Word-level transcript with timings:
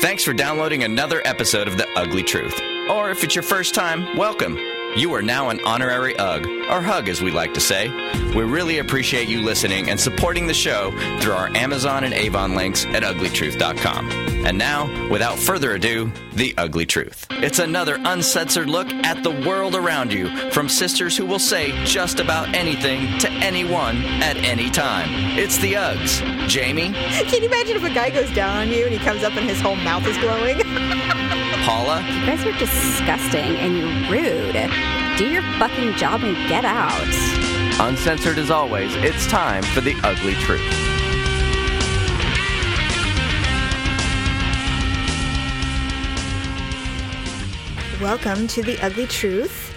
Thanks 0.00 0.24
for 0.24 0.32
downloading 0.32 0.84
another 0.84 1.20
episode 1.26 1.68
of 1.68 1.76
The 1.76 1.86
Ugly 1.94 2.22
Truth. 2.22 2.58
Or 2.88 3.10
if 3.10 3.22
it's 3.22 3.34
your 3.34 3.42
first 3.42 3.74
time, 3.74 4.16
welcome. 4.16 4.58
You 4.96 5.14
are 5.14 5.22
now 5.22 5.50
an 5.50 5.60
honorary 5.64 6.16
UG, 6.18 6.46
or 6.68 6.80
HUG 6.80 7.08
as 7.08 7.22
we 7.22 7.30
like 7.30 7.54
to 7.54 7.60
say. 7.60 7.88
We 8.34 8.42
really 8.42 8.78
appreciate 8.78 9.28
you 9.28 9.40
listening 9.40 9.88
and 9.88 9.98
supporting 9.98 10.46
the 10.46 10.54
show 10.54 10.90
through 11.20 11.32
our 11.32 11.48
Amazon 11.56 12.02
and 12.04 12.12
Avon 12.12 12.54
links 12.56 12.84
at 12.86 13.02
uglytruth.com. 13.04 14.10
And 14.46 14.58
now, 14.58 15.08
without 15.08 15.38
further 15.38 15.74
ado, 15.74 16.10
The 16.32 16.54
Ugly 16.58 16.86
Truth. 16.86 17.26
It's 17.30 17.58
another 17.60 17.98
uncensored 18.04 18.68
look 18.68 18.88
at 18.88 19.22
the 19.22 19.30
world 19.30 19.74
around 19.76 20.12
you 20.12 20.50
from 20.50 20.68
sisters 20.68 21.16
who 21.16 21.24
will 21.24 21.38
say 21.38 21.72
just 21.84 22.18
about 22.18 22.52
anything 22.54 23.18
to 23.20 23.30
anyone 23.30 23.98
at 24.22 24.36
any 24.38 24.70
time. 24.70 25.08
It's 25.38 25.58
the 25.58 25.74
Uggs. 25.74 26.48
Jamie, 26.48 26.92
Can 26.92 27.42
you 27.42 27.48
imagine 27.48 27.76
if 27.76 27.84
a 27.84 27.94
guy 27.94 28.10
goes 28.10 28.32
down 28.34 28.56
on 28.56 28.68
you 28.70 28.84
and 28.86 28.92
he 28.92 28.98
comes 28.98 29.22
up 29.22 29.34
and 29.36 29.48
his 29.48 29.60
whole 29.60 29.76
mouth 29.76 30.06
is 30.06 30.16
glowing? 30.18 30.60
Paula, 31.64 32.00
You 32.02 32.26
guys 32.26 32.44
are 32.46 32.58
disgusting 32.58 33.56
and 33.56 33.76
you're 33.76 34.10
rude. 34.10 34.70
Do 35.18 35.28
your 35.28 35.42
fucking 35.58 35.94
job 35.96 36.22
and 36.22 36.34
get 36.48 36.64
out. 36.64 37.06
Uncensored 37.88 38.38
as 38.38 38.50
always, 38.50 38.94
it's 38.96 39.26
time 39.26 39.62
for 39.62 39.80
the 39.80 39.94
ugly 40.02 40.34
truth. 40.36 40.60
Welcome 48.00 48.46
to 48.48 48.62
the 48.62 48.78
ugly 48.82 49.06
truth. 49.06 49.74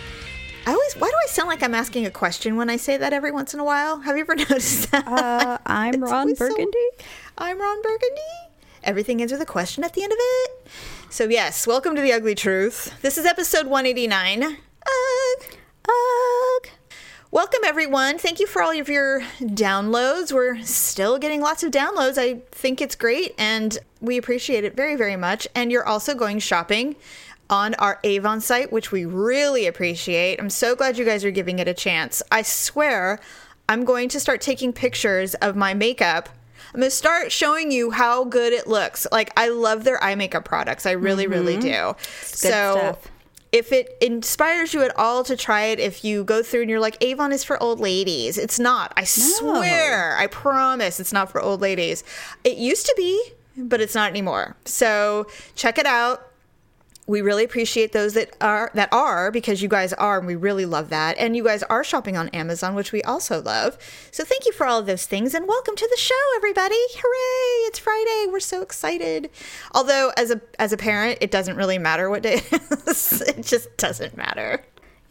I 0.66 0.72
always 0.72 0.94
why 0.94 1.10
do 1.10 1.14
I 1.14 1.28
sound 1.28 1.50
like 1.50 1.62
I'm 1.62 1.76
asking 1.76 2.06
a 2.06 2.12
question 2.12 2.56
when 2.56 2.70
I 2.70 2.78
say 2.78 2.96
that 2.96 3.12
every 3.12 3.32
once 3.32 3.54
in 3.54 3.60
a 3.60 3.66
while? 3.66 4.00
Have 4.00 4.16
you 4.16 4.22
ever 4.22 4.36
noticed 4.38 4.92
that? 4.92 5.06
Uh, 5.06 5.58
I'm 5.66 6.02
Ron 6.02 6.14
always 6.14 6.38
so- 6.38 6.48
Burgundy. 6.48 6.78
I'm 7.38 7.60
Ron 7.60 7.82
Burgundy. 7.82 8.22
Everything 8.86 9.20
ends 9.22 9.34
with 9.34 9.42
a 9.42 9.46
question 9.46 9.84
at 9.84 9.92
the 9.94 10.04
end 10.04 10.14
of 10.14 10.18
it. 10.22 10.68
So 11.14 11.26
yes, 11.26 11.68
welcome 11.68 11.96
to 11.96 12.02
the 12.02 12.12
ugly 12.12 12.34
truth. 12.34 13.00
This 13.04 13.20
is 13.20 13.28
episode 13.28 13.68
189. 13.68 14.42
Ugh. 14.42 15.46
Ugh. 15.88 16.68
Welcome, 17.30 17.60
everyone. 17.64 18.18
Thank 18.18 18.40
you 18.40 18.48
for 18.48 18.64
all 18.64 18.72
of 18.72 18.90
your 18.90 19.22
downloads. 19.40 20.32
We're 20.32 20.60
still 20.64 21.20
getting 21.20 21.40
lots 21.40 21.62
of 21.62 21.70
downloads. 21.70 22.18
I 22.18 22.42
think 22.52 22.82
it's 22.82 22.96
great, 22.96 23.36
and 23.38 23.78
we 24.02 24.18
appreciate 24.18 24.64
it 24.64 24.76
very, 24.76 24.96
very 24.96 25.16
much. 25.16 25.48
And 25.54 25.72
you're 25.72 25.88
also 25.88 26.16
going 26.16 26.40
shopping 26.40 26.96
on 27.48 27.76
our 27.76 28.00
Avon 28.04 28.42
site, 28.42 28.72
which 28.72 28.92
we 28.92 29.06
really 29.06 29.68
appreciate. 29.68 30.40
I'm 30.40 30.50
so 30.50 30.76
glad 30.76 30.98
you 30.98 31.06
guys 31.06 31.24
are 31.24 31.30
giving 31.30 31.60
it 31.60 31.68
a 31.68 31.76
chance. 31.76 32.24
I 32.32 32.42
swear, 32.42 33.20
I'm 33.70 33.86
going 33.86 34.10
to 34.10 34.20
start 34.20 34.42
taking 34.42 34.74
pictures 34.74 35.36
of 35.36 35.56
my 35.56 35.76
makeup. 35.76 36.30
I'm 36.74 36.80
going 36.80 36.90
to 36.90 36.96
start 36.96 37.32
showing 37.32 37.72
you 37.72 37.92
how 37.92 38.24
good 38.24 38.52
it 38.52 38.68
looks. 38.68 39.06
Like, 39.12 39.32
I 39.38 39.50
love 39.50 39.84
their 39.84 40.04
eye 40.04 40.16
makeup 40.16 40.44
products. 40.44 40.88
I 40.88 40.92
really, 40.92 41.28
really 41.28 41.58
mm-hmm. 41.58 41.94
do. 41.94 42.04
so, 42.24 42.48
stuff. 42.50 43.12
if 43.52 43.72
it 43.72 43.96
inspires 44.02 44.74
you 44.74 44.82
at 44.82 44.98
all 44.98 45.24
to 45.26 45.38
try 45.38 45.66
it, 45.66 45.80
if 45.80 46.04
you 46.04 46.24
go 46.24 46.42
through 46.42 46.62
and 46.62 46.70
you're 46.72 46.80
like, 46.80 46.98
Avon 47.04 47.32
is 47.32 47.44
for 47.44 47.62
old 47.62 47.80
ladies, 47.80 48.40
it's 48.40 48.60
not. 48.60 48.92
I 48.98 49.04
swear, 49.04 50.18
I 50.18 50.26
promise 50.26 51.00
it's 51.00 51.14
not 51.14 51.32
for 51.32 51.40
old 51.40 51.62
ladies. 51.62 52.04
It 52.44 52.58
used 52.58 52.88
to 52.88 52.94
be, 52.98 53.24
but 53.56 53.80
it's 53.80 53.94
not 53.94 54.10
anymore. 54.10 54.56
So 54.66 55.28
check 55.54 55.78
it 55.78 55.86
out. 55.86 56.33
We 57.06 57.22
really 57.22 57.44
appreciate 57.44 57.92
those 57.92 58.14
that 58.14 58.36
are 58.40 58.72
that 58.76 58.88
are 58.94 59.30
because 59.30 59.62
you 59.62 59.68
guys 59.68 59.92
are 59.94 60.18
and 60.20 60.26
we 60.26 60.36
really 60.36 60.66
love 60.66 60.90
that. 60.90 61.18
And 61.18 61.36
you 61.36 61.44
guys 61.44 61.62
are 61.64 61.84
shopping 61.84 62.16
on 62.16 62.30
Amazon, 62.30 62.76
which 62.76 62.94
we 62.94 63.02
also 63.04 63.42
love. 63.42 63.78
So 64.12 64.24
thank 64.24 64.46
you 64.46 64.54
for 64.54 64.66
all 64.66 64.80
of 64.80 64.86
those 64.86 65.06
things 65.06 65.34
and 65.34 65.46
welcome 65.46 65.76
to 65.76 65.88
the 65.92 65.98
show 65.98 66.16
everybody. 66.38 66.78
Hooray! 66.96 67.68
It's 67.68 67.80
Friday. 67.80 68.32
We're 68.32 68.40
so 68.40 68.62
excited. 68.62 69.30
Although 69.74 70.12
as 70.16 70.32
a 70.32 70.40
as 70.60 70.72
a 70.72 70.78
parent, 70.78 71.18
it 71.20 71.30
doesn't 71.30 71.58
really 71.58 71.78
matter 71.78 72.10
what 72.10 72.24
day 72.24 72.42
it 72.52 72.88
is. 72.88 73.22
It 73.34 73.44
just 73.44 73.76
doesn't 73.78 74.16
matter. 74.16 74.64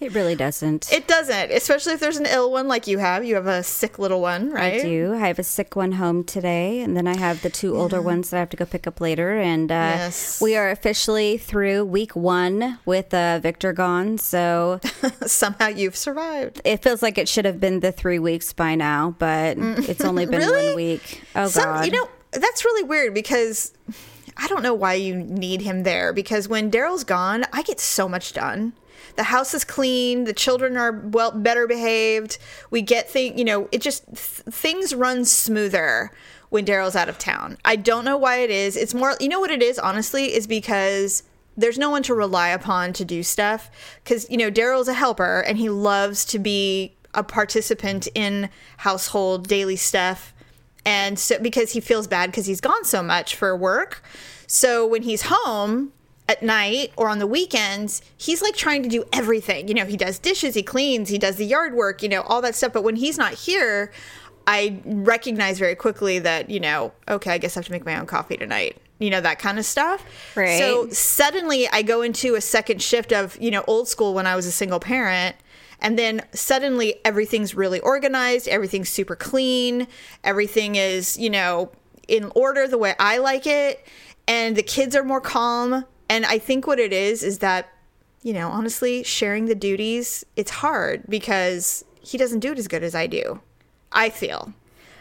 It 0.02 0.14
really 0.14 0.34
doesn't. 0.34 0.92
It 0.92 1.06
doesn't, 1.06 1.52
especially 1.52 1.92
if 1.92 2.00
there's 2.00 2.16
an 2.16 2.26
ill 2.26 2.50
one 2.50 2.68
like 2.68 2.86
you 2.86 2.98
have. 2.98 3.24
You 3.24 3.36
have 3.36 3.46
a 3.46 3.62
sick 3.62 3.98
little 3.98 4.20
one, 4.20 4.50
right? 4.50 4.80
I 4.80 4.82
do. 4.82 5.14
I 5.14 5.28
have 5.28 5.38
a 5.38 5.44
sick 5.44 5.76
one 5.76 5.92
home 5.92 6.24
today, 6.24 6.80
and 6.80 6.96
then 6.96 7.06
I 7.06 7.16
have 7.16 7.42
the 7.42 7.50
two 7.50 7.76
older 7.76 8.02
ones 8.02 8.30
that 8.30 8.36
I 8.36 8.40
have 8.40 8.50
to 8.50 8.56
go 8.56 8.64
pick 8.64 8.86
up 8.86 9.00
later. 9.00 9.38
And 9.38 9.70
uh, 9.70 9.74
Yes. 9.74 10.40
we 10.40 10.56
are 10.56 10.70
officially 10.70 11.38
through 11.38 11.84
week 11.84 12.16
one 12.16 12.78
with 12.84 13.14
uh, 13.14 13.38
Victor 13.40 13.72
gone. 13.72 14.18
So 14.18 14.80
Somehow 15.26 15.68
you've 15.68 15.96
survived. 15.96 16.60
it 16.64 16.82
feels 16.82 17.02
like 17.02 17.16
it 17.18 17.28
should 17.28 17.44
have 17.44 17.60
been 17.60 17.80
the 17.80 17.92
three 17.92 18.18
weeks 18.18 18.52
by 18.52 18.74
now, 18.74 19.14
but 19.18 19.56
it's 19.88 20.04
only 20.04 20.26
been 20.26 20.40
Mm. 20.42 20.46
Really? 20.50 20.66
one 20.68 20.76
week. 20.76 21.22
Oh, 21.36 21.46
Some, 21.48 21.64
God. 21.64 21.86
you 21.86 21.92
know, 21.92 22.08
that's 22.32 22.64
really 22.64 22.82
weird 22.82 23.14
because 23.14 23.72
I 24.36 24.48
don't 24.48 24.62
know 24.62 24.74
why 24.74 24.94
you 24.94 25.14
need 25.14 25.60
him 25.62 25.82
there 25.84 26.12
because 26.12 26.48
when 26.48 26.70
Daryl's 26.70 27.04
gone, 27.04 27.44
I 27.52 27.62
get 27.62 27.78
so 27.78 28.08
much 28.08 28.32
done. 28.32 28.72
The 29.16 29.24
house 29.24 29.54
is 29.54 29.64
clean, 29.64 30.24
the 30.24 30.32
children 30.32 30.76
are 30.76 30.92
well 30.92 31.30
better 31.30 31.66
behaved. 31.66 32.38
We 32.70 32.82
get 32.82 33.10
thing, 33.10 33.38
you 33.38 33.44
know, 33.44 33.68
it 33.72 33.80
just 33.80 34.06
th- 34.06 34.54
things 34.54 34.94
run 34.94 35.24
smoother 35.24 36.10
when 36.48 36.64
Daryl's 36.64 36.96
out 36.96 37.08
of 37.08 37.18
town. 37.18 37.58
I 37.64 37.76
don't 37.76 38.04
know 38.04 38.16
why 38.16 38.38
it 38.38 38.50
is. 38.50 38.76
It's 38.76 38.94
more, 38.94 39.16
you 39.20 39.28
know 39.28 39.40
what 39.40 39.50
it 39.50 39.62
is 39.62 39.78
honestly 39.78 40.34
is 40.34 40.46
because 40.46 41.22
there's 41.56 41.78
no 41.78 41.90
one 41.90 42.02
to 42.04 42.14
rely 42.14 42.48
upon 42.48 42.92
to 42.94 43.04
do 43.04 43.22
stuff 43.22 43.70
cuz 44.04 44.26
you 44.30 44.36
know, 44.36 44.50
Daryl's 44.50 44.88
a 44.88 44.94
helper 44.94 45.40
and 45.40 45.58
he 45.58 45.68
loves 45.68 46.24
to 46.26 46.38
be 46.38 46.94
a 47.14 47.22
participant 47.22 48.08
in 48.14 48.48
household 48.78 49.48
daily 49.48 49.76
stuff 49.76 50.32
and 50.84 51.18
so 51.18 51.38
because 51.38 51.72
he 51.72 51.80
feels 51.80 52.06
bad 52.06 52.30
because 52.30 52.46
he's 52.46 52.60
gone 52.60 52.84
so 52.84 53.02
much 53.02 53.36
for 53.36 53.56
work 53.56 54.02
so 54.46 54.86
when 54.86 55.02
he's 55.02 55.22
home 55.26 55.92
at 56.28 56.42
night 56.42 56.92
or 56.96 57.08
on 57.08 57.18
the 57.18 57.26
weekends 57.26 58.00
he's 58.16 58.40
like 58.42 58.54
trying 58.54 58.82
to 58.82 58.88
do 58.88 59.04
everything 59.12 59.66
you 59.68 59.74
know 59.74 59.84
he 59.84 59.96
does 59.96 60.18
dishes 60.18 60.54
he 60.54 60.62
cleans 60.62 61.08
he 61.08 61.18
does 61.18 61.36
the 61.36 61.44
yard 61.44 61.74
work 61.74 62.02
you 62.02 62.08
know 62.08 62.22
all 62.22 62.40
that 62.40 62.54
stuff 62.54 62.72
but 62.72 62.82
when 62.84 62.96
he's 62.96 63.18
not 63.18 63.34
here 63.34 63.92
i 64.46 64.80
recognize 64.84 65.58
very 65.58 65.74
quickly 65.74 66.18
that 66.18 66.48
you 66.48 66.60
know 66.60 66.92
okay 67.08 67.32
i 67.32 67.38
guess 67.38 67.56
i 67.56 67.60
have 67.60 67.66
to 67.66 67.72
make 67.72 67.84
my 67.84 67.98
own 67.98 68.06
coffee 68.06 68.36
tonight 68.36 68.76
you 69.00 69.10
know 69.10 69.20
that 69.20 69.38
kind 69.40 69.58
of 69.58 69.64
stuff 69.64 70.04
Right. 70.36 70.58
so 70.58 70.88
suddenly 70.90 71.68
i 71.70 71.82
go 71.82 72.02
into 72.02 72.36
a 72.36 72.40
second 72.40 72.80
shift 72.80 73.12
of 73.12 73.36
you 73.40 73.50
know 73.50 73.64
old 73.66 73.88
school 73.88 74.14
when 74.14 74.26
i 74.26 74.36
was 74.36 74.46
a 74.46 74.52
single 74.52 74.80
parent 74.80 75.34
and 75.80 75.98
then 75.98 76.22
suddenly 76.32 77.00
everything's 77.04 77.56
really 77.56 77.80
organized, 77.80 78.46
everything's 78.46 78.88
super 78.88 79.16
clean, 79.16 79.88
everything 80.22 80.76
is, 80.76 81.18
you 81.18 81.28
know, 81.28 81.72
in 82.06 82.30
order 82.36 82.68
the 82.68 82.78
way 82.78 82.94
I 83.00 83.18
like 83.18 83.48
it, 83.48 83.84
and 84.28 84.54
the 84.54 84.62
kids 84.62 84.94
are 84.94 85.02
more 85.02 85.20
calm. 85.20 85.84
And 86.12 86.26
I 86.26 86.36
think 86.36 86.66
what 86.66 86.78
it 86.78 86.92
is 86.92 87.22
is 87.22 87.38
that, 87.38 87.72
you 88.22 88.34
know, 88.34 88.50
honestly, 88.50 89.02
sharing 89.02 89.46
the 89.46 89.54
duties, 89.54 90.26
it's 90.36 90.50
hard 90.50 91.04
because 91.08 91.86
he 92.02 92.18
doesn't 92.18 92.40
do 92.40 92.52
it 92.52 92.58
as 92.58 92.68
good 92.68 92.82
as 92.82 92.94
I 92.94 93.06
do. 93.06 93.40
I 93.90 94.10
feel. 94.10 94.52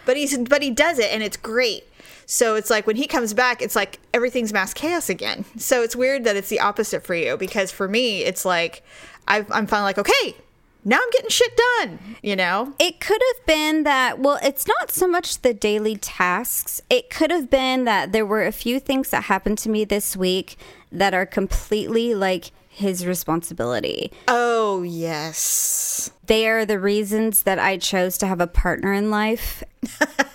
But 0.05 0.15
he's 0.15 0.37
but 0.37 0.61
he 0.61 0.71
does 0.71 0.99
it 0.99 1.11
and 1.11 1.21
it's 1.21 1.35
great. 1.35 1.83
So 2.25 2.55
it's 2.55 2.69
like 2.69 2.87
when 2.87 2.95
he 2.95 3.07
comes 3.07 3.33
back, 3.33 3.61
it's 3.61 3.75
like 3.75 3.99
everything's 4.13 4.53
mass 4.53 4.73
chaos 4.73 5.09
again. 5.09 5.43
So 5.57 5.83
it's 5.83 5.97
weird 5.97 6.23
that 6.23 6.37
it's 6.37 6.47
the 6.47 6.61
opposite 6.61 7.03
for 7.03 7.13
you 7.13 7.35
because 7.35 7.73
for 7.73 7.89
me, 7.89 8.23
it's 8.23 8.45
like 8.45 8.81
I've, 9.27 9.51
I'm 9.51 9.67
finally 9.67 9.89
like, 9.89 9.97
okay, 9.97 10.37
now 10.85 10.95
I'm 10.95 11.09
getting 11.11 11.29
shit 11.29 11.59
done. 11.77 11.99
You 12.23 12.37
know? 12.37 12.73
It 12.79 13.01
could 13.01 13.21
have 13.35 13.45
been 13.45 13.83
that, 13.83 14.19
well, 14.19 14.39
it's 14.41 14.65
not 14.65 14.91
so 14.91 15.09
much 15.09 15.41
the 15.41 15.53
daily 15.53 15.97
tasks. 15.97 16.81
It 16.89 17.09
could 17.09 17.31
have 17.31 17.49
been 17.49 17.83
that 17.83 18.13
there 18.13 18.25
were 18.25 18.45
a 18.45 18.53
few 18.53 18.79
things 18.79 19.09
that 19.09 19.23
happened 19.23 19.57
to 19.57 19.69
me 19.69 19.83
this 19.83 20.15
week 20.15 20.55
that 20.91 21.13
are 21.13 21.25
completely 21.25 22.13
like 22.15 22.51
his 22.67 23.05
responsibility. 23.05 24.11
Oh 24.27 24.81
yes. 24.83 26.11
They 26.25 26.47
are 26.47 26.65
the 26.65 26.79
reasons 26.79 27.43
that 27.43 27.59
I 27.59 27.77
chose 27.77 28.17
to 28.19 28.27
have 28.27 28.39
a 28.41 28.47
partner 28.47 28.93
in 28.93 29.09
life. 29.11 29.63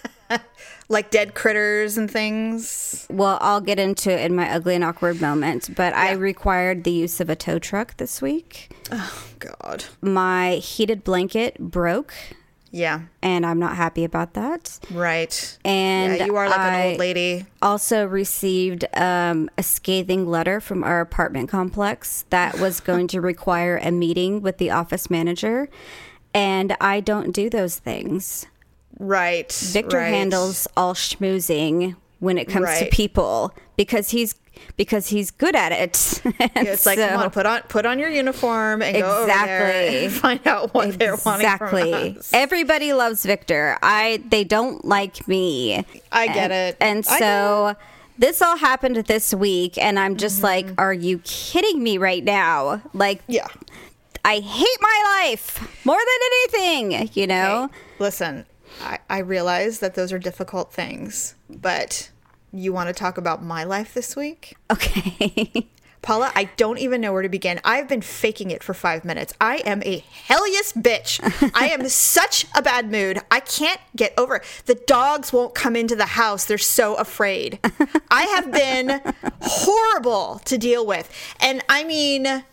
Like 0.89 1.11
dead 1.11 1.34
critters 1.34 1.99
and 1.99 2.09
things. 2.09 3.06
Well, 3.11 3.39
I'll 3.41 3.61
get 3.61 3.81
into 3.81 4.11
it 4.11 4.25
in 4.25 4.37
my 4.37 4.49
ugly 4.53 4.77
and 4.77 4.84
awkward 4.84 5.21
moment, 5.21 5.75
but 5.75 5.92
I 5.95 6.13
required 6.13 6.84
the 6.84 6.92
use 6.92 7.21
of 7.21 7.28
a 7.28 7.34
tow 7.34 7.59
truck 7.59 7.97
this 7.97 8.22
week. 8.22 8.71
Oh 8.92 9.25
God. 9.41 9.86
My 10.01 10.54
heated 10.57 11.03
blanket 11.03 11.59
broke, 11.59 12.15
Yeah. 12.71 13.03
and 13.22 13.47
I'm 13.47 13.59
not 13.59 13.77
happy 13.77 14.04
about 14.04 14.34
that. 14.34 14.78
Right. 14.91 15.59
And 15.65 16.18
yeah, 16.18 16.27
you 16.27 16.36
are 16.36 16.48
like 16.48 16.59
an 16.59 16.74
I- 16.74 16.89
old 16.91 16.98
lady. 16.98 17.47
also 17.63 18.04
received 18.04 18.84
um, 18.95 19.48
a 19.57 19.63
scathing 19.63 20.27
letter 20.27 20.60
from 20.60 20.84
our 20.84 21.01
apartment 21.01 21.48
complex 21.48 22.24
that 22.30 22.59
was 22.59 22.80
going 22.91 23.09
to 23.09 23.21
require 23.21 23.78
a 23.78 23.91
meeting 23.91 24.42
with 24.42 24.59
the 24.59 24.71
office 24.71 25.09
manager. 25.10 25.68
And 26.34 26.77
I 26.80 27.01
don't 27.01 27.33
do 27.33 27.48
those 27.48 27.78
things. 27.78 28.47
Right. 28.98 29.51
Victor 29.53 29.98
right. 29.98 30.09
handles 30.09 30.66
all 30.77 30.95
schmoozing 30.95 31.97
when 32.18 32.39
it 32.39 32.47
comes 32.47 32.78
to 32.78 32.86
people 32.86 33.54
because 33.77 34.10
he's 34.10 34.34
because 34.76 35.08
he's 35.08 35.30
good 35.30 35.56
at 35.56 35.72
it. 35.72 36.22
It's 36.56 36.86
like, 36.86 36.98
come 36.98 37.20
on, 37.20 37.30
put 37.30 37.47
on 37.47 37.62
put 37.62 37.86
on 37.86 37.98
your 37.98 38.08
uniform 38.08 38.82
and 38.82 38.97
go 38.97 39.18
over 39.18 39.26
there 39.26 39.70
Exactly. 39.70 40.04
and 40.04 40.12
find 40.41 40.47
out 40.47 40.74
what 40.74 40.98
they're 40.98 41.16
wanting 41.24 41.47
exactly. 41.47 41.92
from 41.92 42.18
us. 42.18 42.30
Everybody 42.32 42.92
loves 42.92 43.24
Victor. 43.24 43.78
I 43.82 44.22
they 44.28 44.44
don't 44.44 44.84
like 44.84 45.26
me. 45.28 45.84
I 46.12 46.26
get 46.26 46.50
and, 46.50 46.53
it. 46.53 46.76
And 46.80 47.06
so 47.06 47.76
this 48.18 48.41
all 48.42 48.56
happened 48.56 48.97
this 48.97 49.34
week, 49.34 49.78
and 49.78 49.98
I'm 49.98 50.16
just 50.16 50.36
mm-hmm. 50.36 50.44
like, 50.44 50.66
are 50.78 50.92
you 50.92 51.20
kidding 51.24 51.82
me 51.82 51.98
right 51.98 52.24
now? 52.24 52.82
Like, 52.92 53.22
Yeah. 53.28 53.47
I 54.24 54.41
hate 54.41 54.78
my 54.80 55.22
life 55.22 55.84
more 55.84 55.98
than 55.98 56.58
anything, 56.58 57.10
you 57.14 57.28
know? 57.28 57.70
Listen, 58.00 58.44
I, 58.82 58.98
I 59.08 59.18
realize 59.18 59.78
that 59.78 59.94
those 59.94 60.12
are 60.12 60.18
difficult 60.18 60.72
things, 60.72 61.36
but 61.48 62.10
you 62.58 62.72
want 62.72 62.88
to 62.88 62.92
talk 62.92 63.18
about 63.18 63.42
my 63.42 63.64
life 63.64 63.94
this 63.94 64.16
week? 64.16 64.56
Okay. 64.70 65.68
Paula, 66.06 66.30
I 66.36 66.44
don't 66.56 66.78
even 66.78 67.00
know 67.00 67.12
where 67.12 67.22
to 67.22 67.28
begin. 67.28 67.60
I've 67.64 67.88
been 67.88 68.00
faking 68.00 68.53
it 68.53 68.62
for 68.62 68.74
five 68.74 69.04
minutes. 69.04 69.34
I 69.41 69.56
am 69.66 69.82
a 69.82 70.04
hellious 70.28 70.72
bitch. 70.72 71.20
I 71.53 71.66
am 71.70 71.88
such 71.88 72.47
a 72.54 72.62
bad 72.62 72.92
mood. 72.92 73.18
I 73.28 73.41
can't 73.41 73.80
get 73.97 74.14
over 74.16 74.36
it. 74.36 74.44
The 74.66 74.76
dogs 74.86 75.32
won't 75.32 75.56
come 75.56 75.74
into 75.74 75.97
the 75.97 76.06
house. 76.06 76.44
They're 76.44 76.58
so 76.58 76.94
afraid. 76.94 77.58
I 78.10 78.22
have 78.22 78.53
been 78.53 79.00
horrible 79.42 80.41
to 80.44 80.56
deal 80.56 80.86
with. 80.86 81.10
And 81.41 81.64
I 81.68 81.82
mean, 81.82 82.44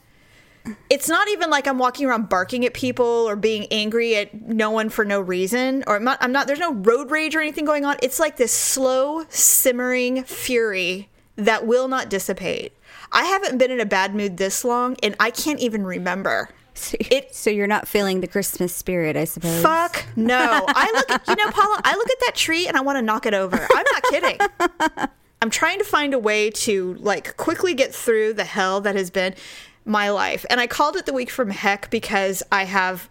it's 0.89 1.09
not 1.09 1.27
even 1.29 1.49
like 1.49 1.67
I'm 1.67 1.77
walking 1.77 2.07
around 2.07 2.29
barking 2.29 2.65
at 2.65 2.73
people 2.73 3.05
or 3.05 3.35
being 3.35 3.67
angry 3.71 4.15
at 4.15 4.33
no 4.47 4.71
one 4.71 4.89
for 4.89 5.03
no 5.05 5.19
reason. 5.19 5.83
Or 5.87 5.95
I'm 5.95 6.03
not, 6.03 6.17
I'm 6.21 6.31
not 6.31 6.47
there's 6.47 6.59
no 6.59 6.73
road 6.73 7.11
rage 7.11 7.35
or 7.35 7.41
anything 7.41 7.65
going 7.65 7.83
on. 7.85 7.97
It's 8.01 8.19
like 8.19 8.37
this 8.37 8.51
slow, 8.51 9.25
simmering 9.29 10.23
fury 10.23 11.09
that 11.35 11.65
will 11.67 11.87
not 11.87 12.09
dissipate. 12.09 12.73
I 13.11 13.25
haven't 13.25 13.57
been 13.57 13.71
in 13.71 13.79
a 13.79 13.85
bad 13.85 14.15
mood 14.15 14.37
this 14.37 14.63
long 14.63 14.95
and 15.03 15.15
I 15.19 15.31
can't 15.31 15.59
even 15.59 15.85
remember. 15.85 16.49
So, 16.75 16.97
It- 16.99 17.35
so 17.35 17.51
you're 17.51 17.67
not 17.67 17.87
feeling 17.87 18.21
the 18.21 18.27
Christmas 18.27 18.73
spirit, 18.75 19.15
I 19.15 19.25
suppose. 19.25 19.61
Fuck 19.61 20.05
no. 20.15 20.65
I 20.67 20.91
look 20.95 21.11
at, 21.11 21.27
you 21.27 21.35
know, 21.35 21.51
Paula, 21.51 21.79
I 21.83 21.95
look 21.95 22.09
at 22.09 22.19
that 22.21 22.33
tree 22.33 22.65
and 22.67 22.75
I 22.75 22.81
want 22.81 22.97
to 22.97 23.03
knock 23.03 23.27
it 23.27 23.35
over. 23.35 23.55
I'm 23.57 23.85
not 23.93 24.03
kidding. 24.09 25.07
I'm 25.43 25.51
trying 25.51 25.77
to 25.77 25.85
find 25.85 26.15
a 26.15 26.19
way 26.19 26.49
to 26.49 26.95
like 26.95 27.37
quickly 27.37 27.75
get 27.75 27.93
through 27.93 28.33
the 28.33 28.43
hell 28.43 28.81
that 28.81 28.95
has 28.95 29.11
been 29.11 29.35
my 29.85 30.09
life. 30.09 30.45
And 30.49 30.59
I 30.59 30.67
called 30.67 30.95
it 30.95 31.05
the 31.05 31.13
week 31.13 31.29
from 31.29 31.49
heck 31.49 31.89
because 31.89 32.43
I 32.51 32.65
have 32.65 33.09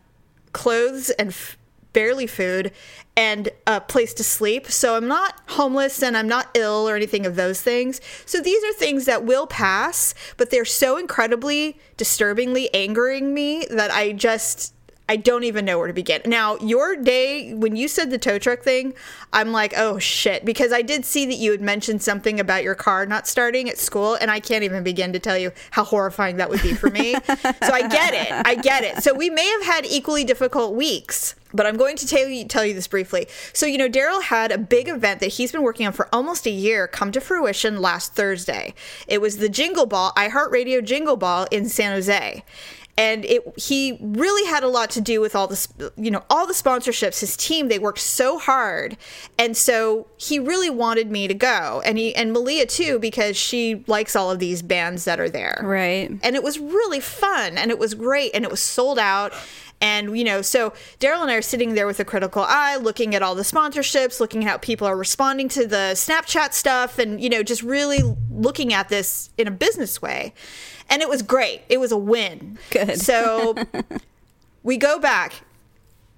clothes 0.52 1.10
and 1.10 1.28
f- 1.28 1.56
barely 1.92 2.26
food 2.26 2.72
and 3.16 3.50
a 3.66 3.80
place 3.80 4.14
to 4.14 4.24
sleep. 4.24 4.70
So 4.70 4.96
I'm 4.96 5.08
not 5.08 5.38
homeless 5.48 6.02
and 6.02 6.16
I'm 6.16 6.28
not 6.28 6.48
ill 6.54 6.88
or 6.88 6.96
anything 6.96 7.26
of 7.26 7.36
those 7.36 7.60
things. 7.60 8.00
So 8.24 8.40
these 8.40 8.62
are 8.64 8.72
things 8.72 9.04
that 9.04 9.24
will 9.24 9.46
pass, 9.46 10.14
but 10.36 10.50
they're 10.50 10.64
so 10.64 10.96
incredibly 10.96 11.78
disturbingly 11.96 12.72
angering 12.75 13.34
me 13.34 13.66
that 13.70 13.90
I 13.90 14.12
just 14.12 14.75
I 15.12 15.17
don't 15.17 15.44
even 15.44 15.67
know 15.67 15.76
where 15.76 15.88
to 15.88 15.93
begin. 15.93 16.23
Now, 16.25 16.56
your 16.56 16.97
day 16.97 17.53
when 17.53 17.76
you 17.76 17.87
said 17.87 18.11
the 18.11 18.17
tow 18.17 18.38
truck 18.38 18.62
thing, 18.62 18.94
I'm 19.31 19.53
like, 19.53 19.75
"Oh 19.76 19.99
shit," 19.99 20.43
because 20.43 20.73
I 20.73 20.81
did 20.81 21.05
see 21.05 21.26
that 21.26 21.35
you 21.35 21.50
had 21.50 21.61
mentioned 21.61 22.00
something 22.00 22.41
about 22.41 22.62
your 22.62 22.75
car 22.75 23.05
not 23.05 23.29
starting 23.29 23.69
at 23.69 23.76
school 23.76 24.14
and 24.14 24.31
I 24.31 24.41
can't 24.41 24.64
even 24.64 24.82
begin 24.82 25.12
to 25.12 25.19
tell 25.19 25.37
you 25.37 25.53
how 25.73 25.85
horrifying 25.85 26.38
that 26.38 26.49
would 26.49 26.62
be 26.62 26.73
for 26.73 26.88
me. 26.88 27.12
so 27.26 27.75
I 27.75 27.88
get 27.88 28.14
it. 28.14 28.32
I 28.47 28.55
get 28.55 28.85
it. 28.85 29.03
So 29.03 29.12
we 29.12 29.29
may 29.29 29.47
have 29.47 29.64
had 29.64 29.85
equally 29.85 30.25
difficult 30.25 30.75
weeks. 30.75 31.35
But 31.55 31.67
I'm 31.67 31.76
going 31.76 31.97
to 31.97 32.06
tell 32.06 32.26
you 32.26 32.47
tell 32.47 32.64
you 32.64 32.73
this 32.73 32.88
briefly. 32.88 33.26
So 33.53 33.67
you 33.67 33.76
know, 33.76 33.91
Daryl 33.91 34.23
had 34.23 34.50
a 34.50 34.56
big 34.56 34.88
event 34.88 35.20
that 35.20 35.32
he's 35.32 35.53
been 35.53 35.61
working 35.61 35.87
on 35.87 35.93
for 35.93 36.09
almost 36.11 36.47
a 36.47 36.50
year 36.50 36.88
come 36.88 37.12
to 37.12 37.20
fruition 37.20 37.82
last 37.82 38.14
Thursday. 38.14 38.73
It 39.06 39.20
was 39.20 39.37
the 39.37 39.50
Jingle 39.50 39.85
Ball 39.85 40.12
iHeartRadio 40.17 40.82
Jingle 40.82 41.19
Ball 41.19 41.47
in 41.50 41.69
San 41.69 41.93
Jose 41.93 42.43
and 42.98 43.24
it 43.24 43.42
he 43.58 43.98
really 44.00 44.48
had 44.50 44.62
a 44.62 44.68
lot 44.68 44.90
to 44.90 45.00
do 45.00 45.20
with 45.20 45.34
all 45.34 45.46
the 45.46 45.92
you 45.96 46.10
know 46.10 46.22
all 46.28 46.46
the 46.46 46.52
sponsorships 46.52 47.20
his 47.20 47.36
team 47.36 47.68
they 47.68 47.78
worked 47.78 47.98
so 47.98 48.38
hard. 48.38 48.96
And 49.38 49.56
so 49.56 50.06
he 50.16 50.38
really 50.38 50.70
wanted 50.70 51.10
me 51.10 51.26
to 51.26 51.34
go. 51.34 51.82
And 51.84 51.96
he 51.96 52.14
and 52.14 52.32
Malia 52.32 52.66
too 52.66 52.98
because 52.98 53.36
she 53.36 53.84
likes 53.86 54.14
all 54.14 54.30
of 54.30 54.38
these 54.38 54.62
bands 54.62 55.04
that 55.04 55.18
are 55.20 55.30
there. 55.30 55.60
Right. 55.62 56.10
and 56.22 56.36
it 56.36 56.42
was 56.42 56.58
really 56.58 57.00
fun 57.00 57.56
and 57.56 57.70
it 57.70 57.78
was 57.78 57.94
great 57.94 58.32
and 58.34 58.44
it 58.44 58.50
was 58.50 58.60
sold 58.60 58.98
out 58.98 59.32
and 59.82 60.17
you 60.17 60.25
know 60.25 60.40
so 60.40 60.73
daryl 60.99 61.20
and 61.20 61.31
i 61.31 61.34
are 61.34 61.43
sitting 61.43 61.75
there 61.75 61.87
with 61.87 62.00
a 62.00 62.05
critical 62.05 62.44
eye 62.49 62.76
looking 62.76 63.14
at 63.14 63.23
all 63.23 63.34
the 63.34 63.43
sponsorships 63.43 64.20
looking 64.20 64.44
at 64.44 64.50
how 64.50 64.56
people 64.56 64.87
are 64.87 64.96
responding 64.96 65.49
to 65.49 65.67
the 65.67 65.93
snapchat 65.94 66.55
stuff 66.55 66.99
and 66.99 67.20
you 67.20 67.29
know 67.29 67.43
just 67.43 67.62
really 67.62 68.02
looking 68.43 68.73
at 68.73 68.88
this 68.88 69.31
in 69.38 69.46
a 69.46 69.50
business 69.50 70.02
way. 70.02 70.34
And 70.88 71.00
it 71.00 71.08
was 71.08 71.23
great. 71.23 71.62
It 71.69 71.79
was 71.79 71.93
a 71.93 71.96
win. 71.96 72.58
Good. 72.70 73.00
so 73.00 73.55
we 74.62 74.76
go 74.76 74.99
back. 74.99 75.34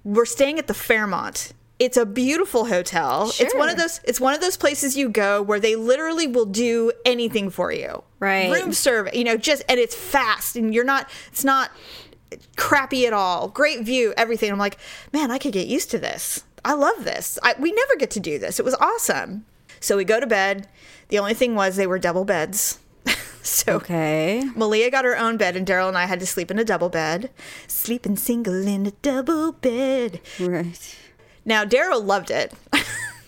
We're 0.03 0.25
staying 0.25 0.59
at 0.59 0.67
the 0.67 0.73
fairmont. 0.73 1.53
It's 1.77 1.97
a 1.97 2.05
beautiful 2.05 2.65
hotel. 2.65 3.31
It's 3.37 3.53
one 3.53 3.69
of 3.69 3.77
those 3.77 3.99
it's 4.05 4.19
one 4.19 4.33
of 4.33 4.39
those 4.39 4.55
places 4.55 4.95
you 4.95 5.09
go 5.09 5.41
where 5.41 5.59
they 5.59 5.75
literally 5.75 6.25
will 6.25 6.45
do 6.45 6.91
anything 7.03 7.49
for 7.49 7.71
you. 7.71 8.03
Right. 8.17 8.49
room 8.49 8.73
service 8.73 9.13
you 9.13 9.23
know 9.23 9.37
just 9.37 9.61
and 9.69 9.77
it's 9.79 9.93
fast 9.93 10.55
and 10.55 10.73
you're 10.73 10.85
not 10.85 11.09
it's 11.27 11.43
not 11.43 11.69
crappy 12.55 13.05
at 13.05 13.13
all 13.13 13.47
great 13.47 13.81
view 13.83 14.13
everything 14.17 14.51
i'm 14.51 14.57
like 14.59 14.77
man 15.13 15.31
i 15.31 15.37
could 15.37 15.53
get 15.53 15.67
used 15.67 15.91
to 15.91 15.97
this 15.97 16.43
i 16.63 16.73
love 16.73 17.03
this 17.03 17.37
I, 17.43 17.55
we 17.59 17.71
never 17.71 17.95
get 17.95 18.11
to 18.11 18.19
do 18.19 18.39
this 18.39 18.59
it 18.59 18.65
was 18.65 18.75
awesome 18.75 19.45
so 19.79 19.97
we 19.97 20.03
go 20.03 20.19
to 20.19 20.27
bed 20.27 20.67
the 21.09 21.19
only 21.19 21.33
thing 21.33 21.55
was 21.55 21.75
they 21.75 21.87
were 21.87 21.99
double 21.99 22.25
beds 22.25 22.79
so 23.43 23.75
Okay. 23.75 24.43
Malia 24.55 24.89
got 24.89 25.05
her 25.05 25.15
own 25.17 25.37
bed, 25.37 25.55
and 25.55 25.67
Daryl 25.67 25.87
and 25.87 25.97
I 25.97 26.05
had 26.05 26.19
to 26.19 26.25
sleep 26.25 26.49
in 26.49 26.57
a 26.57 26.63
double 26.65 26.89
bed. 26.89 27.29
Sleeping 27.67 28.15
single 28.17 28.65
in 28.67 28.87
a 28.87 28.91
double 28.91 29.51
bed. 29.51 30.19
Right. 30.39 30.95
Now 31.45 31.63
Daryl 31.63 32.03
loved 32.03 32.31
it 32.31 32.53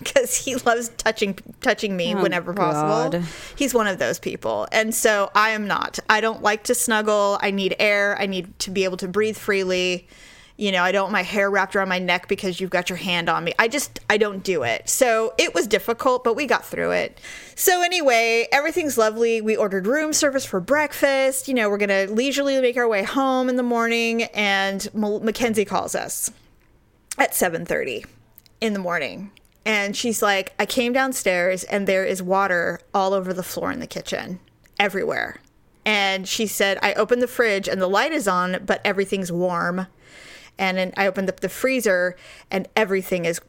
because 0.08 0.36
he 0.36 0.56
loves 0.56 0.90
touching 0.98 1.38
touching 1.62 1.96
me 1.96 2.16
Oh, 2.16 2.22
whenever 2.22 2.54
possible. 2.54 3.20
God. 3.20 3.26
He's 3.56 3.74
one 3.74 3.88
of 3.88 4.00
those 4.00 4.20
people, 4.20 4.68
and 4.72 4.94
so 4.96 5.30
I 5.36 5.50
am 5.52 5.68
not. 5.68 6.00
I 6.10 6.22
don't 6.22 6.42
like 6.42 6.64
to 6.66 6.76
snuggle. 6.76 7.38
I 7.42 7.52
need 7.52 7.76
air. 7.80 8.18
I 8.20 8.26
need 8.26 8.58
to 8.60 8.72
be 8.72 8.84
able 8.84 8.98
to 8.98 9.08
breathe 9.08 9.38
freely. 9.38 10.08
You 10.60 10.72
know, 10.72 10.82
I 10.82 10.92
don't 10.92 11.04
want 11.04 11.14
my 11.14 11.22
hair 11.22 11.52
wrapped 11.52 11.76
around 11.76 11.90
my 11.90 12.00
neck 12.00 12.28
because 12.28 12.60
you've 12.60 12.72
got 12.72 12.90
your 12.90 12.98
hand 12.98 13.30
on 13.30 13.44
me. 13.44 13.54
I 13.60 13.68
just 13.68 14.00
I 14.10 14.18
don't 14.18 14.44
do 14.44 14.64
it. 14.64 14.90
So 14.90 15.36
it 15.38 15.54
was 15.54 15.68
difficult, 15.68 16.24
but 16.24 16.36
we 16.36 16.48
got 16.48 16.66
through 16.66 16.92
it. 16.92 17.20
So 17.54 17.84
anyway, 17.84 18.48
everything's 18.52 18.98
lovely. 18.98 19.40
We 19.40 19.56
ordered 19.56 19.86
room 19.86 20.14
service 20.14 20.46
for 20.46 20.60
breakfast. 20.60 21.48
You 21.48 21.54
know, 21.54 21.70
we're 21.70 21.78
gonna 21.78 22.08
leisurely 22.10 22.60
make 22.60 22.76
our 22.76 22.88
way 22.88 23.04
home 23.04 23.50
in 23.50 23.56
the 23.56 23.62
morning, 23.64 24.24
and 24.24 24.90
Mackenzie 24.96 25.66
calls 25.66 25.94
us 25.94 26.32
at 27.20 27.36
7:30 27.36 28.06
in 28.60 28.74
the 28.74 28.80
morning 28.80 29.30
and 29.68 29.96
she's 29.96 30.22
like 30.22 30.54
I 30.58 30.66
came 30.66 30.94
downstairs 30.94 31.64
and 31.66 31.86
there 31.86 32.06
is 32.06 32.24
water 32.24 32.80
all 32.94 33.14
over 33.14 33.34
the 33.34 33.44
floor 33.44 33.72
in 33.72 33.80
the 33.80 33.86
kitchen 33.88 34.40
everywhere 34.80 35.36
and 35.86 36.28
she 36.28 36.48
said 36.48 36.80
I 36.82 36.94
opened 36.94 37.22
the 37.22 37.28
fridge 37.28 37.68
and 37.68 37.80
the 37.82 37.88
light 37.88 38.12
is 38.14 38.28
on 38.28 38.64
but 38.66 38.82
everything's 38.84 39.32
warm 39.32 39.88
and 40.58 40.78
then 40.78 40.94
I 40.98 41.06
opened 41.06 41.30
up 41.30 41.42
the 41.42 41.50
freezer 41.50 42.16
and 42.50 42.68
everything 42.76 43.26
is 43.26 43.42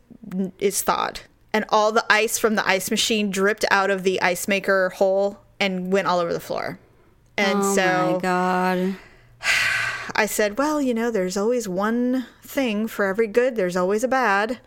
is 0.59 0.83
thawed 0.83 1.21
and 1.53 1.65
all 1.71 1.93
the 1.93 2.05
ice 2.11 2.37
from 2.37 2.57
the 2.57 2.69
ice 2.69 2.91
machine 2.91 3.31
dripped 3.31 3.65
out 3.71 3.91
of 3.91 4.03
the 4.03 4.21
ice 4.21 4.49
maker 4.49 4.91
hole 4.91 5.39
and 5.61 5.93
went 5.93 6.07
all 6.07 6.19
over 6.19 6.33
the 6.33 6.41
floor 6.41 6.79
and 7.39 7.61
Oh 7.63 7.75
so 7.75 8.13
my 8.15 8.19
god. 8.21 8.97
I 10.15 10.27
said, 10.27 10.59
well, 10.59 10.83
you 10.83 10.95
know, 10.95 11.13
there's 11.13 11.37
always 11.37 11.69
one 11.69 12.27
thing 12.43 12.89
for 12.89 13.05
every 13.05 13.29
good, 13.29 13.55
there's 13.55 13.77
always 13.77 14.03
a 14.03 14.09
bad. 14.09 14.59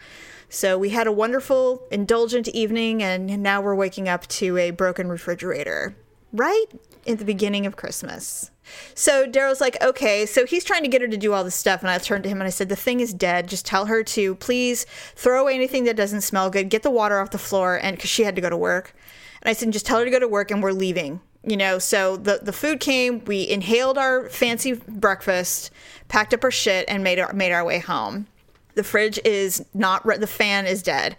So 0.53 0.77
we 0.77 0.89
had 0.89 1.07
a 1.07 1.13
wonderful, 1.13 1.87
indulgent 1.91 2.49
evening, 2.49 3.01
and 3.01 3.41
now 3.41 3.61
we're 3.61 3.73
waking 3.73 4.09
up 4.09 4.27
to 4.27 4.57
a 4.57 4.71
broken 4.71 5.07
refrigerator 5.07 5.95
right 6.33 6.65
in 7.05 7.15
the 7.15 7.23
beginning 7.23 7.65
of 7.65 7.77
Christmas. 7.77 8.51
So 8.93 9.25
Daryl's 9.25 9.61
like, 9.61 9.81
okay, 9.81 10.25
so 10.25 10.45
he's 10.45 10.65
trying 10.65 10.83
to 10.83 10.89
get 10.89 11.01
her 11.01 11.07
to 11.07 11.15
do 11.15 11.31
all 11.31 11.45
this 11.45 11.55
stuff. 11.55 11.79
And 11.79 11.89
I 11.89 11.97
turned 11.99 12.25
to 12.25 12.29
him 12.29 12.41
and 12.41 12.47
I 12.47 12.51
said, 12.51 12.67
the 12.67 12.75
thing 12.75 12.99
is 12.99 13.13
dead. 13.13 13.47
Just 13.47 13.65
tell 13.65 13.85
her 13.85 14.03
to 14.03 14.35
please 14.35 14.85
throw 15.15 15.41
away 15.41 15.55
anything 15.55 15.85
that 15.85 15.95
doesn't 15.95 16.19
smell 16.19 16.49
good, 16.49 16.69
get 16.69 16.83
the 16.83 16.91
water 16.91 17.21
off 17.21 17.31
the 17.31 17.37
floor, 17.37 17.79
and 17.81 17.95
because 17.95 18.09
she 18.09 18.23
had 18.23 18.35
to 18.35 18.41
go 18.41 18.49
to 18.49 18.57
work. 18.57 18.93
And 19.41 19.49
I 19.49 19.53
said, 19.53 19.71
just 19.71 19.85
tell 19.85 19.99
her 19.99 20.05
to 20.05 20.11
go 20.11 20.19
to 20.19 20.27
work 20.27 20.51
and 20.51 20.61
we're 20.61 20.73
leaving. 20.73 21.21
You 21.45 21.55
know, 21.55 21.79
so 21.79 22.17
the, 22.17 22.41
the 22.43 22.51
food 22.51 22.81
came, 22.81 23.23
we 23.23 23.47
inhaled 23.47 23.97
our 23.97 24.27
fancy 24.27 24.73
breakfast, 24.73 25.71
packed 26.09 26.33
up 26.33 26.43
our 26.43 26.51
shit, 26.51 26.83
and 26.89 27.05
made 27.05 27.19
our, 27.19 27.31
made 27.31 27.53
our 27.53 27.63
way 27.63 27.79
home. 27.79 28.27
The 28.75 28.83
fridge 28.83 29.19
is 29.25 29.65
not, 29.73 30.05
re- 30.05 30.17
the 30.17 30.27
fan 30.27 30.65
is 30.65 30.81
dead. 30.81 31.15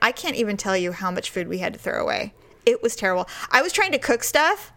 I 0.00 0.12
can't 0.12 0.36
even 0.36 0.56
tell 0.56 0.76
you 0.76 0.92
how 0.92 1.10
much 1.10 1.30
food 1.30 1.48
we 1.48 1.58
had 1.58 1.72
to 1.74 1.78
throw 1.78 2.02
away. 2.02 2.34
It 2.66 2.82
was 2.82 2.96
terrible. 2.96 3.28
I 3.50 3.62
was 3.62 3.72
trying 3.72 3.92
to 3.92 3.98
cook 3.98 4.24
stuff 4.24 4.72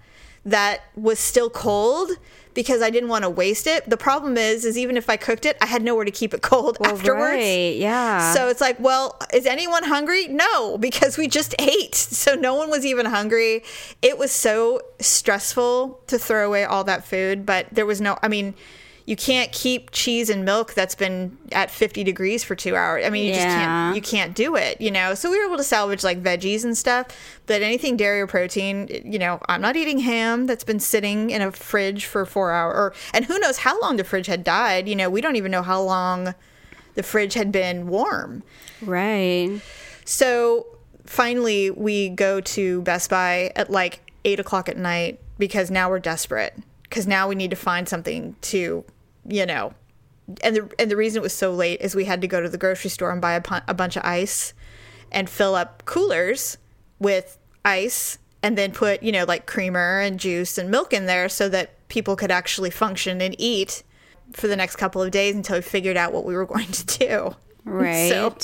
that 0.46 0.84
was 0.96 1.20
still 1.20 1.50
cold 1.50 2.12
because 2.54 2.82
I 2.82 2.90
didn't 2.90 3.10
want 3.10 3.24
to 3.24 3.30
waste 3.30 3.68
it. 3.68 3.90
The 3.90 3.98
problem 3.98 4.38
is, 4.38 4.64
is 4.64 4.78
even 4.78 4.96
if 4.96 5.10
I 5.10 5.18
cooked 5.18 5.46
it, 5.46 5.58
I 5.62 5.66
had 5.66 5.84
nowhere 5.84 6.06
to 6.06 6.12
keep 6.12 6.34
it 6.34 6.42
cold 6.42 6.78
afterwards. 6.84 7.36
Right, 7.36 7.76
yeah. 7.76 8.34
So 8.34 8.48
it's 8.48 8.62
like, 8.62 8.80
well, 8.80 9.20
is 9.34 9.46
anyone 9.46 9.84
hungry? 9.84 10.28
No, 10.28 10.78
because 10.78 11.18
we 11.18 11.28
just 11.28 11.54
ate. 11.60 11.96
So 11.96 12.36
no 12.36 12.56
one 12.56 12.70
was 12.70 12.86
even 12.86 13.08
hungry. 13.08 13.64
It 14.02 14.18
was 14.18 14.32
so 14.32 14.80
stressful 15.00 16.00
to 16.08 16.18
throw 16.18 16.48
away 16.48 16.64
all 16.64 16.84
that 16.86 17.04
food, 17.06 17.46
but 17.46 17.68
there 17.72 17.86
was 17.86 18.00
no, 18.00 18.18
I 18.24 18.30
mean, 18.30 18.54
you 19.06 19.16
can't 19.16 19.52
keep 19.52 19.92
cheese 19.92 20.32
and 20.32 20.44
milk 20.44 20.74
that's 20.74 20.96
been 20.96 21.38
at 21.52 21.70
50 21.70 22.04
degrees 22.04 22.44
for 22.44 22.56
two 22.56 22.76
hours. 22.76 23.06
I 23.06 23.12
mean, 23.12 23.28
you 23.28 23.34
just 23.34 23.46
can't, 23.46 23.96
you 23.96 24.02
can't 24.02 24.36
do 24.36 24.56
it, 24.56 24.82
you 24.82 24.90
know? 24.90 25.14
So 25.14 25.30
we 25.30 25.38
were 25.38 25.46
able 25.46 25.58
to 25.58 25.64
salvage 25.64 26.04
like 26.04 26.24
veggies 26.24 26.64
and 26.64 26.76
stuff, 26.76 27.08
but 27.46 27.62
anything 27.62 27.98
dairy 27.98 28.22
or 28.22 28.28
protein, 28.28 28.88
you 29.06 29.20
know, 29.20 29.40
I'm 29.48 29.62
not 29.62 29.76
eating 29.76 30.00
ham 30.00 30.48
that's 30.48 30.64
been 30.64 30.80
sitting 30.80 31.30
in 31.30 31.44
a 31.44 31.52
fridge 31.52 32.06
for 32.06 32.26
four 32.26 32.52
hours 32.52 32.76
or, 32.76 32.94
and 33.14 33.26
who 33.26 33.38
knows 33.38 33.60
how 33.60 33.80
long 33.80 33.98
the 33.98 34.04
fridge 34.04 34.26
had 34.26 34.44
died. 34.44 34.90
You 34.90 34.96
know, 34.96 35.10
we 35.10 35.22
don't 35.22 35.36
even 35.36 35.52
know 35.52 35.62
how 35.62 35.82
long 35.82 36.34
the 36.96 37.04
fridge 37.04 37.36
had 37.36 37.52
been 37.52 37.88
warm. 37.88 38.42
Right. 38.82 39.62
So 40.04 40.66
finally, 41.06 41.70
we 41.70 42.10
go 42.10 42.42
to 42.42 42.82
Best 42.82 43.12
Buy 43.12 43.52
at 43.56 43.70
like 43.70 44.02
eight 44.24 44.40
o'clock 44.40 44.68
at 44.68 44.78
night 44.78 45.20
because 45.38 45.70
now 45.70 45.90
we're 45.90 46.00
desperate. 46.00 46.56
Because 46.84 47.08
now 47.08 47.28
we 47.28 47.36
need 47.36 47.50
to 47.50 47.56
find 47.56 47.90
something 47.90 48.36
to, 48.42 48.86
you 49.28 49.46
know, 49.46 49.74
and 50.44 50.56
the 50.56 50.72
and 50.80 50.90
the 50.90 50.96
reason 50.96 51.20
it 51.20 51.24
was 51.24 51.34
so 51.34 51.52
late 51.52 51.82
is 51.82 51.96
we 51.96 52.06
had 52.06 52.22
to 52.22 52.28
go 52.28 52.42
to 52.42 52.50
the 52.50 52.58
grocery 52.58 52.90
store 52.90 53.12
and 53.12 53.22
buy 53.22 53.34
a, 53.34 53.42
pu- 53.42 53.66
a 53.68 53.74
bunch 53.74 53.96
of 53.96 54.04
ice 54.04 54.54
and 55.12 55.30
fill 55.30 55.56
up 55.56 55.86
coolers 55.86 56.58
with 57.00 57.38
ice 57.64 58.18
and 58.42 58.58
then 58.58 58.72
put 58.72 59.04
you 59.04 59.12
know 59.12 59.26
like 59.26 59.46
creamer 59.46 60.00
and 60.00 60.20
juice 60.20 60.58
and 60.58 60.70
milk 60.70 60.94
in 60.94 61.06
there 61.06 61.30
so 61.30 61.50
that 61.50 61.88
people 61.88 62.16
could 62.16 62.32
actually 62.32 62.70
function 62.70 63.22
and 63.22 63.36
eat 63.38 63.84
for 64.34 64.48
the 64.48 64.56
next 64.56 64.76
couple 64.78 65.02
of 65.02 65.12
days 65.12 65.36
until 65.36 65.58
we 65.58 65.62
figured 65.62 65.98
out 65.98 66.12
what 66.14 66.26
we 66.26 66.36
were 66.36 66.46
going 66.54 66.72
to 66.72 66.86
do. 66.86 67.36
Right. 67.64 68.10
So 68.10 68.36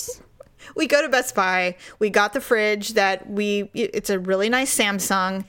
we 0.75 0.87
go 0.87 1.01
to 1.01 1.09
Best 1.09 1.35
Buy. 1.35 1.75
We 1.99 2.09
got 2.09 2.33
the 2.33 2.41
fridge 2.41 2.93
that 2.93 3.29
we. 3.29 3.69
It's 3.73 4.09
a 4.09 4.19
really 4.19 4.49
nice 4.49 4.75
Samsung, 4.75 5.45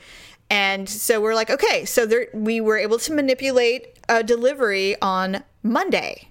and 0.53 0.87
so 0.87 1.19
we're 1.19 1.35
like, 1.35 1.49
okay. 1.49 1.87
So 1.87 2.05
there, 2.05 2.27
we 2.35 2.61
were 2.61 2.77
able 2.77 2.99
to 2.99 3.13
manipulate 3.15 3.99
a 4.11 4.23
delivery 4.23 5.01
on 5.01 5.45
Monday, 5.63 6.29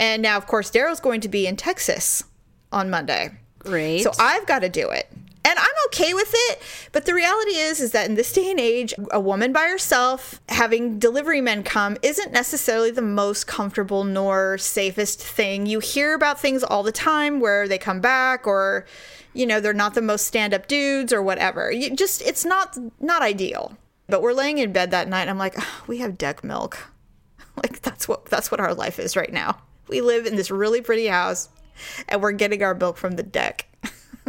and 0.00 0.22
now 0.22 0.38
of 0.38 0.46
course 0.46 0.70
Daryl's 0.70 1.00
going 1.00 1.20
to 1.20 1.28
be 1.28 1.46
in 1.46 1.54
Texas 1.54 2.24
on 2.72 2.88
Monday. 2.88 3.32
Great. 3.58 4.02
So 4.02 4.12
I've 4.18 4.46
got 4.46 4.60
to 4.60 4.70
do 4.70 4.88
it. 4.88 5.12
And 5.48 5.58
I'm 5.58 5.86
okay 5.86 6.12
with 6.12 6.30
it, 6.34 6.60
but 6.92 7.06
the 7.06 7.14
reality 7.14 7.52
is 7.52 7.80
is 7.80 7.92
that 7.92 8.06
in 8.06 8.16
this 8.16 8.30
day 8.34 8.50
and 8.50 8.60
age, 8.60 8.92
a 9.10 9.18
woman 9.18 9.50
by 9.50 9.62
herself 9.62 10.42
having 10.50 10.98
delivery 10.98 11.40
men 11.40 11.62
come 11.62 11.96
isn't 12.02 12.32
necessarily 12.32 12.90
the 12.90 13.00
most 13.00 13.46
comfortable 13.46 14.04
nor 14.04 14.58
safest 14.58 15.22
thing. 15.22 15.64
You 15.64 15.80
hear 15.80 16.12
about 16.12 16.38
things 16.38 16.62
all 16.62 16.82
the 16.82 16.92
time 16.92 17.40
where 17.40 17.66
they 17.66 17.78
come 17.78 18.02
back 18.02 18.46
or 18.46 18.84
you 19.32 19.46
know, 19.46 19.58
they're 19.58 19.72
not 19.72 19.94
the 19.94 20.02
most 20.02 20.26
stand-up 20.26 20.68
dudes 20.68 21.14
or 21.14 21.22
whatever. 21.22 21.72
You 21.72 21.96
just 21.96 22.20
it's 22.20 22.44
not 22.44 22.76
not 23.00 23.22
ideal. 23.22 23.78
But 24.06 24.20
we're 24.20 24.34
laying 24.34 24.58
in 24.58 24.70
bed 24.72 24.90
that 24.90 25.08
night 25.08 25.22
and 25.22 25.30
I'm 25.30 25.38
like, 25.38 25.54
"Ah, 25.58 25.84
we 25.86 25.98
have 25.98 26.18
deck 26.18 26.44
milk. 26.44 26.78
Like 27.56 27.80
that's 27.80 28.06
what 28.06 28.26
that's 28.26 28.50
what 28.50 28.60
our 28.60 28.74
life 28.74 28.98
is 28.98 29.16
right 29.16 29.32
now. 29.32 29.62
We 29.88 30.02
live 30.02 30.26
in 30.26 30.36
this 30.36 30.50
really 30.50 30.82
pretty 30.82 31.06
house 31.06 31.48
and 32.06 32.22
we're 32.22 32.32
getting 32.32 32.62
our 32.62 32.74
milk 32.74 32.98
from 32.98 33.16
the 33.16 33.22
deck. 33.22 33.67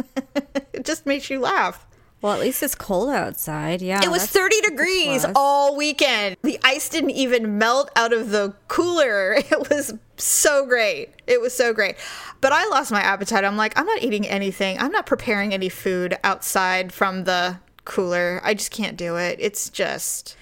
it 0.72 0.84
just 0.84 1.06
makes 1.06 1.30
you 1.30 1.40
laugh. 1.40 1.86
well, 2.22 2.32
at 2.34 2.40
least 2.40 2.62
it's 2.62 2.74
cold 2.74 3.08
outside. 3.10 3.80
Yeah. 3.82 4.02
It 4.02 4.10
was 4.10 4.26
30 4.26 4.60
degrees 4.62 5.24
all 5.34 5.76
weekend. 5.76 6.36
The 6.42 6.58
ice 6.62 6.88
didn't 6.88 7.10
even 7.10 7.58
melt 7.58 7.90
out 7.96 8.12
of 8.12 8.30
the 8.30 8.54
cooler. 8.68 9.36
It 9.50 9.68
was 9.70 9.94
so 10.16 10.66
great. 10.66 11.08
It 11.26 11.40
was 11.40 11.54
so 11.56 11.72
great. 11.72 11.96
But 12.42 12.52
I 12.52 12.66
lost 12.68 12.92
my 12.92 13.00
appetite. 13.00 13.42
I'm 13.44 13.56
like, 13.56 13.78
I'm 13.78 13.86
not 13.86 14.02
eating 14.02 14.26
anything. 14.26 14.78
I'm 14.78 14.92
not 14.92 15.06
preparing 15.06 15.54
any 15.54 15.68
food 15.70 16.16
outside 16.22 16.92
from 16.92 17.24
the 17.24 17.58
cooler. 17.86 18.40
I 18.44 18.52
just 18.54 18.70
can't 18.70 18.96
do 18.98 19.16
it. 19.16 19.38
It's 19.40 19.70
just, 19.70 20.36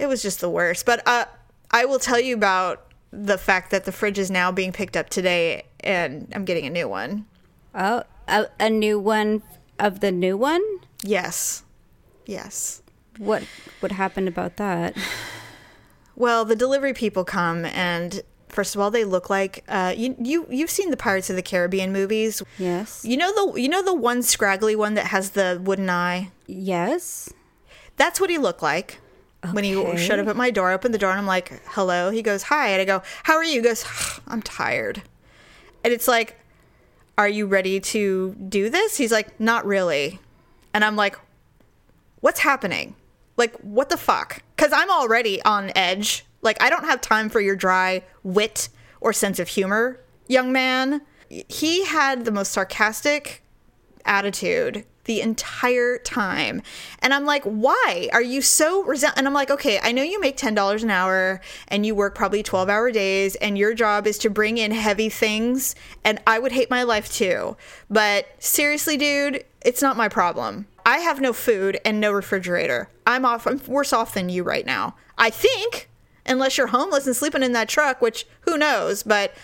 it 0.00 0.06
was 0.06 0.20
just 0.22 0.40
the 0.40 0.50
worst. 0.50 0.84
But 0.84 1.06
uh, 1.06 1.26
I 1.70 1.84
will 1.84 2.00
tell 2.00 2.18
you 2.18 2.34
about 2.34 2.86
the 3.12 3.38
fact 3.38 3.70
that 3.70 3.84
the 3.84 3.92
fridge 3.92 4.18
is 4.18 4.30
now 4.30 4.50
being 4.52 4.72
picked 4.72 4.96
up 4.96 5.08
today 5.10 5.64
and 5.80 6.26
I'm 6.34 6.44
getting 6.44 6.66
a 6.66 6.70
new 6.70 6.88
one. 6.88 7.26
Oh, 7.74 8.02
a, 8.30 8.48
a 8.58 8.70
new 8.70 8.98
one 8.98 9.42
of 9.78 10.00
the 10.00 10.10
new 10.12 10.36
one. 10.36 10.62
Yes. 11.02 11.62
Yes. 12.26 12.82
What 13.18 13.42
what 13.80 13.92
happened 13.92 14.28
about 14.28 14.56
that? 14.56 14.96
Well, 16.16 16.44
the 16.44 16.56
delivery 16.56 16.92
people 16.94 17.24
come 17.24 17.64
and 17.64 18.22
first 18.48 18.74
of 18.74 18.80
all, 18.80 18.90
they 18.90 19.04
look 19.04 19.30
like 19.30 19.64
uh, 19.68 19.94
you 19.96 20.16
you 20.18 20.46
you've 20.50 20.70
seen 20.70 20.90
the 20.90 20.96
Pirates 20.96 21.30
of 21.30 21.36
the 21.36 21.42
Caribbean 21.42 21.92
movies. 21.92 22.42
Yes. 22.58 23.04
You 23.04 23.16
know 23.16 23.32
the 23.52 23.60
you 23.60 23.68
know 23.68 23.82
the 23.82 23.94
one 23.94 24.22
scraggly 24.22 24.76
one 24.76 24.94
that 24.94 25.06
has 25.06 25.30
the 25.30 25.60
wooden 25.62 25.88
eye. 25.90 26.30
Yes. 26.46 27.32
That's 27.96 28.20
what 28.20 28.30
he 28.30 28.38
looked 28.38 28.62
like 28.62 28.98
when 29.52 29.64
he 29.64 29.74
Okay. 29.76 29.96
showed 29.96 30.18
up 30.18 30.26
at 30.28 30.36
my 30.36 30.50
door. 30.50 30.70
I 30.70 30.74
opened 30.74 30.94
the 30.94 30.98
door 30.98 31.10
and 31.10 31.18
I'm 31.18 31.26
like, 31.26 31.60
"Hello." 31.68 32.10
He 32.10 32.22
goes, 32.22 32.44
"Hi," 32.44 32.68
and 32.68 32.80
I 32.80 32.84
go, 32.84 33.02
"How 33.24 33.34
are 33.36 33.44
you?" 33.44 33.56
He 33.60 33.66
goes, 33.66 33.84
"I'm 34.26 34.42
tired," 34.42 35.02
and 35.84 35.92
it's 35.92 36.08
like, 36.08 36.38
"Are 37.20 37.28
you 37.28 37.46
ready 37.46 37.80
to 37.80 38.34
do 38.48 38.70
this?" 38.70 38.96
He's 38.96 39.12
like, 39.12 39.38
"Not 39.38 39.66
really," 39.66 40.20
and 40.72 40.84
I'm 40.84 40.96
like, 40.96 41.16
what's 42.20 42.40
happening? 42.40 42.94
Like, 43.36 43.56
what 43.56 43.88
the 43.88 43.96
fuck? 43.96 44.42
Because 44.56 44.72
I'm 44.72 44.90
already 44.90 45.42
on 45.42 45.72
edge. 45.74 46.24
Like, 46.42 46.62
I 46.62 46.70
don't 46.70 46.84
have 46.84 47.00
time 47.00 47.28
for 47.28 47.40
your 47.40 47.56
dry 47.56 48.02
wit 48.22 48.68
or 49.00 49.12
sense 49.12 49.38
of 49.38 49.48
humor, 49.48 50.00
young 50.28 50.52
man. 50.52 51.02
He 51.28 51.84
had 51.84 52.24
the 52.24 52.30
most 52.30 52.52
sarcastic 52.52 53.42
attitude 54.04 54.84
the 55.04 55.20
entire 55.20 55.98
time. 55.98 56.62
And 57.00 57.12
I'm 57.14 57.24
like, 57.24 57.42
why 57.44 58.08
are 58.12 58.22
you 58.22 58.42
so 58.42 58.84
resent? 58.84 59.14
And 59.16 59.26
I'm 59.26 59.34
like, 59.34 59.50
okay, 59.50 59.80
I 59.82 59.92
know 59.92 60.02
you 60.02 60.20
make 60.20 60.36
$10 60.36 60.82
an 60.82 60.90
hour 60.90 61.40
and 61.68 61.84
you 61.84 61.94
work 61.94 62.14
probably 62.14 62.42
12 62.42 62.68
hour 62.68 62.90
days 62.90 63.34
and 63.36 63.56
your 63.56 63.74
job 63.74 64.06
is 64.06 64.18
to 64.18 64.30
bring 64.30 64.58
in 64.58 64.72
heavy 64.72 65.08
things. 65.08 65.74
And 66.04 66.20
I 66.26 66.38
would 66.38 66.52
hate 66.52 66.70
my 66.70 66.82
life 66.82 67.12
too. 67.12 67.56
But 67.88 68.28
seriously, 68.38 68.96
dude, 68.96 69.44
it's 69.62 69.82
not 69.82 69.96
my 69.96 70.08
problem. 70.08 70.66
I 70.84 70.98
have 70.98 71.20
no 71.20 71.32
food 71.32 71.78
and 71.84 72.00
no 72.00 72.12
refrigerator. 72.12 72.88
I'm 73.06 73.24
off. 73.24 73.46
I'm 73.46 73.60
worse 73.66 73.92
off 73.92 74.14
than 74.14 74.28
you 74.28 74.42
right 74.42 74.66
now. 74.66 74.94
I 75.18 75.30
think, 75.30 75.88
unless 76.24 76.56
you're 76.56 76.68
homeless 76.68 77.06
and 77.06 77.14
sleeping 77.14 77.42
in 77.42 77.52
that 77.52 77.68
truck, 77.68 78.00
which 78.00 78.26
who 78.42 78.56
knows, 78.56 79.02
but 79.02 79.34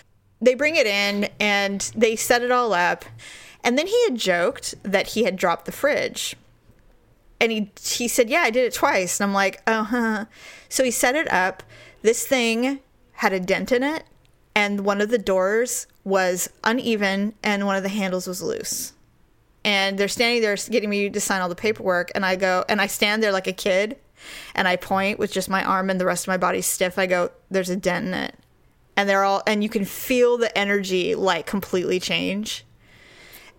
they 0.41 0.55
bring 0.55 0.75
it 0.75 0.87
in 0.87 1.29
and 1.39 1.91
they 1.95 2.15
set 2.15 2.41
it 2.41 2.51
all 2.51 2.73
up. 2.73 3.05
And 3.63 3.77
then 3.77 3.87
he 3.87 4.03
had 4.05 4.15
joked 4.15 4.75
that 4.83 5.07
he 5.09 5.23
had 5.23 5.35
dropped 5.35 5.65
the 5.65 5.71
fridge. 5.71 6.35
And 7.39 7.51
he 7.51 7.71
he 7.81 8.07
said, 8.07 8.29
"Yeah, 8.29 8.41
I 8.41 8.49
did 8.49 8.65
it 8.65 8.73
twice." 8.73 9.19
And 9.19 9.29
I'm 9.29 9.33
like, 9.33 9.61
"Oh." 9.67 9.83
Huh. 9.83 10.25
So 10.69 10.83
he 10.83 10.91
set 10.91 11.15
it 11.15 11.31
up. 11.31 11.63
This 12.01 12.25
thing 12.25 12.79
had 13.13 13.33
a 13.33 13.39
dent 13.39 13.71
in 13.71 13.83
it, 13.83 14.03
and 14.55 14.81
one 14.81 15.01
of 15.01 15.09
the 15.09 15.17
doors 15.17 15.87
was 16.03 16.49
uneven, 16.63 17.33
and 17.43 17.65
one 17.65 17.75
of 17.75 17.83
the 17.83 17.89
handles 17.89 18.27
was 18.27 18.41
loose. 18.41 18.93
And 19.63 19.97
they're 19.97 20.07
standing 20.07 20.41
there 20.41 20.55
getting 20.55 20.89
me 20.89 21.09
to 21.09 21.19
sign 21.19 21.41
all 21.41 21.49
the 21.49 21.55
paperwork, 21.55 22.11
and 22.15 22.25
I 22.25 22.35
go 22.37 22.63
and 22.69 22.81
I 22.81 22.87
stand 22.87 23.21
there 23.21 23.31
like 23.31 23.47
a 23.47 23.53
kid, 23.53 23.97
and 24.55 24.67
I 24.67 24.75
point 24.75 25.19
with 25.19 25.31
just 25.31 25.49
my 25.49 25.63
arm 25.63 25.89
and 25.89 25.99
the 25.99 26.05
rest 26.05 26.23
of 26.23 26.29
my 26.29 26.37
body 26.37 26.61
stiff. 26.61 26.97
I 26.97 27.05
go, 27.05 27.31
"There's 27.51 27.69
a 27.69 27.75
dent 27.75 28.07
in 28.07 28.13
it," 28.13 28.35
and 28.95 29.07
they're 29.07 29.23
all 29.23 29.43
and 29.45 29.61
you 29.63 29.69
can 29.69 29.85
feel 29.85 30.37
the 30.37 30.55
energy 30.57 31.13
like 31.13 31.45
completely 31.45 31.99
change 31.99 32.63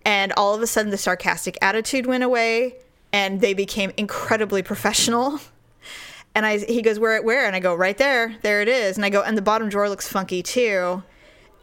and 0.05 0.33
all 0.37 0.55
of 0.55 0.63
a 0.63 0.67
sudden 0.67 0.91
the 0.91 0.99
sarcastic 0.99 1.59
attitude 1.61 2.07
went 2.07 2.25
away 2.25 2.77
and 3.13 3.41
they 3.41 3.55
became 3.55 3.93
incredibly 3.97 4.63
professional. 4.63 5.41
And 6.35 6.47
i 6.47 6.59
he 6.59 6.83
goes 6.83 7.01
where 7.01 7.21
where? 7.23 7.47
And 7.47 7.57
i 7.57 7.59
go 7.59 7.75
right 7.75 7.99
there. 7.99 8.37
There 8.43 8.61
it 8.61 8.69
is. 8.69 8.97
And 8.97 9.05
i 9.05 9.11
go 9.11 9.23
and 9.23 9.37
the 9.37 9.43
bottom 9.43 9.69
drawer 9.69 9.89
looks 9.89 10.07
funky 10.07 10.41
too. 10.41 11.03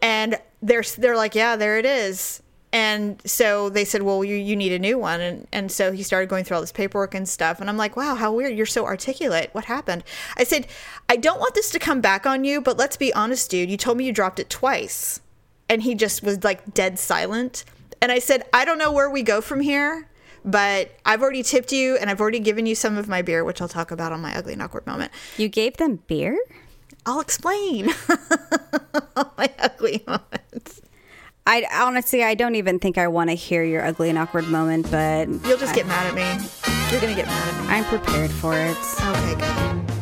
And 0.01 0.38
they're 0.62 0.84
they're 0.98 1.15
like 1.15 1.34
yeah 1.34 1.56
there 1.56 1.77
it 1.77 1.86
is. 1.86 2.42
And 2.74 3.22
so 3.25 3.70
they 3.70 3.86
said 3.86 4.01
well 4.01 4.22
you, 4.25 4.36
you 4.36 4.56
need 4.56 4.74
a 4.74 4.80
new 4.80 4.98
one. 4.98 5.22
And, 5.22 5.48
and 5.54 5.72
so 5.72 5.94
he 5.94 6.04
started 6.04 6.27
going 6.27 6.44
through 6.44 6.56
all 6.56 6.62
this 6.62 6.74
paperwork 6.74 7.15
and 7.15 7.30
stuff. 7.30 7.62
And 7.62 7.70
i'm 7.70 7.77
like 7.77 7.96
wow 7.96 8.15
how 8.15 8.34
weird. 8.34 8.58
You're 8.58 8.65
so 8.65 8.86
articulate. 8.86 9.50
What 9.54 9.65
happened? 9.65 10.04
I 10.36 10.44
said 10.44 10.68
i 11.08 11.15
don't 11.15 11.39
want 11.39 11.54
this 11.54 11.70
to 11.70 11.80
come 11.80 12.01
back 12.01 12.25
on 12.25 12.44
you 12.44 12.60
but 12.60 12.75
let's 12.75 12.98
be 12.98 13.13
honest 13.13 13.50
dude. 13.50 13.70
You 13.70 13.77
told 13.77 13.98
me 13.98 14.06
you 14.06 14.12
dropped 14.12 14.39
it 14.39 14.50
twice. 14.50 15.22
And 15.70 15.84
he 15.84 15.96
just 15.96 16.22
was 16.22 16.44
like 16.44 16.74
dead 16.74 17.00
silent. 17.00 17.63
And 18.01 18.11
I 18.11 18.19
said, 18.19 18.43
I 18.53 18.65
don't 18.65 18.77
know 18.77 18.91
where 18.91 19.09
we 19.09 19.23
go 19.23 19.41
from 19.41 19.59
here, 19.61 20.07
but 20.43 20.91
I've 21.05 21.21
already 21.21 21.43
tipped 21.43 21.71
you 21.71 21.97
and 21.97 22.09
I've 22.09 22.21
already 22.21 22.39
given 22.39 22.65
you 22.65 22.75
some 22.75 22.97
of 22.97 23.07
my 23.07 23.21
beer, 23.21 23.43
which 23.43 23.61
I'll 23.61 23.67
talk 23.67 23.91
about 23.91 24.11
on 24.11 24.21
my 24.21 24.35
ugly 24.35 24.53
and 24.53 24.61
awkward 24.61 24.85
moment. 24.85 25.11
You 25.37 25.49
gave 25.49 25.77
them 25.77 25.99
beer? 26.07 26.37
I'll 27.05 27.19
explain 27.19 27.85
my 29.37 29.49
ugly 29.59 30.03
moments. 30.07 30.81
I 31.47 31.65
honestly, 31.71 32.23
I 32.23 32.33
don't 32.33 32.55
even 32.55 32.79
think 32.79 32.97
I 32.97 33.07
want 33.07 33.29
to 33.29 33.35
hear 33.35 33.63
your 33.63 33.85
ugly 33.85 34.09
and 34.09 34.17
awkward 34.17 34.47
moment, 34.47 34.89
but 34.89 35.27
You'll 35.27 35.57
just 35.57 35.75
get 35.75 35.85
mad 35.85 36.07
at 36.07 36.15
me. 36.15 36.47
You're 36.91 37.01
gonna 37.01 37.15
get 37.15 37.27
mad 37.27 37.53
at 37.53 37.61
me. 37.61 37.69
I'm 37.69 37.83
prepared 37.85 38.31
for 38.31 38.55
it. 38.57 38.75
Okay, 38.99 39.35
good. 39.35 39.94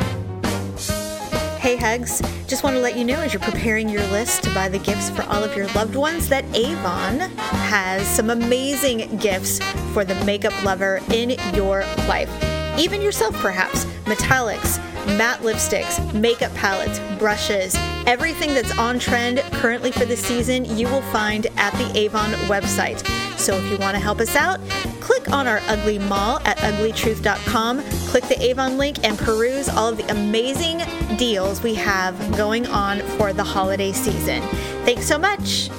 Hey, 1.64 1.78
Hugs. 1.78 2.22
Just 2.46 2.62
want 2.66 2.76
to 2.76 2.82
let 2.82 2.98
you 2.98 3.06
know 3.06 3.22
as 3.22 3.32
you're 3.32 3.42
preparing 3.42 3.88
your 3.88 4.06
list 4.08 4.44
to 4.44 4.54
buy 4.54 4.68
the 4.68 4.80
gifts 4.80 5.10
for 5.10 5.22
all 5.24 5.42
of 5.46 5.56
your 5.56 5.68
loved 5.68 5.96
ones 5.96 6.28
that 6.28 6.44
Avon 6.54 7.22
has 7.38 8.06
some 8.06 8.32
amazing 8.32 9.16
gifts 9.16 9.60
for 9.94 10.04
the 10.04 10.14
makeup 10.26 10.52
lover 10.66 11.00
in 11.14 11.38
your 11.56 11.86
life. 12.06 12.30
Even 12.78 13.02
yourself, 13.02 13.34
perhaps. 13.36 13.86
Metallics, 14.04 14.78
matte 15.06 15.40
lipsticks, 15.40 16.14
makeup 16.14 16.54
palettes, 16.56 17.00
brushes, 17.20 17.76
Everything 18.06 18.54
that's 18.54 18.78
on 18.78 19.00
trend 19.00 19.40
currently 19.54 19.92
for 19.92 20.04
the 20.04 20.18
season, 20.18 20.66
you 20.78 20.88
will 20.88 21.02
find 21.04 21.48
at 21.56 21.72
the 21.76 21.98
Avon 21.98 22.32
website. 22.48 23.06
So 23.38 23.56
if 23.56 23.72
you 23.72 23.78
want 23.78 23.96
to 23.96 24.00
help 24.00 24.20
us 24.20 24.36
out, 24.36 24.60
click 25.00 25.30
on 25.32 25.48
our 25.48 25.62
ugly 25.68 26.00
mall 26.00 26.40
at 26.44 26.58
uglytruth.com, 26.58 27.82
click 28.08 28.26
the 28.26 28.42
Avon 28.44 28.78
link, 28.78 29.06
and 29.06 29.18
peruse 29.18 29.70
all 29.70 29.88
of 29.88 29.98
the 29.98 30.10
amazing 30.12 30.82
deals 31.18 31.64
we 31.64 31.74
have 31.76 32.20
going 32.36 32.68
on 32.68 33.00
for 33.18 33.32
the 33.32 33.44
holiday 33.44 33.94
season. 33.94 34.42
Thanks 34.84 35.08
so 35.08 35.18
much. 35.18 35.70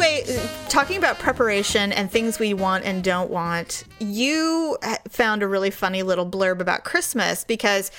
Anyway, 0.00 0.48
talking 0.68 0.96
about 0.96 1.18
preparation 1.18 1.90
and 1.90 2.08
things 2.08 2.38
we 2.38 2.54
want 2.54 2.84
and 2.84 3.02
don't 3.02 3.30
want, 3.30 3.82
you 3.98 4.78
found 5.08 5.42
a 5.42 5.48
really 5.48 5.70
funny 5.70 6.04
little 6.04 6.24
blurb 6.24 6.60
about 6.60 6.84
Christmas 6.84 7.42
because 7.42 7.90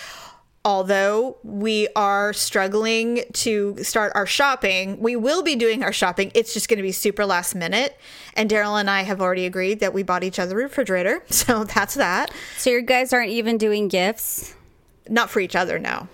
although 0.63 1.35
we 1.43 1.89
are 1.97 2.31
struggling 2.31 3.23
to 3.33 3.75
start 3.83 4.13
our 4.15 4.25
shopping, 4.25 4.97
we 5.01 5.17
will 5.17 5.43
be 5.43 5.57
doing 5.57 5.83
our 5.83 5.91
shopping. 5.91 6.31
It's 6.33 6.53
just 6.53 6.69
going 6.69 6.77
to 6.77 6.83
be 6.83 6.93
super 6.93 7.25
last 7.25 7.53
minute. 7.53 7.99
And 8.33 8.49
Daryl 8.49 8.79
and 8.79 8.89
I 8.89 9.01
have 9.01 9.19
already 9.19 9.45
agreed 9.45 9.81
that 9.81 9.93
we 9.93 10.01
bought 10.01 10.23
each 10.23 10.39
other 10.39 10.57
a 10.57 10.63
refrigerator. 10.63 11.21
So 11.29 11.65
that's 11.65 11.95
that. 11.95 12.31
So 12.57 12.69
your 12.69 12.81
guys 12.81 13.11
aren't 13.11 13.31
even 13.31 13.57
doing 13.57 13.89
gifts? 13.89 14.55
Not 15.09 15.29
for 15.29 15.41
each 15.41 15.55
other, 15.55 15.77
no. 15.77 16.07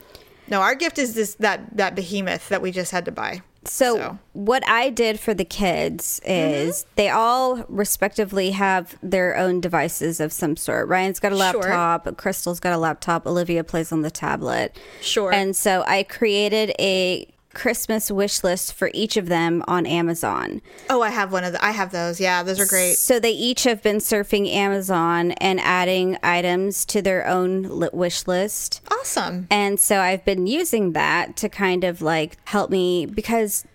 No, 0.47 0.61
our 0.61 0.73
gift 0.73 0.97
is 0.97 1.13
this 1.13 1.35
that 1.35 1.77
that 1.77 1.95
behemoth 1.95 2.49
that 2.49 2.61
we 2.61 2.71
just 2.71 2.91
had 2.91 3.05
to 3.05 3.11
buy. 3.11 3.41
So, 3.67 3.98
So. 3.98 4.19
what 4.34 4.67
I 4.67 4.89
did 4.89 5.19
for 5.19 5.34
the 5.34 5.45
kids 5.45 6.22
is 6.25 6.79
Mm-hmm. 6.84 6.89
they 6.95 7.10
all 7.10 7.63
respectively 7.67 8.51
have 8.51 8.95
their 9.01 9.36
own 9.38 9.60
devices 9.62 10.19
of 10.19 10.31
some 10.31 10.55
sort. 10.55 10.88
Ryan's 10.88 11.19
got 11.19 11.31
a 11.34 11.36
Sure. 11.38 11.62
laptop, 11.62 12.17
Crystal's 12.17 12.60
got 12.60 12.74
a 12.74 12.77
laptop, 12.77 13.25
Olivia 13.25 13.63
plays 13.63 13.91
on 13.91 14.01
the 14.01 14.12
tablet. 14.12 14.77
Sure. 15.01 15.31
And 15.34 15.55
so 15.55 15.84
I 15.88 16.03
created 16.03 16.74
a 16.79 17.27
Christmas 17.55 18.12
wish 18.12 18.43
list 18.43 18.74
for 18.74 18.91
each 18.93 19.17
of 19.17 19.27
them 19.27 19.63
on 19.67 19.88
Amazon. 19.88 20.62
Oh, 20.89 21.01
I 21.01 21.09
have 21.09 21.31
one 21.31 21.43
of 21.43 21.53
the 21.53 21.65
I 21.65 21.71
have 21.71 21.91
those. 21.91 22.19
Yeah, 22.19 22.43
those 22.43 22.59
are 22.59 22.67
great. 22.67 22.95
So 22.97 23.19
they 23.19 23.31
each 23.31 23.63
have 23.63 23.81
been 23.81 23.97
surfing 23.97 24.47
Amazon 24.53 25.31
and 25.31 25.59
adding 25.62 26.17
items 26.21 26.85
to 26.85 27.01
their 27.01 27.25
own 27.25 27.89
wish 27.93 28.27
list. 28.27 28.81
Awesome. 28.91 29.47
And 29.50 29.79
so 29.79 30.01
I've 30.01 30.24
been 30.25 30.45
using 30.45 30.91
that 30.91 31.35
to 31.38 31.50
kind 31.50 31.83
of 31.83 32.01
like 32.01 32.38
help 32.45 32.69
me 32.69 33.05
because 33.05 33.65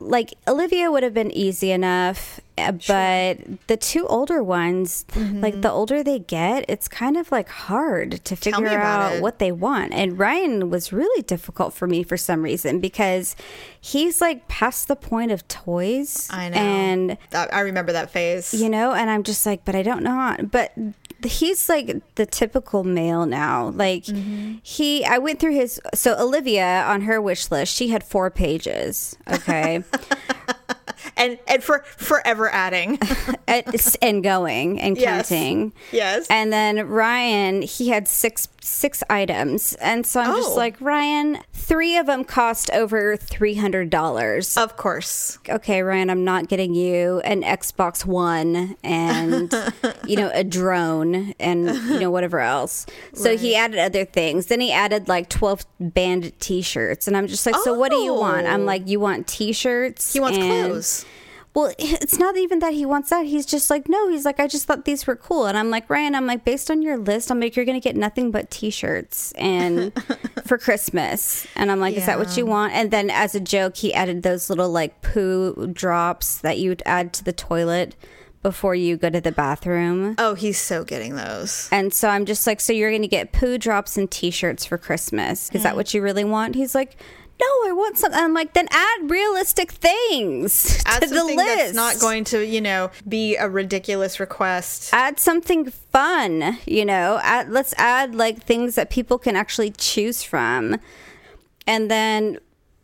like 0.00 0.32
Olivia 0.48 0.90
would 0.90 1.02
have 1.02 1.12
been 1.14 1.30
easy 1.30 1.70
enough, 1.70 2.40
uh, 2.56 2.72
but 2.72 3.38
the 3.66 3.76
two 3.76 4.06
older 4.06 4.42
ones, 4.42 5.04
Mm-hmm. 5.10 5.40
like 5.40 5.60
the 5.60 5.70
older 5.70 6.02
they 6.02 6.18
get, 6.18 6.64
it's 6.68 6.88
kind 6.88 7.16
of 7.18 7.30
like 7.30 7.48
hard 7.48 8.24
to 8.24 8.34
figure 8.36 8.66
out 8.78 9.16
it. 9.16 9.22
what 9.22 9.38
they 9.38 9.52
want. 9.52 9.92
And 9.92 10.18
Ryan 10.18 10.70
was 10.70 10.92
really 10.92 11.22
difficult 11.22 11.74
for 11.74 11.86
me 11.86 12.02
for 12.02 12.16
some 12.16 12.42
reason 12.42 12.80
because 12.80 13.36
he's 13.80 14.20
like 14.20 14.48
past 14.48 14.88
the 14.88 14.96
point 14.96 15.32
of 15.32 15.46
toys. 15.48 16.28
I 16.30 16.48
know. 16.48 16.56
And 16.56 17.18
I 17.34 17.60
remember 17.60 17.92
that 17.92 18.10
phase. 18.10 18.54
you 18.54 18.68
know 18.70 18.92
and 18.92 19.10
i'm 19.10 19.22
just 19.22 19.44
like 19.46 19.64
but 19.64 19.74
i 19.74 19.82
don't 19.82 20.02
know 20.02 20.36
but 20.50 20.72
he's 21.24 21.68
like 21.68 22.00
the 22.14 22.26
typical 22.26 22.84
male 22.84 23.26
now 23.26 23.68
like 23.70 24.04
Mm-hmm. 24.04 24.54
he 24.62 25.04
i 25.04 25.18
went 25.18 25.38
through 25.40 25.54
his 25.54 25.80
so 25.94 26.16
olivia 26.18 26.84
on 26.86 27.02
her 27.02 27.20
wish 27.20 27.50
list 27.50 27.74
she 27.74 27.88
had 27.88 28.02
four 28.04 28.30
pages 28.30 29.16
okay 29.30 29.82
and 31.16 31.38
and 31.46 31.62
for 31.62 31.80
forever 31.96 32.48
adding. 32.52 32.98
and, 33.46 33.64
and 34.02 34.22
going 34.22 34.80
and 34.80 34.96
Yes. 34.96 35.28
counting 35.28 35.72
Yes. 35.92 36.26
and 36.30 36.52
then 36.52 36.86
ryan 36.88 37.62
he 37.62 37.88
had 37.88 38.06
six 38.08 38.48
six 38.60 39.02
items 39.10 39.74
and 39.80 40.06
so 40.06 40.20
i'm 40.20 40.30
Oh. 40.30 40.36
just 40.36 40.56
like 40.56 40.76
ryan 40.80 41.38
three 41.52 41.96
of 41.96 42.06
them 42.06 42.24
cost 42.24 42.70
over 42.72 43.16
$300 43.16 44.56
of 44.62 44.76
course. 44.76 45.38
okay, 45.48 45.82
Ryan, 45.82 46.10
I'm 46.10 46.24
not 46.24 46.48
getting 46.48 46.74
you 46.74 47.20
an 47.20 47.42
Xbox 47.42 48.04
One 48.04 48.76
and, 48.82 49.52
you 50.06 50.16
know, 50.16 50.30
a 50.34 50.42
drone 50.44 51.32
and, 51.38 51.68
you 51.88 52.00
know, 52.00 52.10
whatever 52.10 52.40
else. 52.40 52.86
So 53.14 53.36
he 53.36 53.54
added 53.54 53.78
other 53.78 54.04
things. 54.04 54.46
Then 54.46 54.60
he 54.60 54.72
added 54.72 55.06
like 55.08 55.28
12 55.28 55.64
band 55.78 56.32
t 56.40 56.62
shirts. 56.62 57.06
And 57.06 57.16
I'm 57.16 57.26
just 57.28 57.46
like, 57.46 57.56
so 57.56 57.74
what 57.74 57.90
do 57.90 57.98
you 57.98 58.14
want? 58.14 58.46
I'm 58.46 58.62
Oh. 58.62 58.64
like, 58.64 58.88
you 58.88 58.98
want 59.00 59.26
t 59.28 59.52
shirts? 59.52 60.12
He 60.12 60.20
wants 60.20 60.38
clothes. 60.38 60.99
Well, 61.52 61.74
it's 61.78 62.16
not 62.18 62.36
even 62.36 62.60
that 62.60 62.74
he 62.74 62.86
wants 62.86 63.10
that. 63.10 63.26
He's 63.26 63.44
just 63.44 63.70
like, 63.70 63.88
no, 63.88 64.08
he's 64.08 64.24
like, 64.24 64.38
I 64.38 64.46
just 64.46 64.66
thought 64.66 64.84
these 64.84 65.06
were 65.06 65.16
cool. 65.16 65.46
And 65.46 65.58
I'm 65.58 65.68
like, 65.68 65.90
Ryan, 65.90 66.14
I'm 66.14 66.26
like, 66.26 66.44
based 66.44 66.70
on 66.70 66.80
your 66.80 66.96
list, 66.96 67.28
I'm 67.30 67.40
like, 67.40 67.56
you're 67.56 67.64
going 67.64 67.80
to 67.80 67.82
get 67.84 67.96
nothing 67.96 68.30
but 68.30 68.50
t 68.52 68.70
shirts 68.70 69.32
and 69.32 69.92
for 70.46 70.58
Christmas. 70.58 71.46
And 71.56 71.72
I'm 71.72 71.80
like, 71.80 71.96
is 71.96 72.06
that 72.06 72.18
what 72.20 72.36
you 72.36 72.46
want? 72.46 72.72
And 72.74 72.92
then 72.92 73.10
as 73.10 73.34
a 73.34 73.40
joke, 73.40 73.76
he 73.76 73.92
added 73.92 74.22
those 74.22 74.48
little 74.48 74.70
like 74.70 75.02
poo 75.02 75.66
drops 75.72 76.38
that 76.38 76.58
you'd 76.58 76.82
add 76.86 77.12
to 77.14 77.24
the 77.24 77.32
toilet 77.32 77.96
before 78.42 78.74
you 78.74 78.96
go 78.96 79.10
to 79.10 79.20
the 79.20 79.32
bathroom. 79.32 80.14
Oh, 80.18 80.34
he's 80.34 80.56
so 80.58 80.82
getting 80.84 81.14
those. 81.16 81.68
And 81.72 81.92
so 81.92 82.08
I'm 82.08 82.24
just 82.24 82.46
like, 82.46 82.60
so 82.60 82.72
you're 82.72 82.90
going 82.90 83.02
to 83.02 83.08
get 83.08 83.32
poo 83.32 83.58
drops 83.58 83.96
and 83.98 84.10
t 84.10 84.30
shirts 84.30 84.64
for 84.64 84.78
Christmas. 84.78 85.50
Is 85.52 85.60
Mm. 85.60 85.64
that 85.64 85.76
what 85.76 85.92
you 85.92 86.00
really 86.00 86.24
want? 86.24 86.54
He's 86.54 86.74
like, 86.74 86.96
no, 87.40 87.68
I 87.68 87.72
want 87.72 87.96
something. 87.98 88.20
I'm 88.20 88.34
like, 88.34 88.52
then 88.52 88.68
add 88.70 89.10
realistic 89.10 89.72
things 89.72 90.82
Add 90.86 91.02
to 91.02 91.08
the 91.08 91.24
list. 91.24 91.36
that's 91.46 91.74
not 91.74 91.98
going 91.98 92.24
to, 92.24 92.44
you 92.46 92.60
know, 92.60 92.90
be 93.08 93.36
a 93.36 93.48
ridiculous 93.48 94.20
request. 94.20 94.90
add 94.92 95.18
something 95.18 95.70
fun 95.70 96.58
you 96.66 96.84
know 96.84 97.18
add, 97.22 97.50
let's 97.50 97.74
add 97.76 98.14
like 98.14 98.42
things 98.44 98.74
that 98.76 98.90
people 98.90 99.18
can 99.18 99.34
actually 99.36 99.70
choose 99.70 100.22
from 100.22 100.76
and 101.66 101.90
then 101.90 102.38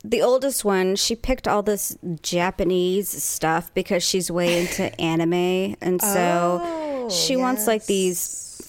the 0.05 0.21
oldest 0.23 0.65
one 0.65 0.97
she 0.97 1.15
picked 1.15 1.47
all 1.47 1.63
this 1.63 1.97
japanese 2.23 3.09
stuff 3.23 3.73
because 3.75 4.03
she's 4.03 4.31
way 4.31 4.61
into 4.61 4.85
anime 5.01 5.77
and 5.81 6.01
so 6.03 6.61
Oh, 6.63 7.11
she 7.11 7.37
wants 7.37 7.67
like 7.69 7.87
these 7.87 8.61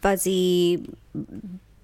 fuzzy 0.00 0.88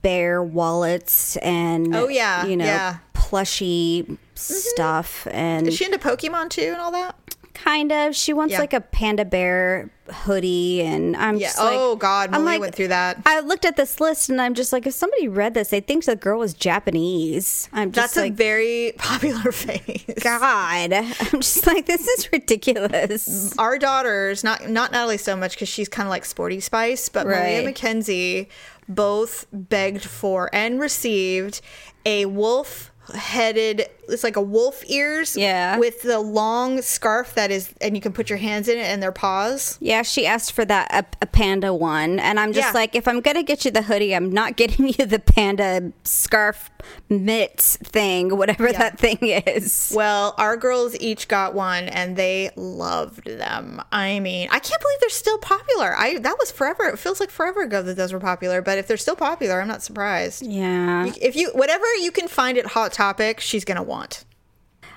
bear 0.02 0.42
wallets 0.42 1.36
and 1.38 1.94
Oh, 1.94 2.08
yeah, 2.08 2.46
you 2.46 2.56
know 2.56 2.64
yeah. 2.64 2.98
Plushy 3.28 4.04
mm-hmm. 4.04 4.14
stuff 4.34 5.26
and 5.30 5.68
Is 5.68 5.76
she 5.76 5.84
into 5.84 5.98
Pokemon 5.98 6.48
too 6.48 6.62
and 6.72 6.76
all 6.76 6.92
that? 6.92 7.14
Kind 7.52 7.92
of. 7.92 8.16
She 8.16 8.32
wants 8.32 8.52
Yeah. 8.52 8.60
like 8.60 8.72
a 8.72 8.80
panda 8.80 9.24
bear 9.26 9.90
hoodie, 10.10 10.80
and 10.80 11.14
I'm 11.16 11.36
Yeah. 11.36 11.48
just 11.48 11.58
like, 11.58 11.74
oh 11.76 11.96
God, 11.96 12.30
I'm 12.32 12.44
like, 12.44 12.60
went 12.60 12.74
through 12.74 12.88
that. 12.88 13.18
I 13.26 13.40
looked 13.40 13.66
at 13.66 13.76
this 13.76 14.00
list, 14.00 14.30
and 14.30 14.40
I'm 14.40 14.54
just 14.54 14.72
like, 14.72 14.86
if 14.86 14.94
somebody 14.94 15.28
read 15.28 15.52
this, 15.52 15.68
they 15.68 15.80
think 15.80 16.04
the 16.06 16.16
girl 16.16 16.38
was 16.38 16.54
Japanese. 16.54 17.68
I'm 17.72 17.92
just 17.92 18.14
That's 18.14 18.26
a 18.26 18.30
very 18.30 18.92
popular 18.98 19.52
face. 19.52 20.04
God. 20.22 20.92
I'm 20.94 21.40
just 21.40 21.66
like, 21.66 21.84
this 21.84 22.06
is 22.06 22.32
ridiculous. 22.32 23.54
Our 23.58 23.76
daughters, 23.78 24.42
not 24.42 24.68
not 24.70 24.92
Natalie 24.92 25.18
so 25.18 25.36
much 25.36 25.52
because 25.52 25.68
she's 25.68 25.88
kind 25.88 26.06
of 26.06 26.10
like 26.10 26.24
sporty 26.24 26.60
spice, 26.60 27.08
but 27.10 27.26
Malia 27.26 27.56
Right. 27.58 27.64
Mackenzie 27.66 28.48
both 28.88 29.46
begged 29.52 30.04
for 30.04 30.48
and 30.54 30.80
received 30.80 31.60
a 32.06 32.24
wolf 32.24 32.90
headed 33.14 33.88
it's 34.08 34.24
like 34.24 34.36
a 34.36 34.42
wolf 34.42 34.82
ears 34.88 35.36
Yeah. 35.36 35.78
with 35.78 36.02
the 36.02 36.18
long 36.20 36.82
scarf 36.82 37.34
that 37.34 37.50
is 37.50 37.70
and 37.80 37.94
you 37.96 38.00
can 38.00 38.12
put 38.12 38.28
your 38.30 38.38
hands 38.38 38.68
in 38.68 38.78
it 38.78 38.82
and 38.86 39.02
their 39.02 39.12
paws 39.12 39.76
Yeah, 39.80 40.02
she 40.02 40.26
asked 40.26 40.52
for 40.52 40.64
that 40.64 40.88
a, 40.92 41.04
a 41.22 41.26
panda 41.26 41.72
one, 41.74 42.18
and 42.18 42.38
I'm 42.40 42.52
just 42.52 42.68
Yeah. 42.68 42.72
like, 42.80 42.94
if 42.94 43.06
I'm 43.08 43.20
gonna 43.20 43.42
get 43.42 43.64
you 43.64 43.70
the 43.70 43.82
hoodie, 43.82 44.14
I'm 44.14 44.30
not 44.30 44.56
getting 44.56 44.88
you 44.98 45.06
the 45.06 45.18
panda 45.18 45.92
scarf 46.04 46.70
mitts 47.08 47.76
thing, 47.76 48.36
whatever 48.36 48.68
Yeah. 48.70 48.78
that 48.78 48.98
thing 48.98 49.18
is. 49.20 49.92
well 49.94 50.34
our 50.38 50.56
girls 50.56 50.96
each 51.00 51.28
got 51.28 51.54
one 51.54 51.88
and 51.88 52.16
they 52.16 52.50
loved 52.56 53.24
them 53.26 53.82
i 53.92 54.20
mean 54.20 54.48
i 54.50 54.58
can't 54.58 54.80
believe 54.80 55.00
they're 55.00 55.08
still 55.10 55.38
popular 55.38 55.94
i 55.96 56.18
that 56.18 56.36
was 56.38 56.50
forever 56.50 56.84
it 56.84 56.98
feels 56.98 57.20
like 57.20 57.30
forever 57.30 57.62
ago 57.62 57.82
that 57.82 57.96
those 57.96 58.12
were 58.12 58.20
popular 58.20 58.62
but 58.62 58.78
if 58.78 58.86
they're 58.86 58.96
still 58.96 59.16
popular 59.16 59.60
i'm 59.60 59.68
not 59.68 59.82
surprised 59.82 60.42
Yeah. 60.46 61.10
if 61.20 61.36
you 61.36 61.50
whatever 61.54 61.84
you 61.96 62.10
can 62.10 62.28
find 62.28 62.56
at 62.58 62.66
hot 62.66 62.92
topic 62.92 63.40
she's 63.40 63.64
gonna 63.64 63.82
want 63.82 63.97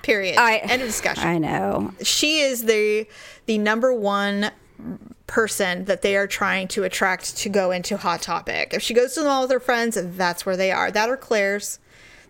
period 0.02 0.36
I 0.38 0.56
end 0.56 0.82
of 0.82 0.88
discussion 0.88 1.26
I 1.26 1.38
know. 1.38 1.92
she 2.02 2.40
is 2.40 2.64
the 2.64 3.06
the 3.46 3.58
number 3.58 3.92
one 3.92 4.50
person 5.26 5.84
that 5.84 6.02
they 6.02 6.16
are 6.16 6.26
trying 6.26 6.68
to 6.68 6.82
attract 6.84 7.36
to 7.38 7.48
go 7.48 7.70
into 7.70 7.96
hot 7.96 8.20
topic 8.20 8.74
if 8.74 8.82
she 8.82 8.94
goes 8.94 9.14
to 9.14 9.20
the 9.20 9.26
mall 9.26 9.42
with 9.42 9.50
her 9.50 9.60
friends 9.60 9.96
that's 10.16 10.44
where 10.44 10.56
they 10.56 10.72
are 10.72 10.90
that 10.90 11.08
or 11.08 11.16
claire's 11.16 11.78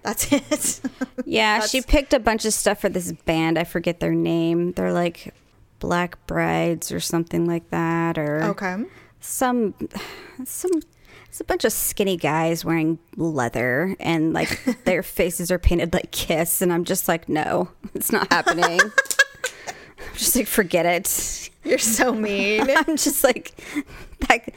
that's 0.02 0.32
it 0.32 0.80
Yeah, 1.24 1.60
she 1.60 1.80
picked 1.80 2.12
a 2.12 2.18
bunch 2.18 2.44
of 2.44 2.52
stuff 2.52 2.80
for 2.80 2.88
this 2.88 3.12
band. 3.12 3.58
I 3.58 3.64
forget 3.64 4.00
their 4.00 4.14
name. 4.14 4.72
They're 4.72 4.92
like 4.92 5.32
Black 5.78 6.26
Brides 6.26 6.92
or 6.92 7.00
something 7.00 7.46
like 7.46 7.70
that, 7.70 8.18
or 8.18 8.42
okay 8.44 8.84
some 9.20 9.74
some. 10.44 10.72
It's 11.32 11.40
a 11.40 11.44
bunch 11.44 11.64
of 11.64 11.72
skinny 11.72 12.18
guys 12.18 12.62
wearing 12.62 12.98
leather, 13.16 13.96
and 13.98 14.34
like 14.34 14.62
their 14.84 15.02
faces 15.02 15.50
are 15.50 15.58
painted 15.58 15.94
like 15.94 16.10
Kiss, 16.10 16.60
and 16.60 16.70
I'm 16.70 16.84
just 16.84 17.08
like, 17.08 17.26
no, 17.26 17.70
it's 17.94 18.12
not 18.12 18.30
happening. 18.30 18.78
I'm 18.78 20.14
just 20.14 20.36
like, 20.36 20.46
forget 20.46 20.84
it. 20.84 21.48
You're 21.64 21.78
so 21.78 22.12
mean. 22.12 22.68
I'm 22.76 22.98
just 22.98 23.24
like, 23.24 23.58
that, 24.28 24.52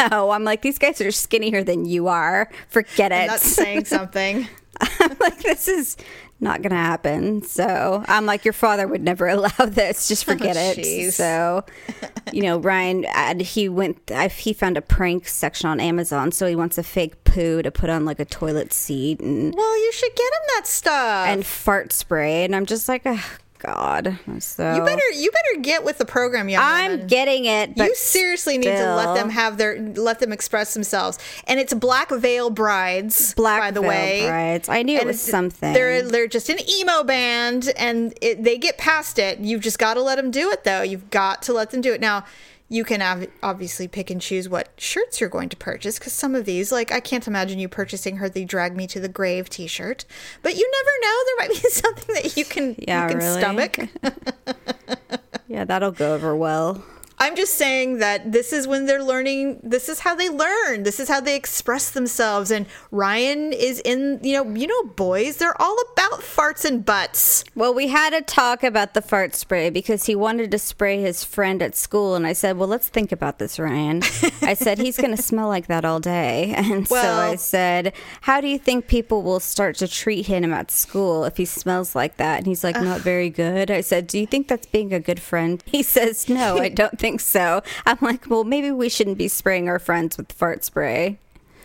no, 0.00 0.30
I'm 0.30 0.42
like, 0.42 0.62
these 0.62 0.78
guys 0.78 1.02
are 1.02 1.10
skinnier 1.10 1.62
than 1.62 1.84
you 1.84 2.08
are. 2.08 2.48
Forget 2.70 3.12
it. 3.12 3.26
Not 3.26 3.40
saying 3.40 3.84
something. 3.84 4.48
I'm 4.80 5.16
like, 5.20 5.42
this 5.42 5.68
is 5.68 5.98
not 6.40 6.62
to 6.70 6.76
happen. 6.76 7.42
So 7.42 8.02
I'm 8.08 8.26
like, 8.26 8.44
your 8.44 8.52
father 8.54 8.86
would 8.86 9.02
never 9.02 9.28
allow 9.36 9.48
this. 9.66 10.08
Just 10.08 10.28
oh, 10.28 10.32
forget 10.32 10.56
Oh, 10.56 10.74
it. 10.76 11.12
So, 11.12 11.64
you 12.32 12.42
know, 12.42 12.58
Ryan, 12.58 13.04
uh, 13.06 13.42
he 13.44 13.68
went, 13.68 14.10
I, 14.10 14.28
he 14.28 14.52
found 14.52 14.76
a 14.76 14.82
prank 14.82 15.28
section 15.28 15.68
on 15.68 15.80
Amazon. 15.80 16.32
So 16.32 16.46
he 16.46 16.56
wants 16.56 16.78
a 16.78 16.82
fake 16.82 17.24
poo 17.24 17.62
to 17.62 17.70
put 17.70 17.90
on 17.90 18.04
like 18.04 18.20
a 18.20 18.24
toilet 18.24 18.72
seat 18.72 19.20
and, 19.20 19.54
Well, 19.54 19.76
you 19.84 19.92
should 19.92 20.14
get 20.16 20.24
him 20.32 20.42
that 20.56 20.66
stuff. 20.66 21.28
and 21.28 21.44
fart 21.44 21.92
spray. 21.92 22.44
And 22.44 22.56
I'm 22.56 22.66
just 22.66 22.88
like, 22.88 23.02
oh, 23.04 23.24
God. 23.60 24.18
So 24.38 24.74
you 24.74 24.84
better 24.84 25.10
you 25.12 25.30
better 25.30 25.60
get 25.60 25.84
with 25.84 25.98
the 25.98 26.04
program, 26.04 26.48
young 26.48 26.62
I'm 26.64 26.90
woman. 26.92 27.06
getting 27.06 27.44
it. 27.44 27.76
But 27.76 27.88
you 27.88 27.94
seriously 27.94 28.58
need 28.58 28.64
to 28.64 28.94
let 28.94 29.14
them 29.14 29.30
have 29.30 29.56
their 29.58 29.78
let 29.80 30.20
them 30.20 30.32
express 30.32 30.74
themselves. 30.74 31.18
And 31.46 31.60
it's 31.60 31.74
Black 31.74 32.10
Veil 32.10 32.50
Brides, 32.50 33.34
Black 33.34 33.60
by 33.60 33.70
the 33.70 33.80
Veil 33.80 33.88
way. 33.88 34.26
Brides. 34.26 34.68
I 34.68 34.82
knew 34.82 34.98
it 34.98 35.06
was 35.06 35.20
something. 35.20 35.72
They're 35.72 36.02
they're 36.02 36.26
just 36.26 36.48
an 36.48 36.58
emo 36.68 37.04
band, 37.04 37.72
and 37.76 38.14
it, 38.20 38.42
they 38.42 38.58
get 38.58 38.78
past 38.78 39.18
it. 39.18 39.38
You've 39.38 39.62
just 39.62 39.78
got 39.78 39.94
to 39.94 40.02
let 40.02 40.16
them 40.16 40.30
do 40.30 40.50
it, 40.50 40.64
though. 40.64 40.82
You've 40.82 41.10
got 41.10 41.42
to 41.42 41.52
let 41.52 41.70
them 41.70 41.80
do 41.80 41.92
it. 41.92 42.00
Now, 42.00 42.24
you 42.72 42.84
can 42.84 43.02
ob- 43.02 43.28
obviously 43.42 43.88
pick 43.88 44.10
and 44.10 44.20
choose 44.22 44.48
what 44.48 44.68
shirts 44.78 45.20
you're 45.20 45.28
going 45.28 45.48
to 45.50 45.56
purchase, 45.56 45.98
because 45.98 46.12
some 46.12 46.34
of 46.36 46.44
these, 46.46 46.70
like 46.72 46.90
I 46.92 47.00
can't 47.00 47.26
imagine 47.26 47.58
you 47.58 47.68
purchasing 47.68 48.16
her 48.18 48.28
the 48.28 48.44
"Drag 48.46 48.74
Me 48.76 48.86
to 48.86 49.00
the 49.00 49.08
Grave" 49.08 49.50
T-shirt. 49.50 50.04
But 50.42 50.56
you 50.56 50.70
never 50.70 50.90
know; 51.02 51.18
there 51.26 51.36
might 51.38 51.62
be 51.62 51.68
something 51.70 52.14
that 52.14 52.36
you 52.36 52.44
can 52.46 52.76
Yeah, 52.78 53.02
you 53.02 53.08
can 53.10 53.18
really? 53.18 53.40
stomach. 53.40 53.78
yeah, 55.48 55.64
that'll 55.64 55.90
go 55.90 56.14
over 56.14 56.34
well. 56.36 56.82
I'm 57.20 57.36
just 57.36 57.56
saying 57.56 57.98
that 57.98 58.32
this 58.32 58.50
is 58.50 58.66
when 58.66 58.86
they're 58.86 59.02
learning. 59.02 59.60
This 59.62 59.90
is 59.90 60.00
how 60.00 60.14
they 60.14 60.30
learn. 60.30 60.84
This 60.84 60.98
is 60.98 61.06
how 61.06 61.20
they 61.20 61.36
express 61.36 61.90
themselves. 61.90 62.50
And 62.50 62.64
Ryan 62.90 63.52
is 63.52 63.78
in, 63.80 64.20
you 64.22 64.42
know, 64.42 64.54
you 64.54 64.66
know, 64.66 64.84
boys. 64.84 65.36
They're 65.36 65.60
all 65.60 65.76
about 65.92 66.20
farts 66.20 66.64
and 66.64 66.82
butts. 66.82 67.44
Well, 67.54 67.74
we 67.74 67.88
had 67.88 68.14
a 68.14 68.22
talk 68.22 68.64
about 68.64 68.94
the 68.94 69.02
fart 69.02 69.34
spray 69.34 69.68
because 69.68 70.04
he 70.04 70.14
wanted 70.14 70.50
to 70.52 70.58
spray 70.58 71.02
his 71.02 71.22
friend 71.22 71.60
at 71.60 71.76
school, 71.76 72.14
and 72.14 72.26
I 72.26 72.32
said, 72.32 72.56
"Well, 72.56 72.68
let's 72.68 72.88
think 72.88 73.12
about 73.12 73.38
this, 73.38 73.58
Ryan." 73.58 74.02
I 74.40 74.54
said 74.54 74.78
he's 74.78 74.96
going 74.96 75.14
to 75.16 75.22
smell 75.22 75.48
like 75.48 75.66
that 75.66 75.84
all 75.84 76.00
day, 76.00 76.54
and 76.56 76.88
so 76.88 76.96
I 76.96 77.36
said, 77.36 77.92
"How 78.22 78.40
do 78.40 78.48
you 78.48 78.58
think 78.58 78.86
people 78.86 79.22
will 79.22 79.40
start 79.40 79.76
to 79.76 79.88
treat 79.88 80.26
him 80.26 80.54
at 80.54 80.70
school 80.70 81.24
if 81.24 81.36
he 81.36 81.44
smells 81.44 81.94
like 81.94 82.16
that?" 82.16 82.38
And 82.38 82.46
he's 82.46 82.64
like, 82.64 82.76
"Not 82.76 83.00
very 83.12 83.28
good." 83.28 83.70
I 83.70 83.82
said, 83.82 84.06
"Do 84.06 84.18
you 84.18 84.26
think 84.26 84.48
that's 84.48 84.66
being 84.66 84.94
a 84.94 85.00
good 85.00 85.20
friend?" 85.20 85.62
He 85.70 85.82
says, 85.82 86.28
"No, 86.28 86.56
I 86.58 86.68
don't 86.68 86.98
think 86.98 87.09
so." 87.18 87.62
I'm 87.86 87.98
like, 88.00 88.28
"Well, 88.28 88.44
maybe 88.44 88.70
we 88.70 88.88
shouldn't 88.88 89.18
be 89.18 89.28
spraying 89.28 89.68
our 89.68 89.78
friends 89.78 90.16
with 90.16 90.32
fart 90.32 90.64
spray." 90.64 91.18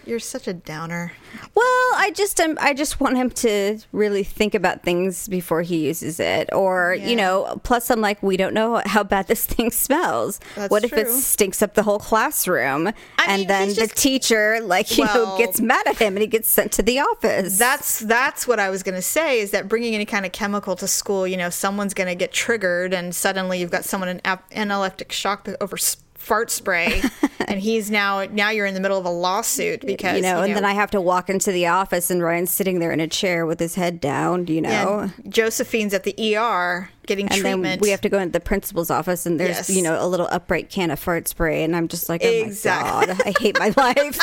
You're 0.05 0.19
such 0.19 0.47
a 0.47 0.53
downer. 0.53 1.13
Well, 1.55 1.65
I 1.65 2.11
just 2.15 2.39
um, 2.39 2.57
I 2.61 2.73
just 2.73 2.99
want 2.99 3.17
him 3.17 3.29
to 3.31 3.79
really 3.91 4.23
think 4.23 4.53
about 4.53 4.83
things 4.83 5.27
before 5.27 5.61
he 5.63 5.87
uses 5.87 6.19
it, 6.19 6.49
or 6.53 6.95
Yeah. 6.97 7.07
you 7.07 7.15
know. 7.15 7.59
Plus, 7.63 7.89
I'm 7.89 8.01
like, 8.01 8.21
we 8.21 8.37
don't 8.37 8.53
know 8.53 8.81
how 8.85 9.03
bad 9.03 9.27
this 9.27 9.45
thing 9.45 9.71
smells. 9.71 10.39
That's 10.55 10.69
what 10.69 10.83
if 10.83 10.93
it 10.93 11.09
stinks 11.09 11.61
up 11.61 11.73
the 11.73 11.83
whole 11.83 11.99
classroom, 11.99 12.87
I 12.87 12.93
and 13.27 13.39
mean, 13.41 13.47
then 13.47 13.69
the 13.69 13.75
just- 13.75 13.97
teacher, 13.97 14.59
like 14.61 14.95
you 14.97 15.05
know, 15.05 15.35
gets 15.37 15.59
mad 15.59 15.87
at 15.87 15.97
him 15.97 16.15
and 16.15 16.21
he 16.21 16.27
gets 16.27 16.49
sent 16.49 16.71
to 16.73 16.83
the 16.83 16.99
office. 16.99 17.57
That's 17.57 17.99
that's 17.99 18.47
what 18.47 18.59
I 18.59 18.69
was 18.69 18.83
going 18.83 18.95
to 18.95 19.01
say. 19.01 19.39
Is 19.39 19.51
that 19.51 19.67
bringing 19.67 19.95
any 19.95 20.05
kind 20.05 20.25
of 20.25 20.31
chemical 20.31 20.75
to 20.77 20.87
school? 20.87 21.27
You 21.27 21.37
know, 21.37 21.49
someone's 21.49 21.93
going 21.95 22.07
to 22.09 22.15
get 22.15 22.31
triggered, 22.31 22.93
and 22.93 23.15
suddenly 23.15 23.59
you've 23.59 23.71
got 23.71 23.85
someone 23.85 24.09
in 24.09 24.21
ap- 24.23 24.49
anaphylactic 24.51 25.11
shock 25.11 25.45
that 25.45 25.57
over 25.61 25.77
fart 26.25 26.49
spray, 26.49 27.01
and 27.47 27.59
he's 27.59 27.91
now 27.91 28.25
now 28.25 28.49
you're 28.49 28.65
in 28.65 28.73
the 28.73 28.79
middle 28.79 28.97
of 28.97 29.05
a 29.05 29.09
lawsuit 29.09 29.81
because 29.85 30.15
you 30.17 30.21
know, 30.23 30.41
and 30.41 30.55
then 30.55 30.65
I 30.65 30.73
have 30.73 30.91
to 30.91 30.99
walk 31.01 31.29
into 31.29 31.51
the 31.51 31.67
office 31.67 32.09
and 32.09 32.21
Ryan's 32.23 32.51
sitting 32.51 32.79
there 32.79 32.91
in 32.91 32.99
a 32.99 33.07
chair 33.07 33.45
with 33.45 33.59
his 33.59 33.75
head 33.75 34.01
down. 34.01 34.47
You 34.47 34.61
know. 34.61 35.11
Josephine's 35.29 35.93
at 35.93 36.03
the 36.03 36.15
ER 36.37 36.89
getting 37.05 37.27
and 37.27 37.35
treatment. 37.35 37.63
then 37.63 37.79
we 37.79 37.91
have 37.91 38.01
to 38.01 38.09
go 38.09 38.17
into 38.19 38.31
the 38.33 38.39
principal's 38.39 38.89
office, 38.89 39.25
and 39.25 39.39
there's 39.39 39.49
Yes. 39.57 39.69
you 39.69 39.83
know 39.83 40.03
a 40.03 40.07
little 40.07 40.27
upright 40.31 40.69
can 40.69 40.89
of 40.91 40.99
fart 40.99 41.27
spray, 41.27 41.63
and 41.63 41.75
I'm 41.75 41.87
just 41.87 42.09
like, 42.09 42.21
oh 42.23 42.27
Exactly. 42.27 43.07
my 43.07 43.13
god, 43.13 43.21
I 43.27 43.33
hate 43.39 43.59
my 43.59 43.73
life. 43.77 44.19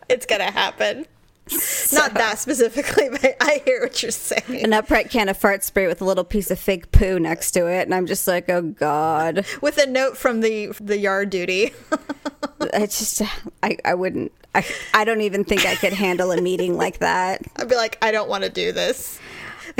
it's 0.08 0.26
gonna 0.26 0.50
happen. 0.50 1.06
Not 1.92 2.14
that 2.14 2.38
specifically, 2.38 3.08
but 3.10 3.36
I 3.40 3.62
hear 3.64 3.80
what 3.82 4.02
you're 4.02 4.12
saying. 4.12 4.64
An 4.64 4.72
upright 4.72 5.10
can 5.10 5.28
of 5.28 5.36
fart 5.36 5.64
spray 5.64 5.86
with 5.86 6.00
a 6.00 6.04
little 6.04 6.24
piece 6.24 6.50
of 6.50 6.58
fake 6.58 6.92
poo 6.92 7.18
next 7.18 7.50
to 7.52 7.66
it, 7.66 7.82
and 7.82 7.94
I'm 7.94 8.06
just 8.06 8.26
like, 8.28 8.48
oh 8.48 8.62
god, 8.62 9.44
With 9.60 9.78
a 9.78 9.86
note 9.86 10.16
from 10.16 10.40
the 10.40 10.72
the 10.80 10.98
yard 10.98 11.30
duty. 11.30 11.72
I 12.74 12.80
just, 12.86 13.22
I, 13.62 13.78
I 13.84 13.94
wouldn't, 13.94 14.32
I, 14.54 14.64
I 14.92 15.04
don't 15.04 15.22
even 15.22 15.44
think 15.44 15.64
I 15.64 15.76
could 15.76 15.94
handle 15.94 16.30
a 16.30 16.40
meeting 16.40 16.76
like 16.76 16.98
that. 16.98 17.42
I'd 17.56 17.68
be 17.68 17.74
like, 17.74 17.96
I 18.02 18.10
don't 18.10 18.28
want 18.28 18.44
to 18.44 18.50
do 18.50 18.70
this. 18.70 19.18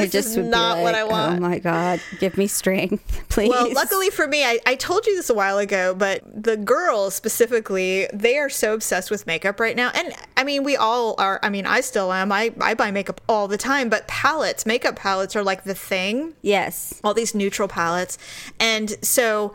This 0.02 0.12
just 0.12 0.36
is 0.36 0.46
not 0.46 0.78
what 0.78 0.94
I 0.94 1.02
oh 1.02 1.08
want. 1.08 1.36
Oh 1.36 1.40
my 1.40 1.58
god, 1.58 2.00
give 2.18 2.36
me 2.36 2.46
strength, 2.46 3.24
please. 3.28 3.50
Well, 3.50 3.72
luckily 3.72 4.10
for 4.10 4.26
me, 4.26 4.44
I, 4.44 4.58
I 4.66 4.74
told 4.74 5.06
you 5.06 5.16
this 5.16 5.30
a 5.30 5.34
while 5.34 5.58
ago, 5.58 5.94
but 5.94 6.22
the 6.30 6.56
girls 6.56 7.14
specifically, 7.14 8.08
they 8.12 8.38
are 8.38 8.50
so 8.50 8.74
obsessed 8.74 9.10
with 9.10 9.26
makeup 9.26 9.60
right 9.60 9.76
now. 9.76 9.90
And 9.94 10.12
I 10.36 10.44
mean, 10.44 10.64
we 10.64 10.76
all 10.76 11.14
are. 11.18 11.40
I 11.42 11.48
mean, 11.48 11.66
I 11.66 11.80
still 11.80 12.12
am. 12.12 12.32
I, 12.32 12.52
I 12.60 12.74
buy 12.74 12.90
makeup 12.90 13.20
all 13.28 13.48
the 13.48 13.58
time, 13.58 13.88
but 13.88 14.06
palettes, 14.08 14.66
makeup 14.66 14.96
palettes 14.96 15.36
are 15.36 15.42
like 15.42 15.64
the 15.64 15.74
thing. 15.74 16.34
yes, 16.42 17.00
all 17.04 17.14
these 17.14 17.34
neutral 17.34 17.68
palettes. 17.68 18.18
And 18.58 18.96
so 19.04 19.54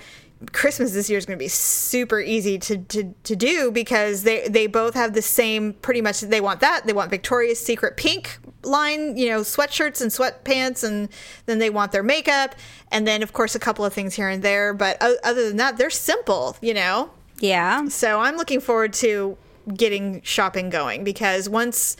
Christmas 0.53 0.93
this 0.93 1.09
year 1.09 1.17
is 1.17 1.25
going 1.25 1.37
to 1.37 1.43
be 1.43 1.49
super 1.49 2.19
easy 2.19 2.57
to, 2.59 2.77
to, 2.77 3.13
to 3.23 3.35
do 3.35 3.71
because 3.71 4.23
they, 4.23 4.47
they 4.47 4.67
both 4.67 4.93
have 4.93 5.13
the 5.13 5.21
same 5.21 5.73
pretty 5.73 6.01
much 6.01 6.21
they 6.21 6.41
want 6.41 6.59
that. 6.61 6.85
They 6.85 6.93
want 6.93 7.09
Victoria's 7.09 7.63
Secret 7.63 7.97
pink 7.97 8.37
line 8.63 9.15
you 9.15 9.29
know 9.29 9.41
sweatshirts 9.41 10.01
and 10.01 10.09
sweatpants 10.09 10.83
and 10.83 11.07
then 11.45 11.59
they 11.59 11.69
want 11.69 11.91
their 11.91 12.03
makeup. 12.03 12.55
And 12.91 13.07
then 13.07 13.23
of 13.23 13.33
course 13.33 13.55
a 13.55 13.59
couple 13.59 13.85
of 13.85 13.93
things 13.93 14.15
here 14.15 14.29
and 14.29 14.41
there 14.43 14.73
but 14.73 14.97
o- 15.01 15.17
other 15.23 15.47
than 15.47 15.57
that 15.57 15.77
they're 15.77 15.89
simple 15.89 16.57
you 16.61 16.73
know? 16.73 17.11
Yeah, 17.39 17.89
so 17.89 18.21
I'm 18.21 18.37
looking 18.37 18.61
forward 18.61 18.93
to 18.93 19.37
getting 19.73 20.21
shopping 20.21 20.69
going 20.69 21.03
because 21.03 21.49
once 21.49 21.97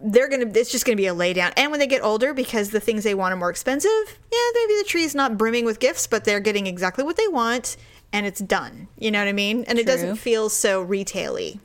they're 0.00 0.28
gonna, 0.28 0.46
it's 0.54 0.70
just 0.72 0.86
gonna 0.86 0.96
be 0.96 1.06
a 1.06 1.14
laydown. 1.14 1.52
And 1.56 1.70
when 1.70 1.80
they 1.80 1.86
get 1.86 2.02
older, 2.02 2.32
because 2.32 2.70
the 2.70 2.80
things 2.80 3.04
they 3.04 3.14
want 3.14 3.32
are 3.34 3.36
more 3.36 3.50
expensive, 3.50 3.90
yeah, 4.32 4.38
maybe 4.54 4.74
the 4.78 4.86
tree's 4.86 5.14
not 5.14 5.36
brimming 5.36 5.64
with 5.64 5.80
gifts, 5.80 6.06
but 6.06 6.24
they're 6.24 6.40
getting 6.40 6.66
exactly 6.66 7.04
what 7.04 7.16
they 7.16 7.28
want, 7.28 7.76
and 8.12 8.24
it's 8.26 8.40
done. 8.40 8.88
You 8.98 9.10
know 9.10 9.18
what 9.20 9.28
I 9.28 9.32
mean? 9.32 9.64
And 9.68 9.78
it 9.78 9.86
doesn't 9.86 10.16
feel 10.16 10.48
so 10.48 10.84
retaily. 10.84 11.58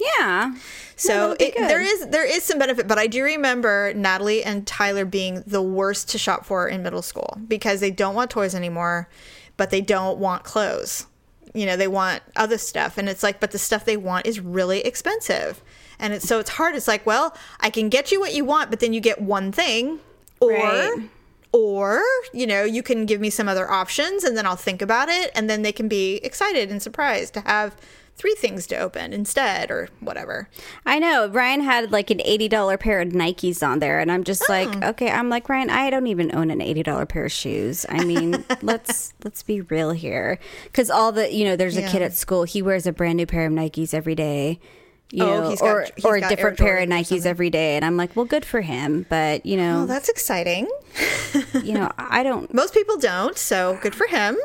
yeah. 0.00 0.54
So 0.96 1.36
that'll 1.36 1.36
it, 1.40 1.54
there 1.56 1.80
is 1.80 2.08
there 2.08 2.24
is 2.24 2.42
some 2.42 2.58
benefit, 2.58 2.88
but 2.88 2.98
I 2.98 3.06
do 3.06 3.22
remember 3.22 3.92
Natalie 3.94 4.42
and 4.42 4.66
Tyler 4.66 5.04
being 5.04 5.42
the 5.46 5.62
worst 5.62 6.08
to 6.10 6.18
shop 6.18 6.44
for 6.44 6.68
in 6.68 6.82
middle 6.82 7.02
school 7.02 7.38
because 7.46 7.80
they 7.80 7.90
don't 7.90 8.14
want 8.14 8.30
toys 8.30 8.54
anymore, 8.54 9.08
but 9.56 9.70
they 9.70 9.80
don't 9.80 10.18
want 10.18 10.42
clothes. 10.44 11.06
You 11.52 11.66
know, 11.66 11.76
they 11.76 11.86
want 11.86 12.22
other 12.34 12.58
stuff, 12.58 12.98
and 12.98 13.08
it's 13.08 13.22
like, 13.22 13.38
but 13.38 13.52
the 13.52 13.58
stuff 13.58 13.84
they 13.84 13.96
want 13.96 14.26
is 14.26 14.40
really 14.40 14.80
expensive, 14.80 15.62
and 15.98 16.12
it's 16.12 16.26
so 16.26 16.38
it's 16.38 16.50
hard. 16.50 16.74
It's 16.74 16.88
like, 16.88 17.04
well, 17.06 17.36
I 17.60 17.70
can 17.70 17.88
get 17.88 18.12
you 18.12 18.20
what 18.20 18.34
you 18.34 18.44
want, 18.44 18.70
but 18.70 18.80
then 18.80 18.92
you 18.92 19.00
get 19.00 19.20
one 19.20 19.52
thing, 19.52 20.00
or. 20.40 20.52
Right. 20.52 21.10
Or, 21.56 22.02
you 22.32 22.48
know, 22.48 22.64
you 22.64 22.82
can 22.82 23.06
give 23.06 23.20
me 23.20 23.30
some 23.30 23.48
other 23.48 23.70
options 23.70 24.24
and 24.24 24.36
then 24.36 24.44
I'll 24.44 24.56
think 24.56 24.82
about 24.82 25.08
it. 25.08 25.30
And 25.36 25.48
then 25.48 25.62
they 25.62 25.70
can 25.70 25.86
be 25.86 26.16
excited 26.16 26.68
and 26.68 26.82
surprised 26.82 27.32
to 27.34 27.42
have 27.42 27.76
three 28.16 28.34
things 28.34 28.66
to 28.68 28.76
open 28.76 29.12
instead 29.12 29.70
or 29.70 29.88
whatever. 30.00 30.48
I 30.86 30.98
know 30.98 31.28
Ryan 31.28 31.60
had 31.60 31.92
like 31.92 32.10
an 32.10 32.20
eighty 32.24 32.48
dollar 32.48 32.78
pair 32.78 33.00
of 33.00 33.08
Nikes 33.08 33.66
on 33.66 33.78
there, 33.78 34.00
and 34.00 34.10
I'm 34.10 34.24
just 34.24 34.42
oh. 34.48 34.52
like, 34.52 34.82
okay, 34.82 35.10
I'm 35.10 35.28
like 35.28 35.48
Ryan. 35.48 35.70
I 35.70 35.90
don't 35.90 36.06
even 36.06 36.34
own 36.34 36.50
an 36.50 36.60
eighty 36.60 36.82
dollar 36.82 37.06
pair 37.06 37.26
of 37.26 37.32
shoes. 37.32 37.84
I 37.88 38.04
mean, 38.04 38.44
let's 38.62 39.14
let's 39.24 39.42
be 39.42 39.60
real 39.62 39.90
here, 39.90 40.38
because 40.64 40.90
all 40.90 41.12
the 41.12 41.32
you 41.32 41.44
know, 41.44 41.56
there's 41.56 41.76
a 41.76 41.82
kid 41.88 42.02
at 42.02 42.14
school. 42.14 42.44
He 42.44 42.62
wears 42.62 42.86
a 42.86 42.92
brand 42.92 43.16
new 43.16 43.26
pair 43.26 43.46
of 43.46 43.52
Nikes 43.52 43.94
every 43.94 44.14
day. 44.14 44.60
You 45.14 45.22
Oh, 45.22 45.26
know, 45.42 45.50
he's 45.50 45.60
got- 45.60 45.68
or 45.68 45.86
or 46.04 46.16
a 46.16 46.28
different 46.28 46.58
pair 46.58 46.78
of 46.78 46.88
Nikes 46.88 47.24
every 47.24 47.48
day, 47.48 47.76
and 47.76 47.84
I'm 47.84 47.96
like, 47.96 48.16
well, 48.16 48.24
good 48.24 48.44
for 48.44 48.60
him, 48.62 49.06
but 49.08 49.46
you 49.46 49.56
know, 49.56 49.82
Oh, 49.82 49.86
that's 49.86 50.08
exciting. 50.08 50.68
you 51.62 51.72
know, 51.72 51.90
I 51.96 52.22
don't, 52.24 52.52
Most 52.52 52.74
people 52.74 52.98
don't, 52.98 53.38
so 53.38 53.78
good 53.80 53.94
for 53.94 54.06
him. 54.08 54.36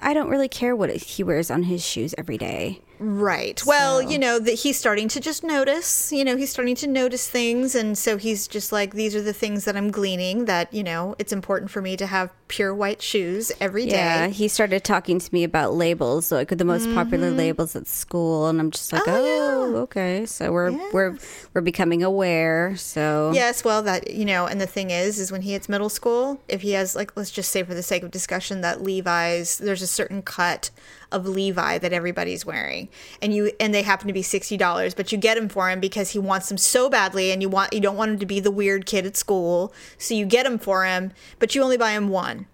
I 0.00 0.14
don't 0.14 0.28
really 0.28 0.48
care 0.48 0.76
what 0.76 0.90
he 0.90 1.24
wears 1.24 1.50
on 1.50 1.64
his 1.64 1.84
shoes 1.84 2.14
every 2.16 2.38
day. 2.38 2.80
Right. 3.04 3.62
Well, 3.66 4.00
So- 4.00 4.08
you 4.08 4.18
know, 4.18 4.38
that 4.38 4.52
he's 4.52 4.78
starting 4.78 5.08
to 5.08 5.20
just 5.20 5.44
notice, 5.44 6.10
you 6.10 6.24
know, 6.24 6.36
he's 6.36 6.50
starting 6.50 6.74
to 6.76 6.86
notice 6.86 7.28
things. 7.28 7.74
And 7.74 7.98
so 7.98 8.16
he's 8.16 8.48
just 8.48 8.72
like, 8.72 8.94
these 8.94 9.14
are 9.14 9.20
the 9.20 9.32
things 9.34 9.64
that 9.66 9.76
I'm 9.76 9.90
gleaning 9.90 10.46
that, 10.46 10.72
you 10.72 10.82
know, 10.82 11.14
it's 11.18 11.32
important 11.32 11.70
for 11.70 11.82
me 11.82 11.96
to 11.98 12.06
have 12.06 12.30
pure 12.48 12.74
white 12.74 13.02
shoes 13.02 13.52
every 13.60 13.84
day. 13.84 13.96
Yeah, 13.96 14.26
he 14.28 14.48
started 14.48 14.84
talking 14.84 15.18
to 15.18 15.28
me 15.34 15.44
about 15.44 15.74
labels, 15.74 16.32
like 16.32 16.48
the 16.48 16.64
most 16.64 16.92
popular 16.94 17.30
labels 17.30 17.76
at 17.76 17.86
school, 17.86 18.46
and 18.48 18.58
I'm 18.60 18.70
just 18.70 18.92
like, 18.92 19.02
Mm-hmm. 19.02 19.10
Oh, 19.14 19.64
oh, 19.64 19.70
yeah. 19.72 19.76
okay. 19.80 20.26
So 20.26 20.50
we're 20.52 20.70
we're 20.92 21.18
we're 21.52 21.60
becoming 21.60 22.02
aware. 22.02 22.74
So 22.76 23.32
Yes, 23.34 23.64
well, 23.64 23.82
that 23.82 24.10
you 24.10 24.24
know, 24.24 24.46
and 24.46 24.60
the 24.60 24.66
thing 24.66 24.90
is, 24.90 25.18
is 25.18 25.30
when 25.32 25.42
he 25.42 25.52
hits 25.52 25.68
middle 25.68 25.88
school, 25.88 26.40
if 26.48 26.62
he 26.62 26.72
has 26.72 26.94
like, 26.96 27.16
let's 27.16 27.30
just 27.30 27.50
say 27.50 27.62
for 27.62 27.74
the 27.74 27.82
sake 27.82 28.02
of 28.02 28.10
discussion, 28.10 28.60
that 28.62 28.82
Levi's, 28.82 29.58
there's 29.58 29.82
a 29.82 29.86
certain 29.86 30.22
cut 30.22 30.70
of 31.12 31.26
Levi 31.28 31.78
that 31.78 31.92
everybody's 31.92 32.44
wearing, 32.46 32.88
and 33.22 33.34
you 33.34 33.52
and 33.60 33.74
they 33.74 33.82
happen 33.82 34.06
to 34.08 34.12
be 34.14 34.22
sixty 34.22 34.56
dollars, 34.56 34.94
but 34.94 35.12
you 35.12 35.18
get 35.18 35.36
him 35.38 35.48
for 35.48 35.70
him 35.70 35.80
because 35.80 36.10
he 36.10 36.18
wants 36.18 36.48
them 36.48 36.58
so 36.58 36.88
badly, 36.90 37.30
and 37.30 37.40
you 37.42 37.48
want 37.48 37.72
you 37.72 37.80
don't 37.80 37.96
want 37.96 38.10
him 38.12 38.18
to 38.18 38.26
be 38.26 38.40
the 38.40 38.50
weird 38.50 38.86
kid 38.86 39.06
at 39.06 39.16
school, 39.16 39.72
so 39.98 40.14
you 40.14 40.26
get 40.26 40.46
him 40.46 40.58
for 40.58 40.84
him, 40.84 41.12
but 41.38 41.54
you 41.54 41.62
only 41.62 41.76
buy 41.76 41.92
him 41.92 42.08
one. 42.08 42.46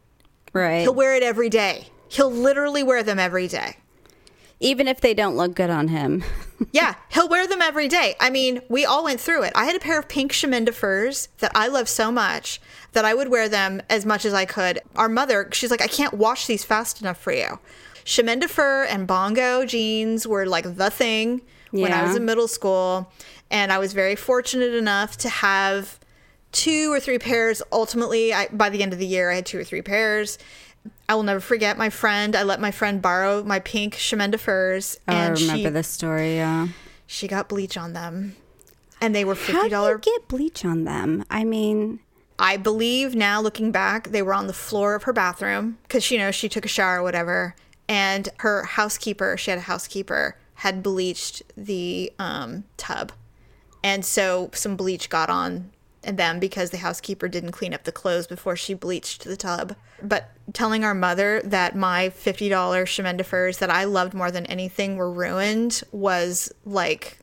right. 0.53 0.81
He'll 0.83 0.95
wear 0.95 1.15
it 1.15 1.23
every 1.23 1.49
day. 1.49 1.89
He'll 2.09 2.31
literally 2.31 2.83
wear 2.83 3.03
them 3.03 3.19
every 3.19 3.47
day. 3.49 3.77
Even 4.63 4.89
if 4.89 5.01
they 5.01 5.15
don't 5.15 5.37
look 5.37 5.55
good 5.55 5.71
on 5.71 5.89
him. 5.89 6.23
Yeah, 6.73 6.97
he'll 7.09 7.27
wear 7.31 7.47
them 7.47 7.63
every 7.63 7.89
day. 7.89 8.17
I 8.21 8.29
mean, 8.29 8.61
we 8.69 8.85
all 8.85 9.05
went 9.05 9.19
through 9.19 9.45
it. 9.45 9.53
I 9.57 9.65
had 9.65 9.75
a 9.75 9.79
pair 9.81 9.99
of 9.99 10.09
pink 10.09 10.31
Chemin 10.31 10.67
de 10.67 10.73
Fers 10.73 11.29
that 11.39 11.51
I 11.55 11.69
love 11.69 11.89
so 11.89 12.13
much 12.13 12.61
that 12.93 13.07
I 13.07 13.15
would 13.15 13.29
wear 13.31 13.49
them 13.49 13.81
as 13.89 14.05
much 14.05 14.27
as 14.27 14.35
I 14.35 14.45
could. 14.45 14.79
Our 14.95 15.09
mother, 15.09 15.49
she's 15.53 15.71
like, 15.71 15.81
I 15.81 15.87
can't 15.87 16.13
wash 16.13 16.47
these 16.47 16.63
fast 16.63 17.01
enough 17.01 17.17
for 17.19 17.33
you. 17.33 17.59
Chemin 18.11 18.41
de 18.41 18.49
Fer 18.49 18.85
and 18.87 19.07
bongo 19.07 19.65
jeans 19.65 20.27
were 20.27 20.45
like 20.45 20.77
the 20.77 20.91
thing 20.91 21.43
when 21.71 21.93
I 21.93 22.03
was 22.03 22.17
in 22.17 22.25
middle 22.25 22.49
school. 22.49 23.13
And 23.53 23.73
I 23.73 23.79
was 23.79 23.93
very 23.93 24.17
fortunate 24.17 24.75
enough 24.75 25.17
to 25.19 25.29
have 25.29 26.01
two 26.51 26.93
or 26.93 26.99
three 26.99 27.21
pairs. 27.21 27.63
Ultimately, 27.71 28.35
I, 28.35 28.49
by 28.49 28.69
the 28.69 28.83
end 28.83 28.93
of 28.93 28.99
the 28.99 29.07
year, 29.07 29.31
I 29.31 29.37
had 29.37 29.47
two 29.47 29.61
or 29.61 29.65
three 29.65 29.81
pairs. 29.81 30.39
I 31.09 31.15
will 31.15 31.23
never 31.23 31.39
forget 31.39 31.79
my 31.79 31.89
friend. 31.89 32.35
I 32.35 32.43
let 32.43 32.61
my 32.61 32.73
friend 32.73 33.01
borrow 33.01 33.45
my 33.45 33.61
pink 33.61 33.95
Chemin 33.95 34.33
de 34.33 34.39
Fers, 34.39 34.99
Oh, 35.07 35.13
I 35.13 35.29
remember 35.29 35.57
she 35.57 35.69
this 35.69 35.87
story. 35.87 36.35
Yeah. 36.35 36.67
she 37.07 37.29
got 37.29 37.49
bleach 37.49 37.77
on 37.77 37.93
them, 37.93 38.35
and 39.01 39.15
they 39.15 39.25
were 39.25 39.37
How 39.37 39.41
fifty 39.41 39.69
do 39.69 39.77
you 39.77 39.99
get 40.03 40.27
bleach 40.27 40.65
on 40.65 40.83
them? 40.83 41.25
I 41.31 41.45
mean, 41.45 42.01
I 42.41 42.57
believe 42.57 43.15
now, 43.15 43.41
looking 43.41 43.71
back, 43.71 44.09
they 44.09 44.23
were 44.23 44.35
on 44.35 44.49
the 44.49 44.53
floor 44.53 44.97
of 44.97 45.05
her 45.05 45.13
bathroom 45.13 45.79
because 45.83 46.11
you 46.11 46.19
know 46.19 46.33
she 46.33 46.49
took 46.49 46.65
a 46.65 46.69
shower 46.69 47.01
or 47.01 47.03
whatever, 47.03 47.55
and 47.91 48.29
her 48.39 48.63
housekeeper, 48.63 49.37
she 49.37 49.51
had 49.51 49.59
a 49.59 49.63
housekeeper, 49.63 50.37
had 50.55 50.81
bleached 50.81 51.43
the 51.57 52.13
um, 52.21 52.63
tub, 52.77 53.11
and 53.83 54.05
so 54.05 54.49
some 54.55 54.77
bleach 54.77 55.11
got 55.11 55.29
on 55.29 55.73
them 56.03 56.39
because 56.39 56.71
the 56.71 56.79
housekeeper 56.79 57.27
didn't 57.27 57.51
clean 57.51 57.75
up 57.75 57.83
the 57.83 57.93
clothes 57.93 58.29
before 58.29 58.55
she 58.55 58.75
bleached 58.75 59.25
the 59.25 59.37
tub. 59.37 59.75
But 60.01 60.31
telling 60.53 60.85
our 60.85 60.95
mother 60.95 61.43
that 61.43 61.75
my 61.75 62.11
fifty 62.11 62.49
dollar 62.49 62.87
Chemin 62.87 63.17
de 63.17 63.25
Fers 63.25 63.59
that 63.59 63.71
I 63.71 63.85
loved 63.85 64.15
more 64.15 64.31
than 64.31 64.47
anything 64.47 64.97
were 64.97 65.11
ruined 65.11 65.83
was 65.91 66.53
like 66.65 67.19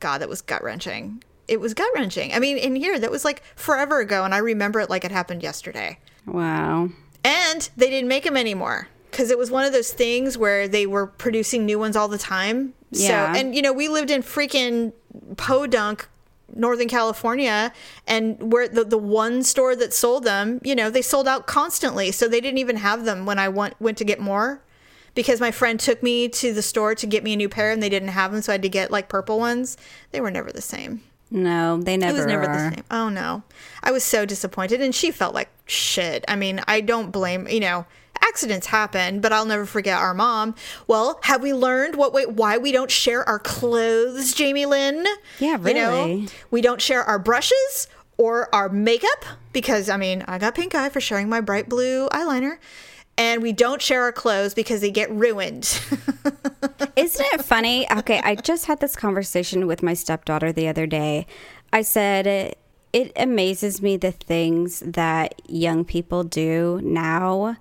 God, 0.00 0.18
that 0.18 0.28
was 0.28 0.42
gut 0.42 0.64
wrenching. 0.64 1.22
It 1.46 1.60
was 1.60 1.72
gut 1.72 1.90
wrenching. 1.94 2.34
I 2.34 2.40
mean, 2.40 2.56
in 2.56 2.74
here, 2.74 2.98
that 2.98 3.12
was 3.12 3.24
like 3.24 3.44
forever 3.54 4.00
ago, 4.00 4.24
and 4.24 4.34
I 4.34 4.38
remember 4.38 4.80
it 4.80 4.90
like 4.90 5.04
it 5.04 5.12
happened 5.12 5.44
yesterday. 5.44 6.00
wow. 6.26 6.88
And 7.22 7.70
they 7.76 7.90
didn't 7.90 8.08
make 8.08 8.24
them 8.24 8.36
anymore 8.36 8.88
because 9.10 9.30
it 9.30 9.38
was 9.38 9.50
one 9.50 9.64
of 9.64 9.72
those 9.72 9.92
things 9.92 10.38
where 10.38 10.68
they 10.68 10.86
were 10.86 11.06
producing 11.06 11.66
new 11.66 11.78
ones 11.78 11.96
all 11.96 12.08
the 12.08 12.18
time. 12.18 12.74
Yeah. 12.90 13.32
So, 13.32 13.38
and 13.38 13.54
you 13.54 13.62
know, 13.62 13.72
we 13.72 13.88
lived 13.88 14.10
in 14.10 14.22
freaking 14.22 14.92
Podunk, 15.36 16.08
Northern 16.54 16.88
California, 16.88 17.72
and 18.06 18.52
where 18.52 18.68
the 18.68 18.84
the 18.84 18.98
one 18.98 19.42
store 19.42 19.76
that 19.76 19.92
sold 19.94 20.24
them, 20.24 20.60
you 20.64 20.74
know, 20.74 20.90
they 20.90 21.02
sold 21.02 21.28
out 21.28 21.46
constantly. 21.46 22.10
So 22.12 22.28
they 22.28 22.40
didn't 22.40 22.58
even 22.58 22.76
have 22.76 23.04
them 23.04 23.26
when 23.26 23.38
I 23.38 23.48
went 23.48 23.80
went 23.80 23.98
to 23.98 24.04
get 24.04 24.20
more. 24.20 24.62
Because 25.12 25.40
my 25.40 25.50
friend 25.50 25.80
took 25.80 26.04
me 26.04 26.28
to 26.28 26.54
the 26.54 26.62
store 26.62 26.94
to 26.94 27.04
get 27.04 27.24
me 27.24 27.32
a 27.32 27.36
new 27.36 27.48
pair 27.48 27.72
and 27.72 27.82
they 27.82 27.88
didn't 27.88 28.10
have 28.10 28.30
them, 28.30 28.42
so 28.42 28.52
I 28.52 28.54
had 28.54 28.62
to 28.62 28.68
get 28.68 28.92
like 28.92 29.08
purple 29.08 29.40
ones. 29.40 29.76
They 30.12 30.20
were 30.20 30.30
never 30.30 30.52
the 30.52 30.62
same. 30.62 31.02
No, 31.32 31.78
they 31.82 31.96
never 31.96 32.12
It 32.14 32.16
was 32.16 32.26
never 32.26 32.44
are. 32.44 32.70
the 32.70 32.76
same. 32.76 32.84
Oh 32.92 33.08
no. 33.08 33.42
I 33.82 33.90
was 33.90 34.04
so 34.04 34.24
disappointed 34.24 34.80
and 34.80 34.94
she 34.94 35.10
felt 35.10 35.34
like 35.34 35.48
shit. 35.66 36.24
I 36.28 36.36
mean, 36.36 36.60
I 36.68 36.80
don't 36.80 37.10
blame, 37.10 37.48
you 37.48 37.58
know, 37.60 37.86
accidents 38.30 38.68
happen, 38.68 39.20
but 39.20 39.32
I'll 39.32 39.44
never 39.44 39.66
forget 39.66 39.98
our 39.98 40.14
mom. 40.14 40.54
Well, 40.86 41.18
have 41.24 41.42
we 41.42 41.52
learned 41.52 41.96
what 41.96 42.12
wait, 42.12 42.30
why 42.30 42.58
we 42.58 42.70
don't 42.72 42.90
share 42.90 43.28
our 43.28 43.38
clothes, 43.40 44.32
Jamie 44.34 44.66
Lynn? 44.66 45.04
Yeah, 45.40 45.58
You 45.58 45.74
know, 45.74 45.90
really. 46.06 46.28
we 46.50 46.60
don't 46.60 46.80
share 46.80 47.02
our 47.02 47.18
brushes 47.18 47.88
or 48.16 48.54
our 48.54 48.68
makeup 48.68 49.24
because 49.52 49.88
I 49.88 49.96
mean, 49.96 50.24
I 50.28 50.38
got 50.38 50.54
pink 50.54 50.74
eye 50.74 50.88
for 50.90 51.00
sharing 51.00 51.28
my 51.28 51.40
bright 51.40 51.68
blue 51.68 52.08
eyeliner. 52.10 52.58
And 53.18 53.42
we 53.42 53.52
don't 53.52 53.82
share 53.82 54.04
our 54.04 54.12
clothes 54.12 54.54
because 54.54 54.80
they 54.80 54.90
get 54.90 55.10
ruined. 55.10 55.64
Isn't 56.96 57.26
it 57.34 57.44
funny? 57.44 57.90
Okay, 57.92 58.18
I 58.24 58.34
just 58.34 58.64
had 58.64 58.80
this 58.80 58.96
conversation 58.96 59.66
with 59.66 59.82
my 59.82 59.92
stepdaughter 59.92 60.52
the 60.52 60.68
other 60.68 60.86
day. 60.86 61.26
I 61.70 61.82
said, 61.82 62.54
it 62.94 63.12
amazes 63.16 63.82
me 63.82 63.98
the 63.98 64.12
things 64.12 64.80
that 64.80 65.34
young 65.50 65.84
people 65.84 66.24
do 66.24 66.80
now. 66.82 67.56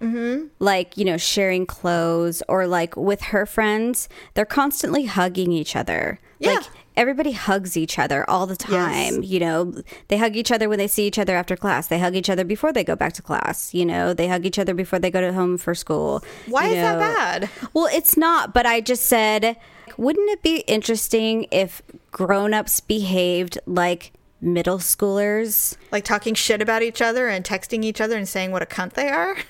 Mm-hmm. 0.00 0.46
Like, 0.58 0.96
you 0.96 1.04
know, 1.04 1.16
sharing 1.16 1.66
clothes 1.66 2.42
or 2.48 2.66
like 2.66 2.96
with 2.96 3.20
her 3.22 3.46
friends, 3.46 4.08
they're 4.34 4.44
constantly 4.44 5.04
hugging 5.04 5.52
each 5.52 5.76
other. 5.76 6.20
Yeah. 6.38 6.54
Like, 6.54 6.64
everybody 6.96 7.32
hugs 7.32 7.76
each 7.76 7.98
other 7.98 8.28
all 8.28 8.46
the 8.46 8.56
time. 8.56 9.22
You 9.22 9.40
know, 9.40 9.74
they 10.08 10.16
hug 10.16 10.36
each 10.36 10.50
other 10.50 10.68
when 10.68 10.78
they 10.78 10.86
see 10.86 11.06
each 11.06 11.18
other 11.18 11.36
after 11.36 11.56
class. 11.56 11.86
They 11.86 11.98
hug 11.98 12.14
each 12.14 12.30
other 12.30 12.44
before 12.44 12.72
they 12.72 12.84
go 12.84 12.96
back 12.96 13.12
to 13.14 13.22
class. 13.22 13.74
You 13.74 13.84
know, 13.86 14.14
they 14.14 14.28
hug 14.28 14.46
each 14.46 14.58
other 14.58 14.74
before 14.74 14.98
they 14.98 15.10
go 15.10 15.20
to 15.20 15.32
home 15.32 15.58
for 15.58 15.74
school. 15.74 16.22
Why 16.46 16.68
you 16.68 16.76
is 16.76 16.82
that 16.82 16.98
bad? 16.98 17.50
Well, 17.74 17.88
it's 17.92 18.16
not, 18.16 18.54
but 18.54 18.66
I 18.66 18.80
just 18.80 19.06
said, 19.06 19.56
wouldn't 19.96 20.30
it 20.30 20.42
be 20.42 20.58
interesting 20.60 21.46
if 21.50 21.82
grown-ups 22.10 22.80
behaved 22.80 23.58
like 23.66 24.12
middle 24.42 24.78
schoolers 24.78 25.76
like 25.92 26.02
talking 26.02 26.34
shit 26.34 26.62
about 26.62 26.82
each 26.82 27.02
other 27.02 27.28
and 27.28 27.44
texting 27.44 27.84
each 27.84 28.00
other 28.00 28.16
and 28.16 28.26
saying 28.26 28.50
what 28.50 28.62
a 28.62 28.66
cunt 28.66 28.94
they 28.94 29.10
are? 29.10 29.36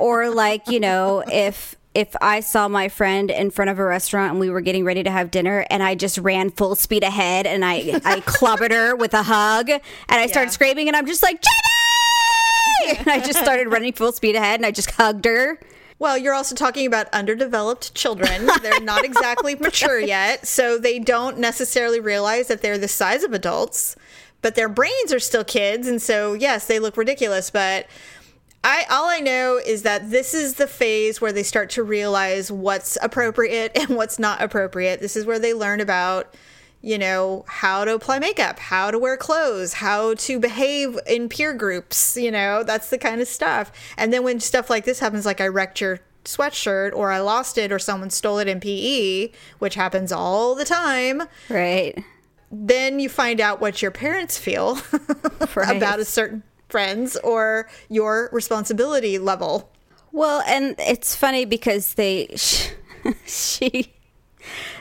or 0.00 0.30
like, 0.30 0.68
you 0.68 0.80
know, 0.80 1.22
if 1.30 1.76
if 1.94 2.16
I 2.20 2.40
saw 2.40 2.66
my 2.66 2.88
friend 2.88 3.30
in 3.30 3.50
front 3.52 3.70
of 3.70 3.78
a 3.78 3.84
restaurant 3.84 4.32
and 4.32 4.40
we 4.40 4.50
were 4.50 4.60
getting 4.60 4.84
ready 4.84 5.04
to 5.04 5.10
have 5.12 5.30
dinner 5.30 5.64
and 5.70 5.80
I 5.80 5.94
just 5.94 6.18
ran 6.18 6.50
full 6.50 6.74
speed 6.74 7.04
ahead 7.04 7.46
and 7.46 7.64
I 7.64 8.00
I 8.04 8.20
clobbered 8.20 8.72
her 8.72 8.96
with 8.96 9.14
a 9.14 9.22
hug 9.22 9.70
and 9.70 9.80
I 10.08 10.26
started 10.26 10.48
Yeah. 10.48 10.54
screaming 10.54 10.88
and 10.88 10.96
I'm 10.96 11.06
just 11.06 11.22
like, 11.22 11.40
"Jenny!" 12.82 12.98
and 12.98 13.08
I 13.08 13.20
just 13.20 13.38
started 13.38 13.68
running 13.68 13.92
full 13.92 14.12
speed 14.12 14.34
ahead 14.36 14.58
and 14.60 14.66
I 14.66 14.70
just 14.70 14.90
hugged 14.92 15.24
her. 15.24 15.60
Well, 16.00 16.18
you're 16.18 16.34
also 16.34 16.56
talking 16.56 16.86
about 16.86 17.06
underdeveloped 17.14 17.94
children. 17.94 18.48
They're 18.62 18.80
not 18.80 19.04
exactly 19.10 19.54
mature 19.54 20.00
yet, 20.00 20.46
so 20.46 20.76
they 20.76 20.98
don't 20.98 21.38
necessarily 21.38 22.00
realize 22.00 22.48
that 22.48 22.60
they're 22.62 22.76
the 22.78 22.88
size 22.88 23.22
of 23.22 23.32
adults, 23.32 23.94
but 24.42 24.56
their 24.56 24.68
brains 24.68 25.12
are 25.12 25.20
still 25.20 25.44
kids, 25.44 25.86
and 25.86 26.02
so 26.02 26.32
yes, 26.34 26.66
they 26.66 26.80
look 26.80 26.96
ridiculous, 26.96 27.48
but 27.50 27.86
I 28.64 28.84
all 28.90 29.08
I 29.08 29.20
know 29.20 29.58
is 29.64 29.82
that 29.82 30.10
this 30.10 30.32
is 30.34 30.54
the 30.54 30.66
phase 30.66 31.20
where 31.20 31.32
they 31.32 31.42
start 31.42 31.70
to 31.70 31.82
realize 31.82 32.50
what's 32.50 32.96
appropriate 33.02 33.72
and 33.76 33.90
what's 33.90 34.18
not 34.18 34.42
appropriate. 34.42 35.00
This 35.00 35.16
is 35.16 35.26
where 35.26 35.38
they 35.38 35.54
learn 35.54 35.80
about 35.80 36.34
you 36.80 36.98
know 36.98 37.44
how 37.48 37.84
to 37.84 37.94
apply 37.94 38.18
makeup, 38.18 38.58
how 38.58 38.90
to 38.90 38.98
wear 38.98 39.16
clothes, 39.16 39.74
how 39.74 40.14
to 40.14 40.38
behave 40.38 40.98
in 41.06 41.28
peer 41.30 41.54
groups, 41.54 42.16
you 42.16 42.30
know, 42.30 42.62
that's 42.62 42.90
the 42.90 42.98
kind 42.98 43.20
of 43.22 43.28
stuff. 43.28 43.70
And 43.96 44.12
then 44.12 44.22
when 44.22 44.38
stuff 44.40 44.68
like 44.68 44.84
this 44.84 44.98
happens 44.98 45.24
like 45.24 45.40
I 45.40 45.46
wrecked 45.48 45.80
your 45.80 46.00
sweatshirt 46.26 46.92
or 46.94 47.10
I 47.10 47.20
lost 47.20 47.56
it 47.58 47.72
or 47.72 47.78
someone 47.78 48.10
stole 48.10 48.38
it 48.38 48.48
in 48.48 48.60
PE, 48.60 49.30
which 49.60 49.74
happens 49.76 50.12
all 50.12 50.54
the 50.54 50.64
time, 50.66 51.22
Right. 51.48 52.02
then 52.52 52.98
you 53.00 53.08
find 53.08 53.40
out 53.40 53.62
what 53.62 53.80
your 53.80 53.90
parents 53.90 54.36
feel 54.38 54.78
Right. 55.54 55.76
about 55.76 56.00
a 56.00 56.04
certain 56.04 56.42
friends 56.74 57.14
or 57.22 57.68
your 57.88 58.28
responsibility 58.32 59.16
level. 59.16 59.70
Well, 60.10 60.42
and 60.44 60.74
it's 60.80 61.14
funny 61.14 61.44
because 61.44 61.94
they 61.94 62.34
she 63.26 63.94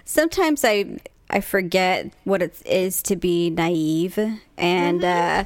sometimes 0.03 0.65
I 0.65 0.97
I 1.29 1.39
forget 1.39 2.11
what 2.23 2.41
it 2.41 2.59
is 2.65 3.03
to 3.03 3.15
be 3.15 3.51
naive 3.51 4.17
and 4.57 5.03
uh 5.03 5.43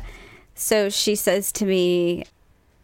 so 0.56 0.90
she 0.90 1.16
says 1.16 1.52
to 1.52 1.66
me 1.66 2.24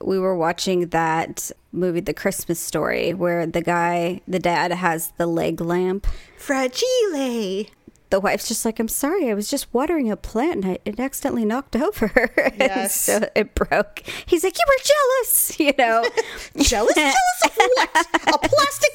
we 0.02 0.20
were 0.20 0.36
watching 0.36 0.88
that 0.90 1.50
movie 1.72 2.02
The 2.02 2.14
Christmas 2.14 2.60
Story 2.60 3.14
where 3.14 3.46
the 3.46 3.62
guy 3.62 4.20
the 4.28 4.40
dad 4.40 4.74
has 4.74 5.14
the 5.18 5.26
leg 5.26 5.62
lamp 5.62 6.06
Fragile. 6.38 7.68
The 8.14 8.20
wife's 8.20 8.48
just 8.48 8.64
like, 8.64 8.80
I'm 8.80 8.88
sorry, 8.88 9.28
I 9.32 9.34
was 9.34 9.50
just 9.50 9.74
watering 9.74 10.12
a 10.12 10.16
plant 10.16 10.64
and 10.64 10.74
I, 10.74 10.80
it 10.86 11.00
accidentally 11.00 11.46
knocked 11.46 11.76
over. 11.76 12.12
Yes. 12.60 13.02
so 13.02 13.28
it 13.36 13.56
broke. 13.56 14.04
He's 14.28 14.44
like, 14.44 14.56
You 14.56 14.64
were 14.68 14.84
jealous, 14.84 15.60
you 15.60 15.74
know? 15.80 16.04
Jealous? 16.58 16.94
Jealous 16.94 17.42
of 17.46 17.52
what? 17.56 18.08
A 18.28 18.38
plastic 18.38 18.94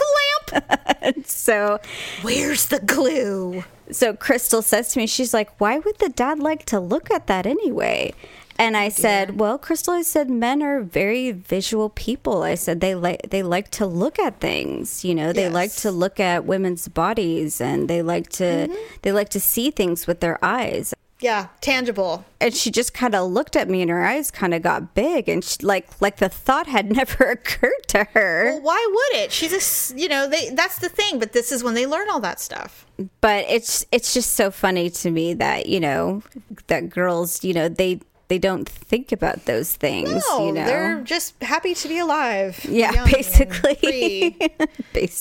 lamp? 0.52 1.26
so 1.26 1.80
Where's 2.22 2.66
the 2.66 2.78
glue? 2.78 3.64
so 3.90 4.14
Crystal 4.14 4.62
says 4.62 4.92
to 4.92 5.00
me, 5.00 5.06
she's 5.08 5.34
like, 5.34 5.58
"Why 5.60 5.78
would 5.78 5.98
the 5.98 6.10
dad 6.10 6.38
like 6.38 6.64
to 6.66 6.78
look 6.78 7.10
at 7.10 7.26
that 7.26 7.44
anyway?" 7.46 8.12
And 8.58 8.76
I 8.76 8.88
said, 8.88 9.38
"Well, 9.38 9.56
Crystal, 9.56 9.94
I 9.94 10.02
said 10.02 10.28
men 10.28 10.62
are 10.62 10.80
very 10.80 11.30
visual 11.30 11.90
people. 11.90 12.42
I 12.42 12.56
said 12.56 12.80
they 12.80 12.94
like 12.94 13.30
they 13.30 13.42
like 13.44 13.70
to 13.72 13.86
look 13.86 14.18
at 14.18 14.40
things. 14.40 15.04
You 15.04 15.14
know, 15.14 15.32
they 15.32 15.48
like 15.48 15.72
to 15.76 15.92
look 15.92 16.18
at 16.18 16.44
women's 16.44 16.88
bodies 16.88 17.60
and 17.60 17.88
they 17.88 18.02
like 18.02 18.28
to 18.30 18.44
mm-hmm. 18.44 18.74
they 19.02 19.12
like 19.12 19.28
to 19.30 19.40
see 19.40 19.70
things 19.70 20.06
with 20.06 20.20
their 20.20 20.42
eyes." 20.44 20.92
Yeah, 21.20 21.48
tangible. 21.60 22.24
And 22.40 22.54
she 22.54 22.70
just 22.70 22.94
kind 22.94 23.14
of 23.14 23.28
looked 23.30 23.56
at 23.56 23.68
me, 23.68 23.82
and 23.82 23.90
her 23.90 24.04
eyes 24.04 24.30
kind 24.30 24.54
of 24.54 24.62
got 24.62 24.94
big, 24.94 25.28
and 25.28 25.42
she, 25.42 25.64
like 25.64 25.88
like 26.00 26.16
the 26.16 26.28
thought 26.28 26.66
had 26.66 26.90
never 26.96 27.24
occurred 27.30 27.86
to 27.88 28.04
her. 28.12 28.44
Well, 28.54 28.62
why 28.62 28.88
would 28.88 29.22
it? 29.22 29.32
She's 29.32 29.52
a, 29.52 29.56
s- 29.56 29.92
you 29.96 30.08
know, 30.08 30.28
they 30.28 30.50
that's 30.50 30.78
the 30.78 30.88
thing, 30.88 31.18
but 31.18 31.32
this 31.32 31.50
is 31.50 31.64
when 31.64 31.74
they 31.74 31.86
learn 31.86 32.08
all 32.08 32.20
that 32.20 32.40
stuff. 32.40 32.86
but 33.20 33.44
it's 33.48 33.84
it's 33.92 34.14
just 34.14 34.32
so 34.32 34.50
funny 34.50 34.90
to 34.90 35.10
me 35.10 35.34
that 35.34 35.66
you 35.66 35.80
know 35.80 36.22
that 36.68 36.88
girls 36.88 37.42
you 37.44 37.52
know 37.52 37.68
they 37.68 38.00
they 38.28 38.38
don't 38.38 38.68
think 38.68 39.10
about 39.10 39.46
those 39.46 39.74
things 39.74 40.22
No, 40.28 40.46
you 40.46 40.52
know 40.52 40.64
they're 40.66 41.00
just 41.00 41.42
happy 41.42 41.74
to 41.74 41.88
be 41.88 41.98
alive. 41.98 42.64
yeah 42.68 42.92
and 43.02 43.10
basically. 43.10 44.36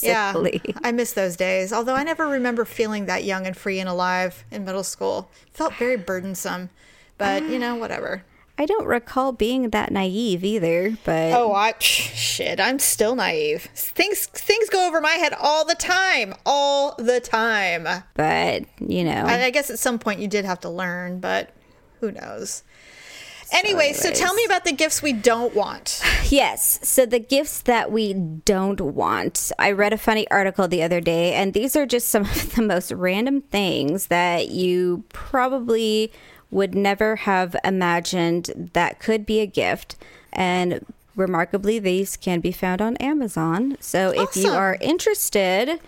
Yeah, 0.02 0.32
basically 0.32 0.74
I 0.82 0.92
miss 0.92 1.12
those 1.12 1.36
days. 1.36 1.72
Although 1.72 1.94
I 1.94 2.02
never 2.04 2.26
remember 2.26 2.64
feeling 2.64 3.06
that 3.06 3.24
young 3.24 3.46
and 3.46 3.56
free 3.56 3.78
and 3.80 3.88
alive 3.88 4.44
in 4.50 4.64
middle 4.64 4.82
school. 4.84 5.30
Felt 5.52 5.74
very 5.74 5.96
burdensome, 5.96 6.70
but 7.16 7.42
you 7.44 7.58
know, 7.58 7.76
whatever. 7.76 8.24
i 8.58 8.66
don't 8.66 8.86
recall 8.86 9.30
being 9.32 9.70
that 9.70 9.92
naive 9.92 10.42
either 10.44 10.96
but 11.04 11.32
Oh, 11.32 11.52
I 11.54 11.74
shit. 11.78 12.58
I'm 12.60 12.78
still 12.80 13.14
naive. 13.14 13.62
Things 13.74 14.26
things 14.26 14.68
go 14.68 14.86
over 14.88 15.00
my 15.00 15.12
head 15.12 15.32
all 15.34 15.64
the 15.64 15.76
time, 15.76 16.34
all 16.44 16.94
the 16.98 17.20
time. 17.20 17.86
but 18.14 18.64
you 18.80 19.04
know 19.04 19.22
I, 19.26 19.44
I 19.44 19.50
guess 19.50 19.70
at 19.70 19.78
some 19.78 19.98
point 19.98 20.20
you 20.20 20.28
did 20.28 20.44
have 20.44 20.60
to 20.60 20.68
learn, 20.70 21.20
but 21.20 21.50
who 22.00 22.10
knows? 22.12 22.62
Anyway, 23.52 23.92
so 23.92 24.10
tell 24.10 24.34
me 24.34 24.44
about 24.44 24.64
the 24.64 24.72
gifts 24.72 25.02
we 25.02 25.12
don't 25.12 25.54
want. 25.54 26.02
Yes. 26.30 26.80
So 26.86 27.06
the 27.06 27.20
gifts 27.20 27.62
that 27.62 27.90
we 27.90 28.12
don't 28.12 28.82
want. 28.82 29.50
I 29.58 29.70
read 29.70 29.94
a 29.94 29.98
funny 29.98 30.30
article 30.30 30.68
the 30.68 30.82
other 30.82 31.00
day, 31.00 31.32
and 31.32 31.54
these 31.54 31.74
are 31.74 31.86
just 31.86 32.10
some 32.10 32.22
of 32.26 32.54
the 32.54 32.60
most 32.60 32.92
random 32.92 33.40
things 33.40 34.08
that 34.08 34.50
you 34.50 35.04
probably 35.08 36.12
would 36.50 36.74
never 36.74 37.16
have 37.16 37.56
imagined 37.64 38.70
that 38.74 38.98
could 38.98 39.24
be 39.24 39.40
a 39.40 39.46
gift. 39.46 39.96
And 40.34 40.84
remarkably, 41.16 41.78
these 41.78 42.14
can 42.18 42.40
be 42.40 42.52
found 42.52 42.82
on 42.82 42.98
Amazon. 42.98 43.78
So 43.80 44.10
if 44.10 44.36
you 44.36 44.50
are 44.50 44.76
interested, 44.82 45.80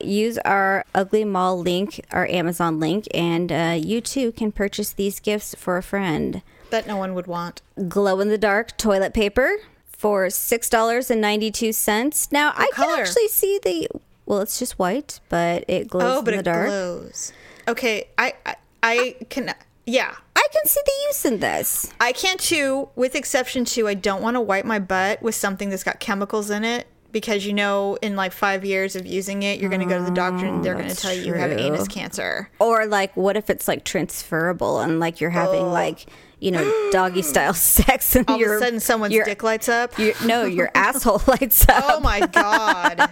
use 0.00 0.38
our 0.38 0.86
ugly 0.94 1.24
mall 1.24 1.60
link 1.60 2.04
our 2.10 2.26
amazon 2.26 2.80
link 2.80 3.06
and 3.14 3.52
uh, 3.52 3.78
you 3.78 4.00
too 4.00 4.32
can 4.32 4.50
purchase 4.50 4.92
these 4.92 5.20
gifts 5.20 5.54
for 5.54 5.76
a 5.76 5.82
friend 5.82 6.42
That 6.72 6.86
no 6.86 6.96
one 6.96 7.14
would 7.14 7.26
want. 7.26 7.62
glow 7.88 8.18
in 8.20 8.28
the 8.28 8.38
dark 8.38 8.76
toilet 8.78 9.14
paper 9.14 9.58
for 9.86 10.28
six 10.30 10.68
dollars 10.68 11.10
and 11.10 11.20
ninety 11.20 11.50
two 11.50 11.72
cents. 11.72 12.32
Now 12.32 12.52
I 12.56 12.68
color? 12.72 12.96
can 12.96 13.00
actually 13.00 13.28
see 13.28 13.60
the 13.62 13.88
well, 14.26 14.40
it's 14.40 14.58
just 14.58 14.78
white, 14.78 15.20
but 15.28 15.64
it 15.68 15.88
glows 15.88 16.18
Oh, 16.18 16.22
but 16.22 16.32
in 16.34 16.40
it 16.40 16.44
the 16.44 16.50
dark. 16.50 16.66
glows. 16.68 17.32
Okay, 17.68 18.08
I, 18.16 18.34
I 18.46 18.56
I 18.82 19.16
can 19.28 19.54
yeah. 19.86 20.16
I 20.34 20.46
can 20.52 20.66
see 20.66 20.80
the 20.84 20.92
use 21.08 21.24
in 21.24 21.38
this. 21.40 21.92
I 22.00 22.12
can 22.12 22.36
too, 22.38 22.88
with 22.96 23.14
exception 23.14 23.64
to 23.66 23.86
I 23.86 23.94
don't 23.94 24.22
want 24.22 24.36
to 24.36 24.40
wipe 24.40 24.64
my 24.64 24.78
butt 24.78 25.22
with 25.22 25.34
something 25.34 25.70
that's 25.70 25.84
got 25.84 26.00
chemicals 26.00 26.50
in 26.50 26.64
it 26.64 26.86
because 27.12 27.44
you 27.46 27.52
know 27.52 27.96
in 28.02 28.16
like 28.16 28.32
five 28.32 28.64
years 28.64 28.96
of 28.96 29.06
using 29.06 29.42
it, 29.42 29.60
you're 29.60 29.70
going 29.70 29.82
to 29.82 29.86
go 29.86 29.98
to 29.98 30.04
the 30.04 30.10
doctor 30.10 30.46
and 30.46 30.64
they're 30.64 30.74
mm, 30.74 30.78
going 30.78 30.90
to 30.90 30.96
tell 30.96 31.12
you 31.12 31.22
you 31.26 31.34
have 31.34 31.52
anus 31.52 31.86
cancer. 31.86 32.50
Or 32.58 32.86
like, 32.86 33.14
what 33.16 33.36
if 33.36 33.50
it's 33.50 33.68
like 33.68 33.84
transferable 33.84 34.80
and 34.80 34.98
like 34.98 35.20
you're 35.20 35.30
having 35.30 35.66
oh. 35.66 35.70
like 35.70 36.06
you 36.42 36.50
know 36.50 36.88
doggy 36.90 37.22
style 37.32 37.54
sex 37.54 38.16
and 38.16 38.28
All 38.28 38.36
your 38.38 38.56
of 38.56 38.62
a 38.62 38.64
sudden, 38.64 38.80
someone's 38.80 39.14
your, 39.14 39.24
dick 39.24 39.42
lights 39.42 39.68
up. 39.68 39.98
your 39.98 40.14
no 40.26 40.44
your 40.44 40.70
asshole 40.74 41.22
lights 41.26 41.68
up. 41.68 41.84
Oh 41.86 42.00
my 42.00 42.26
god. 42.26 43.10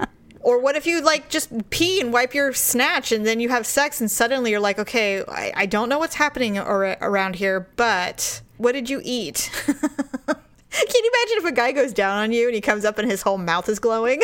Or 0.46 0.60
what 0.60 0.76
if 0.76 0.86
you 0.86 1.00
like 1.02 1.28
just 1.28 1.50
pee 1.70 2.00
and 2.00 2.12
wipe 2.12 2.32
your 2.32 2.52
snatch 2.52 3.10
and 3.10 3.26
then 3.26 3.40
you 3.40 3.48
have 3.48 3.66
sex 3.66 4.00
and 4.00 4.08
suddenly 4.08 4.52
you're 4.52 4.60
like, 4.60 4.78
okay, 4.78 5.20
I, 5.26 5.52
I 5.56 5.66
don't 5.66 5.88
know 5.88 5.98
what's 5.98 6.14
happening 6.14 6.56
ar- 6.56 6.96
around 7.00 7.34
here, 7.34 7.68
but 7.74 8.42
what 8.56 8.70
did 8.70 8.88
you 8.88 9.00
eat? 9.02 9.50
Can 9.66 9.74
you 9.84 11.10
imagine 11.14 11.38
if 11.38 11.44
a 11.46 11.52
guy 11.52 11.72
goes 11.72 11.92
down 11.92 12.18
on 12.18 12.30
you 12.30 12.46
and 12.46 12.54
he 12.54 12.60
comes 12.60 12.84
up 12.84 12.96
and 12.98 13.10
his 13.10 13.22
whole 13.22 13.38
mouth 13.38 13.68
is 13.68 13.80
glowing? 13.80 14.22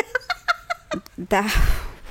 That 1.17 1.53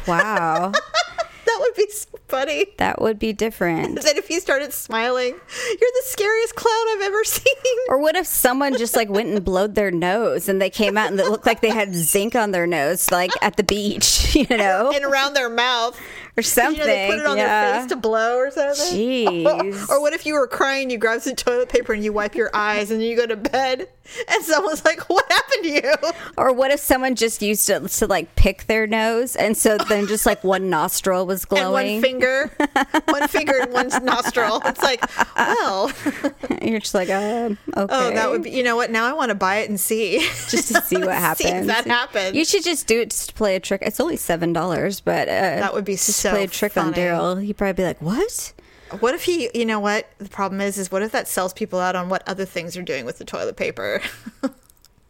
wow, 0.07 0.73
that 0.73 1.57
would 1.61 1.75
be 1.75 1.89
so 1.91 2.12
funny. 2.33 2.67
that 2.79 3.01
would 3.01 3.19
be 3.19 3.33
different. 3.33 4.01
Then 4.03 4.17
if 4.17 4.27
he 4.27 4.41
started 4.41 4.73
smiling, 4.73 5.33
you're 5.33 5.91
the 6.01 6.03
scariest 6.05 6.55
clown 6.57 6.89
I've 6.95 7.03
ever 7.03 7.25
seen. 7.39 7.55
Or 7.89 7.99
what 7.99 8.17
if 8.17 8.27
someone 8.27 8.77
just 8.79 8.97
like 8.97 9.09
went 9.11 9.29
and 9.29 9.45
blowed 9.45 9.75
their 9.75 9.91
nose 9.91 10.49
and 10.49 10.61
they 10.61 10.71
came 10.71 10.97
out 10.97 11.11
and 11.11 11.21
it 11.21 11.27
looked 11.27 11.47
like 11.47 11.61
they 11.61 11.71
had 11.71 11.95
zinc 11.95 12.35
on 12.35 12.51
their 12.51 12.67
nose, 12.67 13.11
like 13.11 13.31
at 13.43 13.57
the 13.57 13.63
beach, 13.63 14.35
you 14.35 14.47
know, 14.57 14.91
and 14.95 15.05
around 15.05 15.35
their 15.35 15.51
mouth. 15.51 16.01
Or 16.37 16.43
something? 16.43 16.81
You 16.81 16.87
know, 16.87 16.87
they 16.87 17.07
put 17.09 17.19
it 17.19 17.27
on 17.27 17.37
their 17.37 17.81
face 17.81 17.89
to 17.91 17.97
blow 17.97 18.37
or 18.39 18.51
something. 18.51 18.97
Jeez. 18.97 19.89
or 19.91 20.01
what 20.01 20.13
if 20.13 20.25
you 20.27 20.35
were 20.35 20.47
crying, 20.47 20.91
you 20.91 20.99
grab 20.99 21.21
some 21.21 21.37
toilet 21.37 21.69
paper 21.69 21.93
and 21.93 22.05
you 22.05 22.13
wipe 22.13 22.35
your 22.35 22.51
eyes 22.55 22.91
and 22.91 23.03
you 23.03 23.17
go 23.17 23.27
to 23.27 23.37
bed 23.37 23.89
and 24.29 24.45
someone's 24.45 24.85
like, 24.85 25.09
What 25.09 25.31
happened 25.31 25.65
to 25.65 25.69
you? 25.71 25.95
Or 26.37 26.53
what 26.53 26.71
if 26.71 26.81
someone 26.81 27.15
just 27.15 27.43
used 27.43 27.69
it 27.71 27.87
to 27.89 28.07
like 28.07 28.35
pick 28.35 28.67
their 28.67 28.87
nose 28.87 29.37
and 29.37 29.57
so 29.57 29.77
then 29.89 30.07
just 30.07 30.27
like 30.27 30.43
one 30.43 30.71
nostril 30.71 31.27
was 31.27 31.45
glowing, 31.45 31.97
And 31.97 32.03
one 32.03 32.03
finger, 32.03 32.51
one 33.07 33.29
finger 33.29 33.61
and 33.61 33.73
one 33.73 33.89
nostril. 34.05 34.61
It's 34.65 34.83
like, 34.83 35.05
well, 35.37 35.93
You're 36.63 36.81
just 36.81 36.95
like, 36.95 37.11
um, 37.11 37.59
okay. 37.77 37.87
oh, 37.95 38.11
that 38.11 38.31
would 38.31 38.45
be, 38.45 38.51
you 38.51 38.63
know 38.63 38.77
what? 38.77 38.91
Now 38.91 39.05
I 39.07 39.13
want 39.13 39.31
to 39.31 39.35
buy 39.35 39.57
it 39.59 39.69
and 39.69 39.79
see. 39.79 40.21
just 40.49 40.69
to 40.69 40.81
see 40.83 40.99
what 40.99 41.11
happens. 41.11 41.49
See 41.49 41.55
if 41.55 41.67
that 41.67 41.87
happens. 41.87 42.37
You 42.37 42.45
should 42.45 42.65
just 42.65 42.87
do 42.87 43.01
it 43.01 43.11
just 43.11 43.31
to 43.31 43.35
play 43.35 43.57
a 43.57 43.61
trick. 43.61 43.83
It's 43.85 44.01
only 44.01 44.17
seven 44.17 44.53
dollars, 44.53 45.01
but 45.01 45.29
uh, 45.29 45.33
That 45.33 45.75
would 45.75 45.85
be 45.85 45.95
just 45.95 46.22
so 46.23 46.31
play 46.31 46.45
a 46.45 46.49
trick 46.49 46.77
on. 46.77 46.93
Daryl. 46.95 47.43
He'd 47.43 47.57
probably 47.57 47.75
be 47.75 47.85
like, 47.85 48.01
"What? 48.01 48.53
What 49.01 49.15
if 49.15 49.25
he, 49.25 49.49
you 49.55 49.65
know 49.65 49.81
what? 49.81 50.11
The 50.19 50.29
problem 50.29 50.61
is, 50.61 50.77
is 50.77 50.93
what 50.93 51.03
if 51.03 51.13
that 51.13 51.27
sells 51.27 51.53
people 51.55 51.81
out 51.81 51.97
on 51.97 52.09
what 52.11 52.23
other 52.29 52.45
things 52.45 52.77
are 52.77 52.83
doing 52.83 53.07
with 53.07 53.17
the 53.19 53.25
toilet 53.25 53.57
paper? 53.57 54.03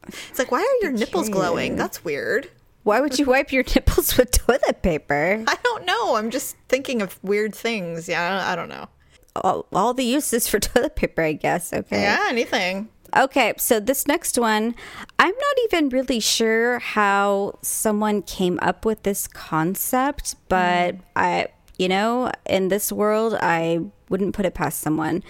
it's 0.07 0.38
like, 0.38 0.51
why 0.53 0.61
are 0.61 0.85
your 0.85 0.92
nipples 0.92 1.29
glowing? 1.29 1.75
That's 1.77 2.05
weird. 2.05 2.48
Why 2.85 3.01
would 3.01 3.18
you 3.18 3.27
wipe 3.27 3.53
your 3.53 3.64
nipples 3.75 4.16
with 4.16 4.31
toilet 4.31 4.83
paper?" 4.83 5.44
I 5.46 5.57
don't 5.64 5.85
know. 5.85 6.14
I'm 6.16 6.31
just 6.31 6.57
thinking 6.68 7.03
of 7.03 7.18
weird 7.22 7.55
things. 7.55 8.09
Yeah, 8.09 8.44
I 8.46 8.55
don't 8.57 8.68
know. 8.68 8.88
all, 9.37 9.66
all 9.72 9.94
the 9.94 10.05
uses 10.05 10.46
for 10.48 10.59
toilet 10.61 10.94
paper, 10.96 11.22
I 11.22 11.33
guess. 11.33 11.72
Okay. 11.72 12.03
Yeah, 12.03 12.27
anything. 12.29 12.88
Okay, 13.16 13.53
so 13.59 13.79
this 13.79 14.07
next 14.07 14.38
one, 14.38 14.75
I'm 15.18 15.35
not 15.35 15.57
even 15.64 15.90
really 15.90 16.20
sure 16.20 16.79
how 16.79 17.59
someone 17.61 18.22
came 18.22 18.59
up 18.62 18.85
with 18.85 19.03
this 19.03 19.29
concept, 19.29 20.37
but 20.48 20.96
mm. 20.96 21.01
I, 21.14 21.48
you 21.79 21.88
know, 21.88 22.33
in 22.46 22.68
this 22.68 22.90
world, 22.90 23.35
I 23.35 23.81
wouldn't 24.09 24.35
put 24.35 24.46
it 24.46 24.55
past 24.55 24.81
someone. 24.81 25.22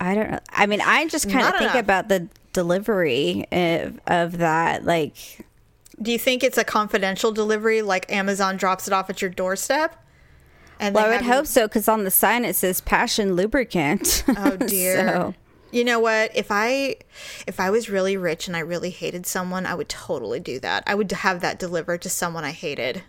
I 0.00 0.14
don't 0.14 0.30
know. 0.30 0.40
I 0.50 0.66
mean, 0.66 0.80
I 0.80 1.06
just 1.08 1.28
kind 1.30 1.46
of 1.46 1.52
think 1.58 1.70
enough. 1.72 1.76
about 1.76 2.08
the 2.08 2.28
delivery 2.52 3.46
of, 3.52 4.00
of 4.06 4.38
that. 4.38 4.84
Like, 4.84 5.14
Do 6.00 6.10
you 6.10 6.18
think 6.18 6.42
it's 6.42 6.56
a 6.58 6.64
confidential 6.64 7.32
delivery, 7.32 7.82
like 7.82 8.10
Amazon 8.10 8.56
drops 8.56 8.86
it 8.88 8.94
off 8.94 9.10
at 9.10 9.20
your 9.20 9.30
doorstep? 9.30 9.96
And 10.80 10.94
well, 10.94 11.04
I 11.04 11.10
would 11.16 11.26
you- 11.26 11.32
hope 11.32 11.46
so 11.46 11.68
because 11.68 11.86
on 11.88 12.04
the 12.04 12.10
sign 12.10 12.44
it 12.46 12.56
says 12.56 12.80
Passion 12.80 13.36
Lubricant. 13.36 14.24
Oh 14.28 14.56
dear. 14.66 15.06
So- 15.08 15.34
You 15.70 15.84
know 15.84 16.00
what? 16.00 16.36
If 16.36 16.48
I 16.50 16.96
if 17.46 17.60
I 17.60 17.70
was 17.70 17.88
really 17.88 18.16
rich 18.16 18.46
and 18.48 18.56
I 18.56 18.60
really 18.60 18.90
hated 18.90 19.26
someone, 19.26 19.66
I 19.66 19.74
would 19.74 19.88
totally 19.88 20.40
do 20.40 20.58
that. 20.60 20.82
I 20.86 20.94
would 20.94 21.10
have 21.12 21.40
that 21.40 21.58
delivered 21.58 22.02
to 22.02 22.10
someone 22.10 22.44
I 22.44 22.50
hated. 22.52 23.02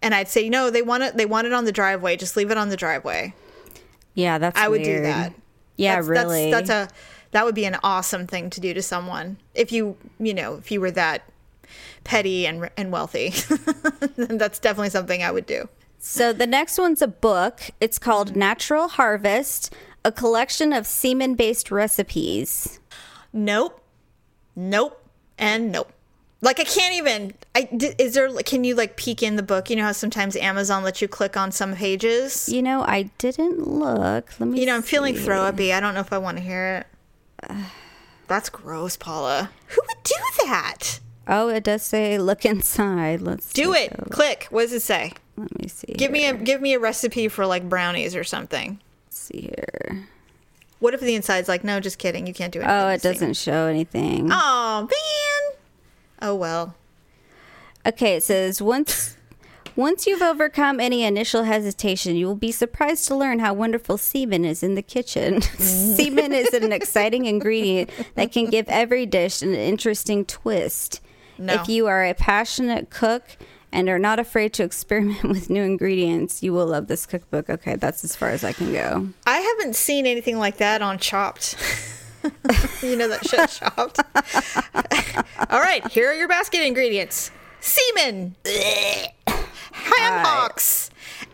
And 0.00 0.14
I'd 0.14 0.28
say, 0.28 0.48
"No, 0.48 0.70
they 0.70 0.82
want 0.82 1.02
it 1.02 1.16
they 1.16 1.26
want 1.26 1.46
it 1.46 1.52
on 1.52 1.64
the 1.64 1.72
driveway. 1.72 2.16
Just 2.16 2.36
leave 2.36 2.50
it 2.50 2.58
on 2.58 2.68
the 2.68 2.76
driveway." 2.76 3.34
yeah, 4.14 4.38
that's 4.38 4.58
I 4.58 4.68
would 4.68 4.82
do 4.82 5.02
that. 5.02 5.34
Yeah, 5.76 5.96
That's- 5.96 6.08
really. 6.08 6.50
That's, 6.50 6.68
that's 6.68 6.92
a 6.92 6.94
that 7.32 7.44
would 7.44 7.54
be 7.54 7.64
an 7.64 7.76
awesome 7.82 8.26
thing 8.26 8.48
to 8.50 8.60
do 8.60 8.72
to 8.74 8.82
someone. 8.82 9.38
If 9.54 9.72
you, 9.72 9.96
you 10.20 10.32
know, 10.32 10.54
if 10.54 10.70
you 10.70 10.80
were 10.80 10.92
that 10.92 11.24
petty 12.04 12.46
and 12.46 12.70
and 12.76 12.92
wealthy. 12.92 13.30
that's 14.16 14.58
definitely 14.58 14.90
something 14.90 15.22
I 15.22 15.30
would 15.30 15.46
do. 15.46 15.68
So 15.98 16.32
the 16.32 16.46
next 16.46 16.78
one's 16.78 17.02
a 17.02 17.08
book. 17.08 17.62
It's 17.80 17.98
called 17.98 18.36
Natural 18.36 18.88
Harvest, 18.88 19.74
a 20.04 20.12
collection 20.12 20.72
of 20.72 20.86
semen-based 20.86 21.70
recipes. 21.70 22.80
Nope. 23.32 23.80
Nope. 24.54 25.00
And 25.38 25.72
nope. 25.72 25.92
Like 26.40 26.60
I 26.60 26.64
can't 26.64 26.94
even. 26.94 27.32
I 27.54 27.68
is 27.98 28.12
there? 28.14 28.28
Can 28.42 28.64
you 28.64 28.74
like 28.74 28.96
peek 28.96 29.22
in 29.22 29.36
the 29.36 29.42
book? 29.42 29.70
You 29.70 29.76
know 29.76 29.84
how 29.84 29.92
sometimes 29.92 30.36
Amazon 30.36 30.84
lets 30.84 31.00
you 31.00 31.08
click 31.08 31.38
on 31.38 31.50
some 31.50 31.74
pages. 31.74 32.50
You 32.50 32.62
know, 32.62 32.82
I 32.82 33.04
didn't 33.16 33.66
look. 33.66 34.38
Let 34.38 34.50
me. 34.50 34.60
You 34.60 34.66
know, 34.66 34.76
I'm 34.76 34.82
feeling 34.82 35.16
see. 35.16 35.22
throw 35.22 35.40
uppy. 35.40 35.72
I 35.72 35.80
don't 35.80 35.94
know 35.94 36.00
if 36.00 36.12
I 36.12 36.18
want 36.18 36.36
to 36.36 36.42
hear 36.42 36.86
it. 37.48 37.56
That's 38.28 38.50
gross, 38.50 38.96
Paula. 38.96 39.50
Who 39.68 39.80
would 39.86 40.02
do 40.02 40.14
that? 40.44 41.00
Oh, 41.26 41.48
it 41.48 41.64
does 41.64 41.82
say 41.82 42.18
look 42.18 42.44
inside. 42.44 43.22
Let's 43.22 43.50
Do 43.52 43.72
it. 43.72 43.94
Click. 44.10 44.46
What 44.50 44.62
does 44.62 44.74
it 44.74 44.82
say? 44.82 45.14
Let 45.38 45.58
me 45.58 45.68
see. 45.68 45.94
Give 45.94 46.10
me 46.10 46.26
a 46.26 46.34
give 46.34 46.60
me 46.60 46.74
a 46.74 46.78
recipe 46.78 47.28
for 47.28 47.46
like 47.46 47.68
brownies 47.70 48.14
or 48.14 48.22
something. 48.22 48.80
See 49.24 49.40
here. 49.40 50.06
What 50.80 50.92
if 50.92 51.00
the 51.00 51.14
inside's 51.14 51.48
like, 51.48 51.64
no, 51.64 51.80
just 51.80 51.98
kidding. 51.98 52.26
You 52.26 52.34
can't 52.34 52.52
do 52.52 52.60
oh, 52.60 52.62
it. 52.62 52.68
Oh, 52.68 52.88
it 52.88 53.00
doesn't 53.00 53.38
show 53.38 53.68
anything. 53.68 54.28
Oh 54.30 54.80
man. 54.82 55.58
Oh 56.20 56.34
well. 56.34 56.74
Okay, 57.86 58.16
it 58.16 58.22
says 58.22 58.60
once 58.60 59.16
once 59.76 60.06
you've 60.06 60.20
overcome 60.20 60.78
any 60.78 61.04
initial 61.04 61.44
hesitation, 61.44 62.16
you 62.16 62.26
will 62.26 62.36
be 62.36 62.52
surprised 62.52 63.08
to 63.08 63.16
learn 63.16 63.38
how 63.38 63.54
wonderful 63.54 63.96
semen 63.96 64.44
is 64.44 64.62
in 64.62 64.74
the 64.74 64.82
kitchen. 64.82 65.40
semen 65.58 66.34
is 66.34 66.52
an 66.52 66.70
exciting 66.70 67.24
ingredient 67.24 67.88
that 68.14 68.30
can 68.30 68.50
give 68.50 68.68
every 68.68 69.06
dish 69.06 69.40
an 69.40 69.54
interesting 69.54 70.26
twist. 70.26 71.00
No. 71.38 71.54
If 71.54 71.68
you 71.70 71.86
are 71.86 72.04
a 72.04 72.12
passionate 72.12 72.90
cook 72.90 73.38
and 73.74 73.88
are 73.88 73.98
not 73.98 74.18
afraid 74.20 74.52
to 74.54 74.62
experiment 74.62 75.22
with 75.24 75.50
new 75.50 75.62
ingredients, 75.62 76.42
you 76.42 76.52
will 76.54 76.66
love 76.66 76.86
this 76.86 77.04
cookbook. 77.04 77.50
Okay, 77.50 77.76
that's 77.76 78.04
as 78.04 78.16
far 78.16 78.30
as 78.30 78.44
I 78.44 78.52
can 78.52 78.72
go. 78.72 79.08
I 79.26 79.38
haven't 79.38 79.76
seen 79.76 80.06
anything 80.06 80.38
like 80.38 80.56
that 80.58 80.80
on 80.80 80.98
Chopped. 80.98 81.56
you 82.82 82.96
know 82.96 83.08
that 83.08 83.26
shit 83.26 83.50
Chopped. 83.50 83.98
All 85.50 85.60
right, 85.60 85.86
here 85.88 86.08
are 86.08 86.14
your 86.14 86.28
basket 86.28 86.64
ingredients: 86.64 87.30
semen, 87.60 88.36
ham 88.46 90.24
hocks, 90.24 90.90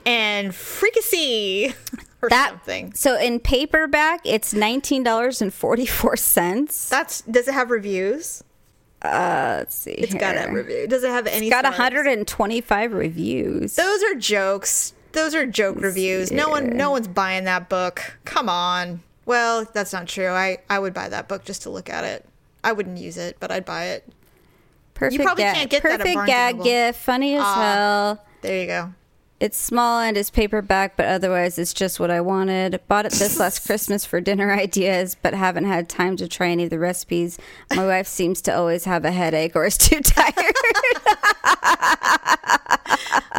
and 0.06 0.52
fricassee, 0.52 1.74
or 2.22 2.30
That 2.30 2.50
something. 2.50 2.94
So 2.94 3.18
in 3.18 3.38
paperback, 3.38 4.22
it's 4.24 4.52
nineteen 4.54 5.02
dollars 5.04 5.42
and 5.42 5.52
forty 5.52 5.86
four 5.86 6.16
cents. 6.16 6.88
That's 6.88 7.20
does 7.22 7.46
it 7.46 7.54
have 7.54 7.70
reviews? 7.70 8.42
Uh, 9.02 9.56
let's 9.58 9.74
see. 9.74 9.92
It's 9.92 10.14
got 10.14 10.36
a 10.36 10.52
review. 10.52 10.86
Does 10.86 11.04
it 11.04 11.10
have 11.10 11.26
any? 11.26 11.46
It's 11.46 11.54
Got 11.54 11.64
stars? 11.64 11.78
125 11.78 12.92
reviews. 12.92 13.76
Those 13.76 14.02
are 14.02 14.14
jokes. 14.14 14.94
Those 15.12 15.34
are 15.34 15.46
joke 15.46 15.80
reviews. 15.80 16.30
No 16.30 16.48
one, 16.48 16.76
no 16.76 16.90
one's 16.90 17.08
buying 17.08 17.44
that 17.44 17.68
book. 17.68 18.18
Come 18.24 18.48
on. 18.48 19.02
Well, 19.26 19.66
that's 19.72 19.92
not 19.92 20.06
true. 20.06 20.28
I, 20.28 20.58
I 20.68 20.78
would 20.78 20.94
buy 20.94 21.08
that 21.08 21.28
book 21.28 21.44
just 21.44 21.62
to 21.62 21.70
look 21.70 21.88
at 21.88 22.04
it. 22.04 22.26
I 22.62 22.72
wouldn't 22.72 22.98
use 22.98 23.16
it, 23.16 23.38
but 23.40 23.50
I'd 23.50 23.64
buy 23.64 23.86
it. 23.86 24.08
Perfect 24.94 25.22
probably 25.22 25.44
gag, 25.44 25.54
can't 25.56 25.70
get 25.70 25.82
that 25.82 25.92
at 25.92 26.00
perfect 26.00 26.14
Barnes 26.14 26.28
gag 26.28 26.62
gift, 26.62 27.00
funny 27.00 27.34
as 27.34 27.42
hell. 27.42 28.24
There 28.42 28.60
you 28.60 28.66
go. 28.66 28.92
It's 29.40 29.56
small 29.56 30.00
and 30.00 30.18
it's 30.18 30.28
paperback, 30.28 30.98
but 30.98 31.06
otherwise 31.06 31.58
it's 31.58 31.72
just 31.72 31.98
what 31.98 32.10
I 32.10 32.20
wanted. 32.20 32.78
Bought 32.88 33.06
it 33.06 33.12
this 33.12 33.40
last 33.40 33.60
Christmas 33.66 34.04
for 34.04 34.20
dinner 34.20 34.52
ideas, 34.66 35.16
but 35.20 35.32
haven't 35.32 35.64
had 35.64 35.88
time 35.88 36.18
to 36.18 36.28
try 36.28 36.48
any 36.48 36.64
of 36.64 36.70
the 36.70 36.78
recipes. 36.78 37.38
My 37.74 37.86
wife 37.86 38.06
seems 38.06 38.42
to 38.42 38.54
always 38.54 38.84
have 38.84 39.06
a 39.06 39.10
headache 39.10 39.56
or 39.56 39.64
is 39.64 39.78
too 39.78 40.00
tired. 40.04 40.54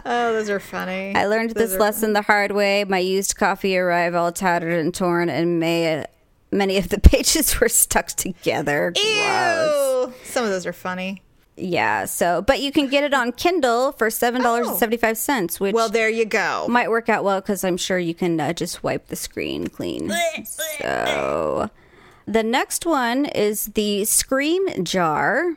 Oh, 0.04 0.34
those 0.34 0.49
are 0.49 0.60
funny. 0.60 1.16
I 1.16 1.28
learned 1.28 1.52
Those 1.52 1.72
this 1.72 1.80
lesson 1.80 2.14
the 2.14 2.24
hard 2.24 2.52
way. 2.52 2.84
My 2.84 2.97
used 2.97 3.38
coffee 3.38 3.78
arrived 3.78 4.16
all 4.16 4.32
tattered 4.32 4.74
and 4.74 4.93
torn, 4.93 5.30
and 5.30 5.60
may, 5.60 6.06
many 6.52 6.78
of 6.78 6.89
the 6.89 6.99
pages 6.99 7.60
were 7.60 7.70
stuck 7.70 8.08
together. 8.08 8.91
Gross. 8.95 9.06
Ew. 9.06 10.14
Some 10.24 10.45
of 10.45 10.49
those 10.49 10.66
are 10.66 10.74
funny. 10.74 11.22
Yeah. 11.62 12.05
So, 12.05 12.41
but 12.41 12.59
you 12.62 12.72
can 12.72 12.88
get 12.88 13.03
it 13.03 13.14
on 13.14 13.32
Kindle 13.34 13.91
for 13.93 14.09
seven 14.09 14.41
dollars 14.41 14.68
and 14.68 14.78
seventy 14.78 14.97
five 14.97 15.18
cents, 15.18 15.59
which 15.59 15.74
Well, 15.74 15.89
there 15.89 16.09
you 16.09 16.26
go. 16.26 16.66
might 16.70 16.89
work 16.89 17.07
out 17.09 17.24
well 17.24 17.39
because 17.41 17.64
I'm 17.64 17.78
sure 17.78 17.99
you 17.99 18.14
can 18.16 18.39
uh, 18.39 18.53
just 18.53 18.84
wipe 18.84 19.07
the 19.07 19.16
screen 19.16 19.68
clean. 19.68 20.12
so, 20.45 21.70
the 22.26 22.43
next 22.43 22.86
one 22.86 23.26
is 23.26 23.66
the 23.68 24.05
Scream 24.05 24.84
Jar. 24.84 25.55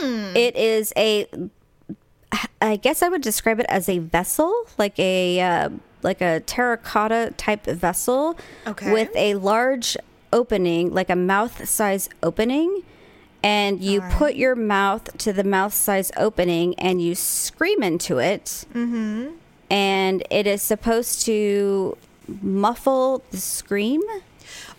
It 0.00 0.54
is 0.56 0.92
a, 0.96 1.26
I 2.62 2.76
guess 2.76 3.02
I 3.02 3.08
would 3.08 3.22
describe 3.22 3.58
it 3.60 3.66
as 3.68 3.88
a 3.88 3.98
vessel, 3.98 4.52
like 4.78 4.98
a 4.98 5.40
uh, 5.40 5.70
like 6.02 6.20
a 6.20 6.40
terracotta 6.40 7.34
type 7.36 7.64
vessel, 7.66 8.36
Okay. 8.66 8.92
with 8.92 9.10
a 9.16 9.34
large 9.34 9.96
opening, 10.32 10.92
like 10.94 11.10
a 11.10 11.16
mouth 11.16 11.68
size 11.68 12.08
opening. 12.22 12.82
And 13.42 13.80
you 13.80 14.00
put 14.00 14.34
your 14.34 14.56
mouth 14.56 15.16
to 15.18 15.32
the 15.32 15.44
mouth 15.44 15.72
size 15.72 16.10
opening 16.16 16.74
and 16.78 17.00
you 17.00 17.14
scream 17.14 17.82
into 17.82 18.18
it 18.18 18.64
Mm-hmm. 18.74 19.28
and 19.70 20.22
it 20.30 20.46
is 20.46 20.60
supposed 20.62 21.24
to 21.26 21.96
muffle 22.42 23.22
the 23.30 23.36
scream. 23.38 24.02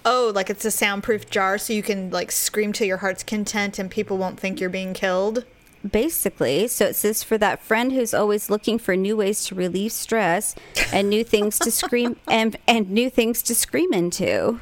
oh, 0.06 0.32
like 0.36 0.50
it's 0.50 0.66
a 0.66 0.72
soundproof 0.72 1.30
jar, 1.30 1.58
so 1.58 1.74
you 1.74 1.84
can 1.84 2.10
like 2.10 2.32
scream 2.32 2.74
to 2.74 2.86
your 2.86 2.98
heart's 2.98 3.24
content, 3.24 3.80
and 3.80 3.90
people 3.90 4.18
won't 4.18 4.40
think 4.40 4.60
you're 4.60 4.70
being 4.70 4.94
killed. 4.94 5.46
Basically, 5.90 6.68
so 6.68 6.86
it 6.88 6.96
says 6.98 7.24
for 7.24 7.38
that 7.38 7.62
friend 7.64 7.94
who's 7.94 8.14
always 8.14 8.50
looking 8.50 8.78
for 8.78 8.96
new 8.98 9.16
ways 9.16 9.46
to 9.46 9.56
relieve 9.56 9.94
stress 9.94 10.54
and 10.92 11.10
new 11.10 11.24
things 11.24 11.58
to 11.60 11.72
scream 11.72 12.18
and 12.28 12.58
and 12.68 12.90
new 12.90 13.10
things 13.10 13.42
to 13.44 13.56
scream 13.56 13.94
into. 13.94 14.60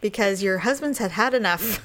Because 0.00 0.42
your 0.42 0.58
husband's 0.58 0.98
had 0.98 1.12
had 1.12 1.34
enough. 1.34 1.84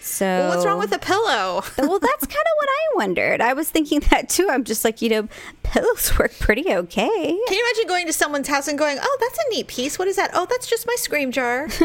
So 0.00 0.24
Well, 0.24 0.48
what's 0.50 0.64
wrong 0.64 0.78
with 0.78 0.92
a 0.92 0.98
pillow? 0.98 1.62
well, 1.78 1.98
that's 1.98 2.26
kind 2.26 2.46
of 2.46 2.56
what 2.56 2.68
I 2.68 2.96
wondered. 2.96 3.40
I 3.40 3.52
was 3.52 3.68
thinking 3.70 4.00
that 4.10 4.28
too. 4.28 4.48
I'm 4.50 4.64
just 4.64 4.84
like, 4.84 5.02
you 5.02 5.08
know, 5.08 5.28
pillows 5.62 6.16
work 6.18 6.32
pretty 6.38 6.72
okay. 6.72 7.06
Can 7.46 7.54
you 7.56 7.64
imagine 7.64 7.88
going 7.88 8.06
to 8.06 8.12
someone's 8.12 8.48
house 8.48 8.68
and 8.68 8.78
going, 8.78 8.98
"Oh, 9.00 9.18
that's 9.20 9.38
a 9.38 9.50
neat 9.50 9.66
piece. 9.68 9.98
What 9.98 10.08
is 10.08 10.16
that? 10.16 10.30
Oh, 10.34 10.46
that's 10.48 10.68
just 10.68 10.86
my 10.86 10.94
scream 10.96 11.32
jar." 11.32 11.68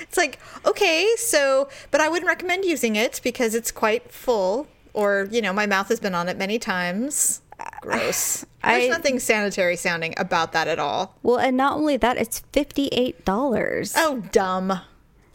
it's 0.00 0.16
like, 0.16 0.38
okay, 0.64 1.08
so, 1.16 1.68
but 1.90 2.00
I 2.00 2.08
wouldn't 2.08 2.28
recommend 2.28 2.64
using 2.64 2.96
it 2.96 3.20
because 3.22 3.54
it's 3.54 3.70
quite 3.70 4.10
full, 4.10 4.66
or 4.94 5.28
you 5.30 5.40
know, 5.42 5.52
my 5.52 5.66
mouth 5.66 5.88
has 5.88 6.00
been 6.00 6.14
on 6.14 6.28
it 6.28 6.36
many 6.36 6.58
times. 6.58 7.40
Gross. 7.80 8.44
There's 8.64 8.84
I- 8.84 8.88
nothing 8.88 9.18
sanitary 9.20 9.76
sounding 9.76 10.14
about 10.16 10.52
that 10.52 10.68
at 10.68 10.78
all. 10.78 11.14
Well, 11.22 11.38
and 11.38 11.56
not 11.56 11.76
only 11.76 11.96
that, 11.98 12.16
it's 12.16 12.40
fifty 12.52 12.88
eight 12.88 13.24
dollars. 13.24 13.94
Oh, 13.96 14.22
dumb. 14.32 14.80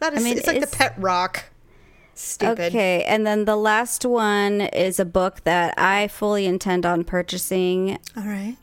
That 0.01 0.13
is. 0.13 0.23
mean, 0.23 0.37
it's 0.37 0.47
like 0.47 0.57
it's- 0.57 0.69
the 0.71 0.77
pet 0.77 0.93
rock. 0.97 1.45
Stupid. 2.13 2.59
Okay, 2.73 3.03
and 3.05 3.25
then 3.25 3.45
the 3.45 3.55
last 3.55 4.05
one 4.05 4.59
is 4.61 4.99
a 4.99 5.05
book 5.05 5.43
that 5.45 5.73
I 5.77 6.07
fully 6.09 6.45
intend 6.45 6.85
on 6.85 7.05
purchasing 7.05 7.97
All 8.17 8.23
right. 8.23 8.57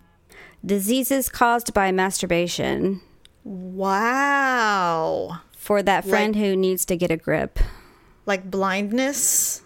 Diseases 0.64 1.28
Caused 1.30 1.72
by 1.72 1.90
Masturbation 1.90 3.00
Wow. 3.44 5.38
for 5.56 5.82
that 5.82 6.04
friend 6.04 6.36
who 6.36 6.54
needs 6.56 6.84
to 6.86 6.96
get 6.96 7.10
a 7.10 7.16
grip. 7.16 7.58
Like 8.26 8.50
blindness 8.50 9.62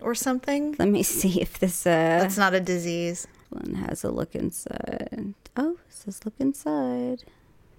or 0.00 0.14
something. 0.14 0.74
Let 0.78 0.88
me 0.88 1.02
see 1.18 1.40
if 1.40 1.58
this 1.58 1.86
uh, 1.86 1.90
That's 2.20 2.38
not 2.38 2.54
a 2.54 2.60
disease. 2.60 3.26
one 3.50 3.74
has 3.74 4.02
a 4.02 4.10
look 4.10 4.34
inside. 4.34 5.34
Oh, 5.56 5.72
it 5.72 5.78
says 5.94 6.24
look 6.24 6.34
inside. 6.38 7.24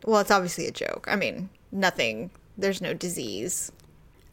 Well, 0.05 0.21
it's 0.21 0.31
obviously 0.31 0.67
a 0.67 0.71
joke. 0.71 1.07
I 1.09 1.15
mean, 1.15 1.49
nothing. 1.71 2.29
There's 2.57 2.81
no 2.81 2.93
disease. 2.93 3.71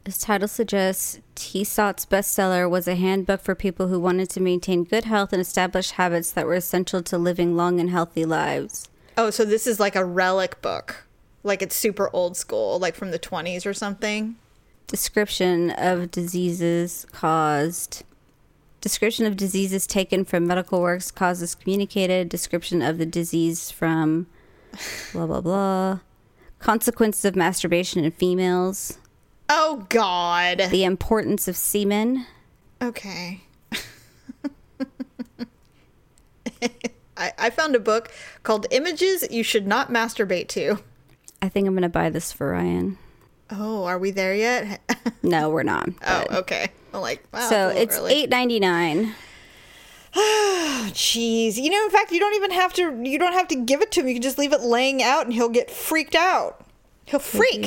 As 0.06 0.18
title 0.18 0.48
suggests, 0.48 1.20
Tissot's 1.34 2.04
bestseller 2.04 2.68
was 2.68 2.86
a 2.86 2.94
handbook 2.94 3.40
for 3.40 3.54
people 3.54 3.88
who 3.88 3.98
wanted 3.98 4.28
to 4.30 4.40
maintain 4.40 4.84
good 4.84 5.04
health 5.04 5.32
and 5.32 5.40
establish 5.40 5.92
habits 5.92 6.30
that 6.32 6.46
were 6.46 6.54
essential 6.54 7.02
to 7.02 7.16
living 7.16 7.56
long 7.56 7.80
and 7.80 7.88
healthy 7.88 8.26
lives. 8.26 8.88
Oh, 9.16 9.30
so 9.30 9.44
this 9.44 9.66
is 9.66 9.80
like 9.80 9.96
a 9.96 10.04
relic 10.04 10.60
book. 10.60 11.06
Like 11.42 11.62
it's 11.62 11.74
super 11.74 12.10
old 12.12 12.36
school, 12.36 12.78
like 12.78 12.94
from 12.94 13.12
the 13.12 13.18
20s 13.18 13.64
or 13.64 13.72
something. 13.72 14.36
Description 14.86 15.70
of 15.70 16.10
diseases 16.10 17.06
caused. 17.12 18.04
Description 18.82 19.24
of 19.24 19.36
diseases 19.36 19.86
taken 19.86 20.26
from 20.26 20.46
medical 20.46 20.82
works, 20.82 21.10
causes 21.10 21.54
communicated. 21.54 22.28
Description 22.28 22.82
of 22.82 22.98
the 22.98 23.06
disease 23.06 23.70
from 23.70 24.26
blah, 25.12 25.26
blah, 25.26 25.40
blah. 25.40 26.00
Consequences 26.64 27.26
of 27.26 27.36
masturbation 27.36 28.06
in 28.06 28.10
females. 28.10 28.98
Oh, 29.50 29.84
God. 29.90 30.62
The 30.70 30.84
importance 30.84 31.46
of 31.46 31.58
semen. 31.58 32.24
Okay. 32.80 33.42
I, 37.18 37.32
I 37.38 37.50
found 37.50 37.76
a 37.76 37.78
book 37.78 38.10
called 38.44 38.66
Images 38.70 39.26
You 39.30 39.42
Should 39.42 39.66
Not 39.66 39.90
Masturbate 39.90 40.48
to. 40.48 40.78
I 41.42 41.50
think 41.50 41.66
I'm 41.68 41.74
going 41.74 41.82
to 41.82 41.90
buy 41.90 42.08
this 42.08 42.32
for 42.32 42.52
Ryan. 42.52 42.96
Oh, 43.50 43.84
are 43.84 43.98
we 43.98 44.10
there 44.10 44.34
yet? 44.34 44.80
No, 45.22 45.48
we're 45.48 45.62
not. 45.62 45.88
oh, 46.06 46.24
okay. 46.30 46.68
I'm 46.92 47.00
like, 47.00 47.26
wow. 47.32 47.48
so 47.48 47.68
it's 47.68 47.96
early. 47.96 48.12
eight 48.12 48.28
ninety 48.28 48.60
nine. 48.60 49.14
Jeez, 50.94 51.56
you 51.56 51.70
know, 51.70 51.84
in 51.84 51.90
fact, 51.90 52.12
you 52.12 52.20
don't 52.20 52.34
even 52.34 52.52
have 52.52 52.72
to. 52.74 53.02
You 53.02 53.18
don't 53.18 53.32
have 53.32 53.48
to 53.48 53.56
give 53.56 53.82
it 53.82 53.90
to 53.92 54.00
him. 54.00 54.06
You 54.08 54.14
can 54.14 54.22
just 54.22 54.38
leave 54.38 54.52
it 54.52 54.60
laying 54.60 55.02
out, 55.02 55.24
and 55.24 55.32
he'll 55.34 55.48
get 55.48 55.68
freaked 55.68 56.14
out. 56.14 56.64
He'll 57.06 57.18
freak. 57.18 57.64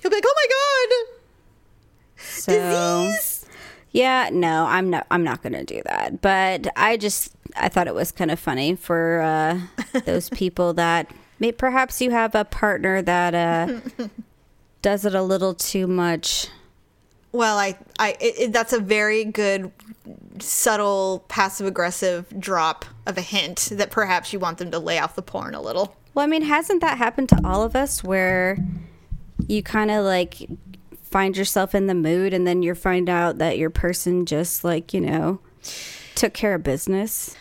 He'll 0.00 0.10
be 0.10 0.16
like, 0.16 0.24
"Oh 0.26 0.34
my 0.34 1.06
So 2.16 2.52
god, 2.52 3.10
disease!" 3.10 3.46
yeah, 3.92 4.30
no, 4.32 4.64
I'm 4.64 4.88
not. 4.88 5.06
I'm 5.10 5.22
not 5.22 5.42
going 5.42 5.52
to 5.52 5.64
do 5.64 5.82
that. 5.84 6.22
But 6.22 6.68
I 6.74 6.96
just 6.96 7.34
I 7.54 7.68
thought 7.68 7.86
it 7.86 7.94
was 7.94 8.12
kind 8.12 8.30
of 8.30 8.40
funny 8.40 8.74
for 8.76 9.20
uh, 9.20 10.00
those 10.06 10.30
people 10.30 10.72
that 10.74 11.10
may, 11.38 11.52
perhaps 11.52 12.00
you 12.00 12.12
have 12.12 12.34
a 12.34 12.46
partner 12.46 13.02
that 13.02 13.34
uh, 13.34 13.80
does 14.82 15.04
it 15.04 15.14
a 15.14 15.22
little 15.22 15.52
too 15.52 15.86
much. 15.86 16.48
Well, 17.38 17.56
I, 17.56 17.78
I, 18.00 18.16
it, 18.20 18.34
it- 18.40 18.52
that's 18.52 18.72
a 18.72 18.80
very 18.80 19.24
good, 19.24 19.70
subtle, 20.40 21.24
passive 21.28 21.68
aggressive 21.68 22.26
drop 22.40 22.84
of 23.06 23.16
a 23.16 23.20
hint 23.20 23.68
that 23.74 23.92
perhaps 23.92 24.32
you 24.32 24.40
want 24.40 24.58
them 24.58 24.72
to 24.72 24.78
lay 24.80 24.98
off 24.98 25.14
the 25.14 25.22
porn 25.22 25.54
a 25.54 25.60
little. 25.60 25.94
Well, 26.14 26.24
I 26.24 26.26
mean, 26.26 26.42
hasn't 26.42 26.80
that 26.80 26.98
happened 26.98 27.28
to 27.28 27.40
all 27.44 27.62
of 27.62 27.76
us 27.76 28.02
where 28.02 28.58
you 29.46 29.62
kind 29.62 29.92
of 29.92 30.04
like 30.04 30.48
find 31.00 31.36
yourself 31.36 31.76
in 31.76 31.86
the 31.86 31.94
mood 31.94 32.34
and 32.34 32.44
then 32.44 32.64
you 32.64 32.74
find 32.74 33.08
out 33.08 33.38
that 33.38 33.56
your 33.56 33.70
person 33.70 34.26
just 34.26 34.64
like, 34.64 34.92
you 34.92 35.00
know, 35.00 35.38
took 36.16 36.32
care 36.34 36.56
of 36.56 36.64
business? 36.64 37.36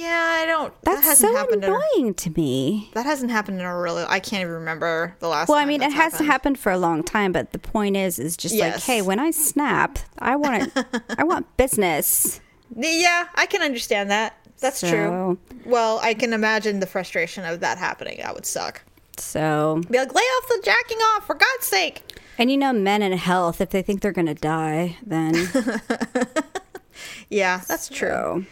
Yeah, 0.00 0.36
I 0.42 0.46
don't. 0.46 0.72
that 0.82 0.94
That's 0.94 1.06
hasn't 1.06 1.32
so 1.32 1.36
happened. 1.36 1.64
A, 1.64 1.66
annoying 1.74 2.14
to 2.14 2.30
me. 2.30 2.90
that 2.94 3.04
hasn't 3.04 3.30
happened 3.32 3.58
in 3.60 3.66
a 3.66 3.76
really. 3.78 4.04
I 4.08 4.20
can't 4.20 4.42
even 4.42 4.52
remember 4.54 5.16
the 5.18 5.28
last. 5.28 5.48
Well, 5.48 5.58
I 5.58 5.64
mean, 5.64 5.82
it 5.82 5.86
that's 5.90 5.94
hasn't 5.94 6.28
happened 6.30 6.58
for 6.58 6.70
a 6.70 6.78
long 6.78 7.02
time, 7.02 7.32
but 7.32 7.52
the 7.52 7.58
point 7.58 7.96
is, 7.96 8.18
is 8.18 8.36
just 8.36 8.54
like, 8.54 8.80
hey, 8.80 9.02
when 9.02 9.18
I 9.18 9.30
snap, 9.32 9.98
I 10.18 10.36
want 10.36 10.72
it, 10.76 10.86
I 11.18 11.24
want 11.24 11.46
business. 11.56 12.40
Yeah, 12.76 13.26
I 13.34 13.46
can 13.46 13.60
understand 13.62 14.10
that. 14.10 14.34
That's 14.60 14.78
So- 14.78 14.88
true. 14.90 15.38
Well, 15.64 15.98
I 16.02 16.14
can 16.14 16.32
imagine 16.32 16.80
the 16.80 16.86
frustration 16.86 17.44
of 17.44 17.60
that 17.60 17.78
happening. 17.78 18.18
That 18.22 18.34
would 18.34 18.46
suck. 18.46 18.82
So, 19.16 19.82
Be 19.90 19.98
like, 19.98 20.14
lay 20.14 20.20
off 20.22 20.48
the 20.48 20.60
jacking 20.64 20.98
off, 20.98 21.26
for 21.26 21.34
God's 21.34 21.66
sake. 21.66 22.02
and 22.38 22.50
you 22.52 22.56
know, 22.56 22.72
men 22.72 23.02
in 23.02 23.12
health, 23.12 23.60
if 23.60 23.70
they 23.70 23.82
think 23.82 24.00
they're 24.00 24.12
gonna 24.12 24.34
die, 24.34 24.96
then 25.04 25.34
Yeah, 27.30 27.60
that's 27.68 27.88
true. 27.88 28.46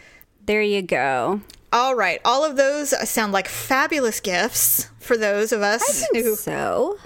There 0.47 0.61
you 0.61 0.81
go. 0.81 1.41
All 1.71 1.95
right, 1.95 2.19
all 2.25 2.43
of 2.43 2.55
those 2.57 2.89
sound 3.09 3.33
like 3.33 3.47
fabulous 3.47 4.19
gifts 4.19 4.89
for 4.99 5.15
those 5.17 5.51
of 5.51 5.61
us 5.61 6.05
who 6.13 6.35
So, 6.35 6.97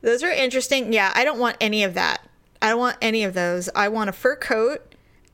Those 0.00 0.22
are 0.22 0.30
interesting. 0.30 0.92
Yeah, 0.92 1.12
I 1.14 1.24
don't 1.24 1.38
want 1.38 1.56
any 1.60 1.84
of 1.84 1.94
that. 1.94 2.22
I 2.60 2.70
don't 2.70 2.78
want 2.78 2.96
any 3.00 3.24
of 3.24 3.34
those. 3.34 3.68
I 3.74 3.88
want 3.88 4.10
a 4.10 4.12
fur 4.12 4.36
coat. 4.36 4.80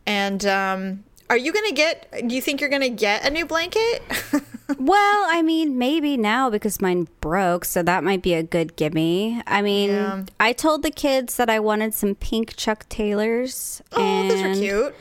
And 0.07 0.45
um, 0.47 1.05
are 1.29 1.37
you 1.37 1.53
going 1.53 1.69
to 1.69 1.75
get, 1.75 2.11
do 2.29 2.35
you 2.35 2.43
think 2.43 2.61
you're 2.61 2.71
going 2.71 2.83
to 2.83 2.89
get 2.91 3.25
a 3.25 3.31
new 3.31 3.47
blanket? 3.47 4.03
well, 4.79 5.25
I 5.29 5.43
mean, 5.43 5.79
maybe 5.79 6.17
now 6.17 6.51
because 6.51 6.81
mine 6.81 7.07
broke, 7.21 7.65
so 7.65 7.83
that 7.85 8.03
might 8.03 8.23
be 8.23 8.35
a 8.35 8.43
good 8.43 8.75
gimme. 8.75 9.41
I 9.47 9.63
mean, 9.63 9.91
Yeah. 9.91 10.25
I 10.41 10.53
told 10.53 10.83
the 10.83 10.91
kids 10.91 11.37
that 11.37 11.49
I 11.49 11.61
wanted 11.61 11.95
some 11.95 12.17
pink 12.17 12.57
Chuck 12.57 12.89
Taylors. 12.89 13.81
oh, 13.93 14.29
those 14.29 14.43
are 14.43 14.55
cute. 14.55 14.95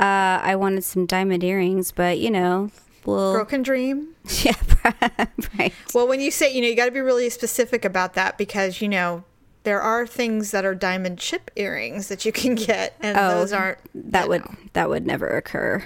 Uh, 0.00 0.38
I 0.42 0.54
wanted 0.56 0.84
some 0.84 1.06
diamond 1.06 1.42
earrings, 1.42 1.90
but 1.92 2.18
you 2.18 2.30
know, 2.30 2.70
we'll 3.04 3.32
Broken 3.32 3.62
dream. 3.62 4.14
yeah, 4.42 4.54
right. 5.58 5.72
Well, 5.94 6.06
when 6.06 6.20
you 6.20 6.30
say, 6.30 6.52
you 6.54 6.60
know, 6.62 6.68
you 6.68 6.76
got 6.76 6.86
to 6.86 6.90
be 6.92 7.00
really 7.00 7.30
specific 7.30 7.84
about 7.84 8.14
that 8.14 8.38
because, 8.38 8.80
you 8.80 8.88
know, 8.88 9.24
there 9.64 9.80
are 9.80 10.06
things 10.06 10.50
that 10.52 10.64
are 10.64 10.74
diamond 10.74 11.18
chip 11.18 11.50
earrings 11.56 12.08
that 12.08 12.24
you 12.24 12.32
can 12.32 12.54
get, 12.66 12.94
and 13.00 13.18
Oh, 13.18 13.38
those 13.40 13.52
aren't. 13.52 13.78
That 14.12 14.28
would 14.28 14.44
know, 14.44 14.54
that 14.74 14.88
would 14.88 15.04
never 15.06 15.26
occur. 15.28 15.82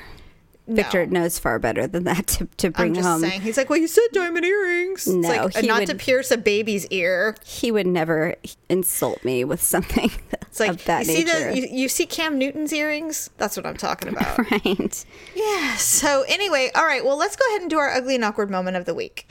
no. 0.66 0.74
Victor 0.76 1.06
knows 1.06 1.38
far 1.38 1.58
better 1.58 1.86
than 1.86 2.04
that 2.04 2.26
to, 2.28 2.46
to 2.58 2.66
I'm 2.68 2.72
bring 2.72 2.94
just 2.94 3.08
home. 3.08 3.20
saying. 3.22 3.40
He's 3.40 3.56
like, 3.56 3.70
well, 3.70 3.78
you 3.78 3.88
said 3.88 4.04
diamond 4.12 4.44
earrings. 4.44 5.06
No, 5.08 5.46
it's 5.46 5.56
like, 5.56 5.64
not 5.64 5.80
would- 5.80 5.88
to 5.88 5.94
pierce 5.94 6.30
a 6.30 6.36
baby's 6.36 6.86
ear. 6.88 7.34
He 7.44 7.72
would 7.72 7.86
never 7.86 8.36
insult 8.68 9.24
me 9.24 9.42
with 9.44 9.62
something 9.62 10.10
It's 10.53 10.61
like, 10.61 10.68
of 10.68 10.84
that 10.84 11.07
you 11.07 11.14
see, 11.14 11.24
nature. 11.24 11.50
the, 11.50 11.59
you, 11.59 11.66
you 11.70 11.88
see 11.88 12.05
Cam 12.05 12.36
Newton's 12.36 12.74
earrings? 12.74 13.30
That's 13.38 13.57
what 13.57 13.64
I'm 13.64 13.78
talking 13.78 14.11
about. 14.11 14.36
right. 14.50 15.05
Yeah. 15.34 15.76
So 15.76 16.26
anyway, 16.28 16.70
all 16.74 16.84
right. 16.84 17.03
Well, 17.03 17.16
let's 17.16 17.36
go 17.36 17.48
ahead 17.48 17.62
and 17.62 17.70
do 17.70 17.78
our 17.78 17.90
ugly 17.90 18.16
and 18.16 18.22
awkward 18.22 18.50
moment 18.50 18.76
of 18.76 18.84
the 18.84 18.92
week. 18.92 19.24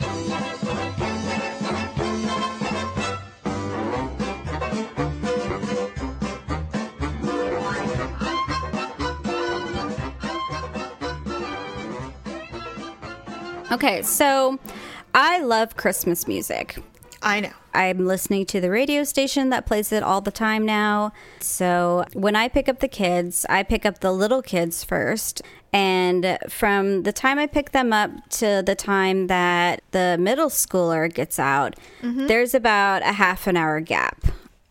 Okay, 13.72 14.02
so 14.02 14.60
I 15.14 15.40
love 15.40 15.78
Christmas 15.78 16.28
music. 16.28 16.80
I 17.24 17.40
know. 17.40 17.52
I'm 17.74 18.06
listening 18.06 18.46
to 18.48 18.60
the 18.60 18.70
radio 18.70 19.04
station 19.04 19.50
that 19.50 19.66
plays 19.66 19.92
it 19.92 20.04
all 20.04 20.22
the 20.22 20.32
time 20.32 20.66
now. 20.66 21.14
So 21.40 22.06
when 22.14 22.36
I 22.36 22.48
pick 22.48 22.68
up 22.68 22.80
the 22.80 22.88
kids, 22.88 23.46
I 23.50 23.64
pick 23.64 23.86
up 23.86 24.00
the 24.00 24.12
little 24.12 24.42
kids 24.42 24.84
first. 24.84 25.42
And 25.72 26.38
from 26.50 27.04
the 27.04 27.14
time 27.14 27.40
I 27.40 27.48
pick 27.48 27.72
them 27.72 27.94
up 27.94 28.12
to 28.32 28.62
the 28.66 28.76
time 28.76 29.28
that 29.28 29.84
the 29.92 30.18
middle 30.20 30.50
schooler 30.50 31.14
gets 31.14 31.40
out, 31.40 31.76
there's 32.02 32.54
about 32.54 33.04
a 33.04 33.14
half 33.14 33.48
an 33.48 33.56
hour 33.56 33.80
gap. 33.80 34.26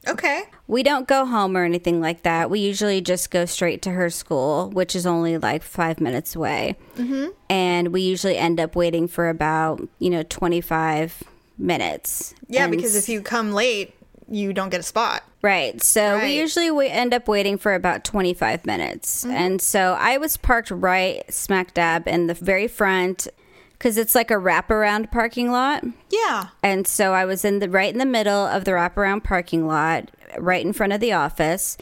Okay. 0.09 0.43
We 0.67 0.83
don't 0.83 1.07
go 1.07 1.25
home 1.25 1.57
or 1.57 1.65
anything 1.65 2.01
like 2.01 2.23
that. 2.23 2.51
We 2.51 2.61
usually 2.61 3.01
just 3.01 3.31
go 3.31 3.45
straight 3.45 3.83
to 3.83 3.91
her 3.91 4.11
school, 4.11 4.71
which 4.71 4.95
is 4.97 5.07
only 5.07 5.39
like 5.39 5.63
five 5.63 6.01
minutes 6.01 6.35
away. 6.35 6.77
Mm-hmm. 6.97 7.29
And 7.49 7.89
we 7.93 8.03
usually 8.03 8.37
end 8.37 8.61
up 8.61 8.77
waiting 8.77 9.09
for 9.09 9.29
about, 9.29 9.87
you 9.99 10.11
know, 10.11 10.23
25 10.23 11.23
minutes. 11.61 12.35
Yeah, 12.49 12.65
And 12.65 12.73
because 12.73 12.97
if 12.97 13.09
you 13.09 13.23
come 13.23 13.53
late, 13.53 13.95
you 14.29 14.53
don't 14.53 14.71
get 14.71 14.81
a 14.81 14.85
spot. 14.85 15.23
Right. 15.43 15.83
So 15.83 16.15
Right. 16.15 16.25
we 16.25 16.39
usually 16.39 16.71
we 16.71 16.89
end 16.89 17.15
up 17.15 17.27
waiting 17.29 17.59
for 17.59 17.75
about 17.75 18.05
25 18.05 18.67
minutes. 18.67 19.25
Mm-hmm. 19.25 19.35
And 19.37 19.63
so 19.63 19.97
I 19.99 20.19
was 20.19 20.37
parked 20.37 20.71
right 20.71 21.23
smack 21.33 21.75
dab 21.75 22.07
in 22.07 22.27
the 22.27 22.35
very 22.35 22.69
front 22.69 23.27
because 23.73 23.97
it's 23.97 24.15
like 24.15 24.31
a 24.31 24.35
wraparound 24.35 25.11
parking 25.11 25.51
lot. 25.51 25.85
Yeah. 26.11 26.49
And 26.63 26.87
so 26.87 27.13
I 27.15 27.25
was 27.25 27.45
in 27.45 27.59
the 27.61 27.69
right 27.71 27.93
in 27.93 27.99
the 27.99 28.07
middle 28.07 28.47
of 28.47 28.65
the 28.65 28.73
wraparound 28.73 29.25
parking 29.25 29.67
lot, 29.67 30.11
right 30.39 30.65
in 30.65 30.73
front 30.73 30.93
of 30.93 31.01
the 31.01 31.13
office. 31.13 31.77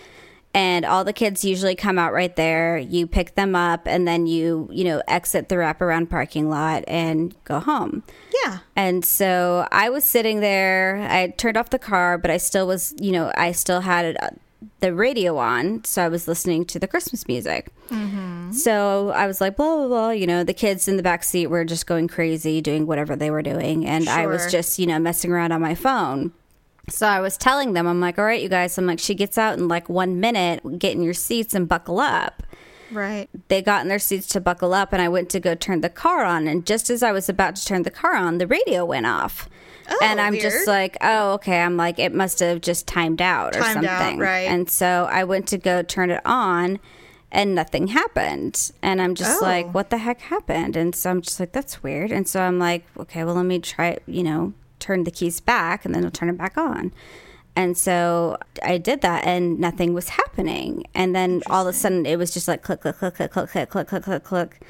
And 0.59 0.85
all 0.85 1.05
the 1.05 1.13
kids 1.13 1.45
usually 1.45 1.77
come 1.77 2.01
out 2.01 2.13
right 2.13 2.35
there. 2.35 2.79
You 2.79 3.07
pick 3.07 3.37
them 3.37 3.55
up 3.55 3.87
and 3.87 4.09
then 4.09 4.27
you, 4.27 4.69
you 4.73 4.83
know, 4.83 5.01
exit 5.07 5.49
the 5.49 5.55
wraparound 5.55 6.11
parking 6.11 6.51
lot 6.51 6.83
and 6.89 7.33
go 7.45 7.61
home. 7.61 8.03
Yeah. 8.43 8.59
And 8.75 9.05
so 9.05 9.69
I 9.71 9.89
was 9.89 10.05
sitting 10.05 10.41
there. 10.41 11.07
I 11.09 11.29
turned 11.29 11.57
off 11.57 11.71
the 11.71 11.79
car, 11.79 12.19
but 12.19 12.33
I 12.33 12.39
still 12.39 12.67
was, 12.67 12.93
you 12.99 13.13
know, 13.13 13.31
I 13.37 13.53
still 13.53 13.83
had 13.83 14.05
it, 14.05 14.17
uh, 14.21 14.31
the 14.81 14.93
radio 14.93 15.37
on. 15.37 15.85
So 15.85 16.05
I 16.05 16.09
was 16.09 16.27
listening 16.27 16.65
to 16.67 16.81
the 16.81 16.89
Christmas 16.89 17.29
music. 17.29 17.69
So 18.53 19.11
I 19.11 19.29
was 19.29 19.41
like, 19.41 19.57
blah, 19.57 19.77
blah, 19.77 19.87
blah. 19.87 20.11
You 20.11 20.27
know, 20.27 20.43
the 20.43 20.55
kids 20.55 20.89
in 20.89 20.97
the 20.97 21.05
back 21.05 21.23
seat 21.23 21.47
were 21.47 21.65
just 21.65 21.87
going 21.87 22.09
crazy, 22.09 22.61
doing 22.61 22.85
whatever 22.85 23.15
they 23.15 23.31
were 23.31 23.43
doing. 23.43 23.87
And 23.87 24.09
I 24.09 24.27
was 24.27 24.51
just, 24.51 24.81
you 24.81 24.89
know, 24.89 24.99
messing 24.99 25.31
around 25.31 25.53
on 25.53 25.61
my 25.61 25.77
phone. 25.77 26.33
So 26.91 27.07
I 27.07 27.20
was 27.20 27.36
telling 27.36 27.72
them, 27.72 27.86
I'm 27.86 28.01
like, 28.01 28.18
all 28.18 28.24
right, 28.24 28.41
you 28.43 28.49
guys. 28.49 28.76
I'm 28.78 28.86
like, 28.86 28.99
she 28.99 29.14
gets 29.14 29.36
out 29.39 29.59
in 29.59 29.68
like 29.68 29.89
one 29.89 30.20
minute. 30.20 30.78
Get 30.78 30.93
in 30.95 31.03
your 31.03 31.14
seats 31.14 31.55
and 31.55 31.68
buckle 31.68 32.01
up. 32.01 32.43
Right. 32.91 33.28
they 33.49 33.61
got 33.61 33.82
in 33.82 33.89
their 33.89 33.99
seats 33.99 34.26
to 34.28 34.41
buckle 34.41 34.72
up 34.72 34.95
and 34.95 35.03
I 35.03 35.11
went 35.11 35.28
to 35.30 35.41
go 35.41 35.55
turn 35.55 35.82
the 35.82 35.91
car 35.91 36.24
on 36.24 36.49
and 36.49 36.64
just 36.64 36.89
as 36.89 37.03
I 37.03 37.12
was 37.12 37.28
about 37.28 37.55
to 37.57 37.64
turn 37.66 37.82
the 37.82 37.91
car 37.91 38.14
on 38.16 38.39
the 38.39 38.47
radio 38.47 38.82
went 38.86 39.05
off. 39.05 39.47
Oh, 39.91 39.99
and 40.03 40.18
I'm 40.18 40.32
weird. 40.32 40.43
just 40.43 40.66
like, 40.66 40.97
"Oh, 41.03 41.32
okay." 41.34 41.61
I'm 41.61 41.76
like 41.76 41.99
it 41.99 42.14
must 42.14 42.39
have 42.39 42.62
just 42.62 42.86
timed 42.86 43.20
out 43.20 43.55
or 43.57 43.61
Timed 43.61 43.84
out, 43.84 43.99
something. 44.01 44.18
right. 44.20 44.49
And 44.49 44.70
so 44.70 45.07
I 45.11 45.24
went 45.24 45.47
to 45.49 45.59
go 45.59 45.82
turn 45.82 46.11
it 46.11 46.22
on 46.24 46.78
and 47.30 47.55
nothing 47.55 47.89
happened. 47.89 48.72
And 48.82 49.03
I'm 49.03 49.14
just 49.14 49.43
Oh. 49.43 49.45
like, 49.45 49.74
"What 49.74 49.91
the 49.91 49.99
heck 49.99 50.20
happened?" 50.22 50.74
And 50.74 50.95
so 50.95 51.11
I'm 51.11 51.20
just 51.20 51.39
like, 51.39 51.53
"That's 51.53 51.82
weird." 51.82 52.11
And 52.11 52.26
so 52.26 52.41
I'm 52.41 52.59
like, 52.59 52.86
"Okay, 52.99 53.22
well 53.22 53.34
let 53.34 53.45
me 53.45 53.59
try, 53.59 53.99
you 54.07 54.22
know, 54.22 54.55
turn 54.79 55.05
the 55.05 55.11
keys 55.11 55.41
back 55.41 55.85
and 55.85 55.95
then 55.95 56.05
I'll 56.05 56.11
turn 56.11 56.29
it 56.29 56.37
back 56.39 56.57
on." 56.59 56.93
And 57.57 57.76
so 57.76 58.37
I 58.62 58.79
did 58.79 59.01
that 59.01 59.24
and 59.26 59.59
nothing 59.59 59.93
was 59.93 60.11
happening. 60.11 60.85
And 60.95 61.12
then 61.14 61.43
all 61.51 61.66
of 61.66 61.74
a 61.74 61.76
sudden 61.76 62.07
it 62.07 62.16
was 62.16 62.31
just 62.31 62.47
like 62.47 62.62
click, 62.62 62.83
click, 62.83 62.99
click, 62.99 63.14
click, 63.16 63.33
click, 63.33 63.51
click, 63.51 63.68
click, 63.70 63.89
click, 63.89 64.03
click, 64.05 64.22
click. 64.24 64.61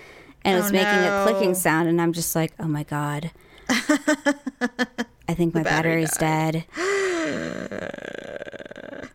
And 0.42 0.56
it 0.56 0.60
Oh, 0.60 0.62
was 0.62 0.72
making 0.72 1.04
a 1.04 1.22
clicking 1.26 1.54
sound. 1.54 1.88
And 1.88 2.00
I'm 2.00 2.14
just 2.14 2.34
like, 2.34 2.52
oh 2.58 2.66
my 2.66 2.84
God. 2.84 3.30
I 3.68 5.34
think 5.34 5.52
my 5.54 5.62
battery 5.62 6.06
battery's 6.06 6.16
dead. 6.16 6.64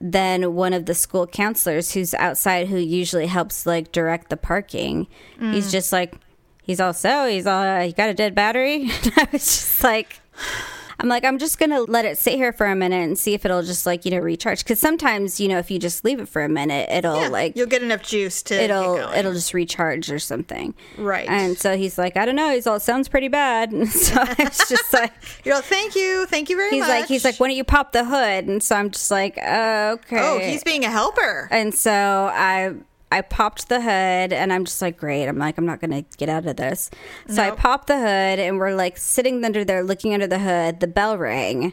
then 0.00 0.54
one 0.54 0.72
of 0.72 0.86
the 0.86 0.94
school 0.94 1.26
counselors 1.26 1.92
who's 1.92 2.14
outside 2.14 2.68
who 2.68 2.76
usually 2.78 3.26
helps 3.26 3.66
like 3.66 3.92
direct 3.92 4.30
the 4.30 4.36
parking, 4.36 5.06
Mm. 5.38 5.54
he's 5.54 5.70
just 5.70 5.92
like, 5.92 6.14
he's 6.62 6.80
all, 6.80 6.94
so 6.94 7.26
he's 7.26 7.46
all, 7.46 7.82
you 7.84 7.92
got 7.92 8.08
a 8.08 8.14
dead 8.14 8.34
battery? 8.34 8.88
I 9.16 9.28
was 9.32 9.44
just 9.44 9.82
like, 9.82 10.20
I'm 11.00 11.08
like, 11.08 11.24
I'm 11.24 11.38
just 11.38 11.60
gonna 11.60 11.82
let 11.82 12.04
it 12.04 12.18
sit 12.18 12.34
here 12.34 12.52
for 12.52 12.66
a 12.66 12.74
minute 12.74 13.04
and 13.04 13.16
see 13.16 13.32
if 13.32 13.44
it'll 13.44 13.62
just 13.62 13.86
like 13.86 14.04
you 14.04 14.10
know 14.10 14.18
recharge. 14.18 14.64
Because 14.64 14.80
sometimes 14.80 15.38
you 15.38 15.46
know 15.46 15.58
if 15.58 15.70
you 15.70 15.78
just 15.78 16.04
leave 16.04 16.18
it 16.18 16.28
for 16.28 16.42
a 16.42 16.48
minute, 16.48 16.90
it'll 16.90 17.20
Yeah, 17.20 17.28
like 17.28 17.56
you'll 17.56 17.68
get 17.68 17.84
enough 17.84 18.02
juice 18.02 18.42
to 18.44 18.60
it'll 18.60 18.96
it'll 19.12 19.32
just 19.32 19.54
recharge 19.54 20.10
or 20.10 20.18
something. 20.18 20.74
Right. 20.96 21.28
And 21.28 21.56
so 21.56 21.76
he's 21.76 21.98
like, 21.98 22.16
I 22.16 22.24
don't 22.24 22.34
know. 22.34 22.50
He's 22.52 22.66
all, 22.66 22.76
it 22.76 22.82
sounds 22.82 23.08
pretty 23.08 23.28
bad. 23.28 23.72
And 23.78 23.88
so 23.88 24.14
I 24.20 24.34
was 24.38 24.58
just 24.68 24.92
like, 24.92 25.12
You're 25.44 25.54
like, 25.54 25.66
thank 25.66 25.94
you, 25.94 26.26
thank 26.26 26.50
you 26.50 26.56
very 26.56 26.70
he's 26.70 26.80
much. 26.80 26.88
like, 26.88 27.06
he's 27.06 27.24
like, 27.24 27.38
why 27.38 27.46
don't 27.46 27.56
you 27.56 27.62
pop 27.64 27.92
the 27.92 28.04
hood? 28.04 28.46
And 28.46 28.60
so 28.60 28.74
I'm 28.74 28.90
just 28.90 29.10
like, 29.12 29.38
uh, 29.38 29.96
okay. 30.00 30.18
oh, 30.18 30.40
he's 30.40 30.64
being 30.64 30.84
a 30.84 30.90
helper. 30.90 31.46
And 31.52 31.72
so 31.72 31.92
I 31.92 32.74
I 33.10 33.22
popped 33.22 33.68
the 33.68 33.80
hood 33.80 34.32
and 34.32 34.52
I'm 34.52 34.64
just 34.64 34.82
like, 34.82 34.98
great. 34.98 35.26
I'm 35.26 35.38
like, 35.38 35.56
I'm 35.58 35.66
not 35.66 35.80
gonna 35.80 36.02
get 36.16 36.28
out 36.28 36.46
of 36.46 36.56
this. 36.56 36.90
So 37.28 37.42
I 37.42 37.50
popped 37.52 37.86
the 37.86 37.96
hood 37.98 38.38
and 38.38 38.58
we're 38.58 38.74
like 38.74 38.98
sitting 38.98 39.44
under 39.44 39.64
there 39.64 39.82
looking 39.82 40.12
under 40.12 40.26
the 40.26 40.38
hood, 40.40 40.80
the 40.80 40.86
bell 40.86 41.16
rang. 41.16 41.72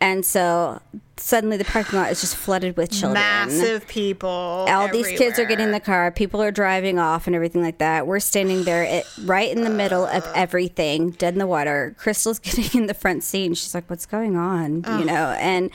And 0.00 0.24
so 0.26 0.80
suddenly 1.16 1.56
the 1.56 1.64
parking 1.64 1.98
lot 1.98 2.10
is 2.12 2.20
just 2.20 2.36
flooded 2.36 2.76
with 2.76 2.90
children. 2.90 3.14
Massive 3.14 3.88
people. 3.88 4.28
All 4.28 4.88
these 4.88 5.08
kids 5.08 5.38
are 5.38 5.46
getting 5.46 5.66
in 5.66 5.72
the 5.72 5.80
car. 5.80 6.10
People 6.10 6.42
are 6.42 6.50
driving 6.50 6.98
off 6.98 7.26
and 7.26 7.34
everything 7.34 7.62
like 7.62 7.78
that. 7.78 8.06
We're 8.06 8.20
standing 8.20 8.64
there 8.64 8.84
at, 8.84 9.04
right 9.24 9.50
in 9.50 9.62
the 9.62 9.70
middle 9.70 10.04
of 10.04 10.26
everything, 10.34 11.12
dead 11.12 11.32
in 11.32 11.38
the 11.38 11.46
water. 11.46 11.94
Crystal's 11.98 12.38
getting 12.40 12.82
in 12.82 12.86
the 12.86 12.94
front 12.94 13.24
seat 13.24 13.46
and 13.46 13.56
she's 13.56 13.74
like, 13.74 13.88
What's 13.88 14.04
going 14.06 14.36
on? 14.36 14.84
You 14.98 15.06
know, 15.06 15.30
and 15.40 15.70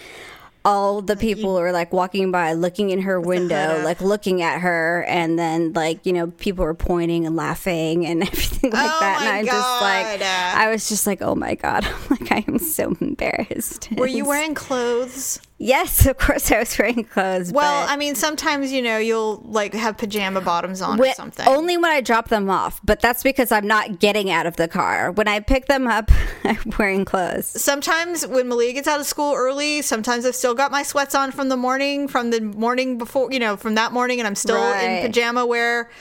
all 0.64 1.02
the 1.02 1.16
people 1.16 1.56
were 1.56 1.72
like 1.72 1.92
walking 1.92 2.32
by, 2.32 2.54
looking 2.54 2.92
in 2.92 3.02
her 3.02 3.20
window, 3.20 3.82
like 3.84 4.02
looking 4.02 4.42
at 4.42 4.62
her. 4.62 5.04
And 5.08 5.38
then, 5.38 5.74
like, 5.74 6.06
you 6.06 6.14
know, 6.14 6.28
people 6.28 6.66
were 6.66 6.74
pointing 6.74 7.26
and 7.26 7.36
laughing 7.36 8.06
and 8.06 8.22
everything 8.28 8.72
like 8.72 8.92
Oh 8.92 9.00
that. 9.00 9.22
And 9.22 9.30
I'm 9.30 9.46
just 9.46 9.82
like, 9.82 10.22
I 10.22 10.70
was 10.72 10.88
just 10.90 11.08
like, 11.08 11.22
Oh 11.22 11.36
my 11.36 11.56
God. 11.56 11.86
I'm 11.86 12.10
like, 12.10 12.32
I 12.32 12.46
am 12.48 12.60
so 12.60 12.96
embarrassed. 13.02 13.90
Were 13.92 14.08
you 14.08 14.26
wearing 14.26 14.54
clothes? 14.54 15.40
Yes, 15.64 16.08
of 16.08 16.18
course 16.18 16.52
I 16.52 16.58
was 16.58 16.76
wearing 16.80 17.04
clothes. 17.04 17.52
Well, 17.54 17.86
I 17.88 17.96
mean, 17.96 18.16
sometimes 18.16 18.72
you 18.72 18.82
know 18.82 18.98
you'll 18.98 19.44
like 19.46 19.76
have 19.76 19.96
pajama 19.96 20.42
bottoms 20.42 20.82
on 20.82 21.00
or 21.00 21.14
something. 21.14 21.48
Only 21.48 21.78
when 21.78 21.92
I 21.92 22.02
drop 22.02 22.30
them 22.30 22.50
off, 22.50 22.82
but 22.84 23.00
that's 23.00 23.22
because 23.22 23.52
I'm 23.52 23.68
not 23.68 24.00
getting 24.00 24.32
out 24.32 24.48
of 24.48 24.56
the 24.56 24.68
car. 24.68 25.12
When 25.12 25.28
I 25.28 25.40
pick 25.40 25.68
them 25.68 25.86
up, 25.86 26.10
I'm 26.44 26.58
wearing 26.80 27.06
clothes. 27.06 27.46
sometimes 27.46 28.26
when 28.26 28.48
Malia 28.48 28.74
gets 28.74 28.88
out 28.88 29.00
of 29.00 29.06
school 29.06 29.36
early, 29.36 29.84
sometimes 29.84 30.26
I've 30.26 30.36
still 30.36 30.56
got 30.56 30.72
my 30.72 30.82
sweats 30.82 31.14
on 31.14 31.32
from 31.32 31.50
the 31.50 31.58
morning, 31.58 32.08
from 32.08 32.32
the 32.32 32.42
morning 32.42 32.98
before, 32.98 33.32
you 33.32 33.38
know, 33.40 33.56
from 33.56 33.76
that 33.76 33.92
morning, 33.92 34.20
and 34.20 34.26
I'm 34.28 34.36
still 34.36 34.56
Right. 34.56 34.82
in 34.84 35.02
pajama 35.06 35.46
wear. 35.46 35.92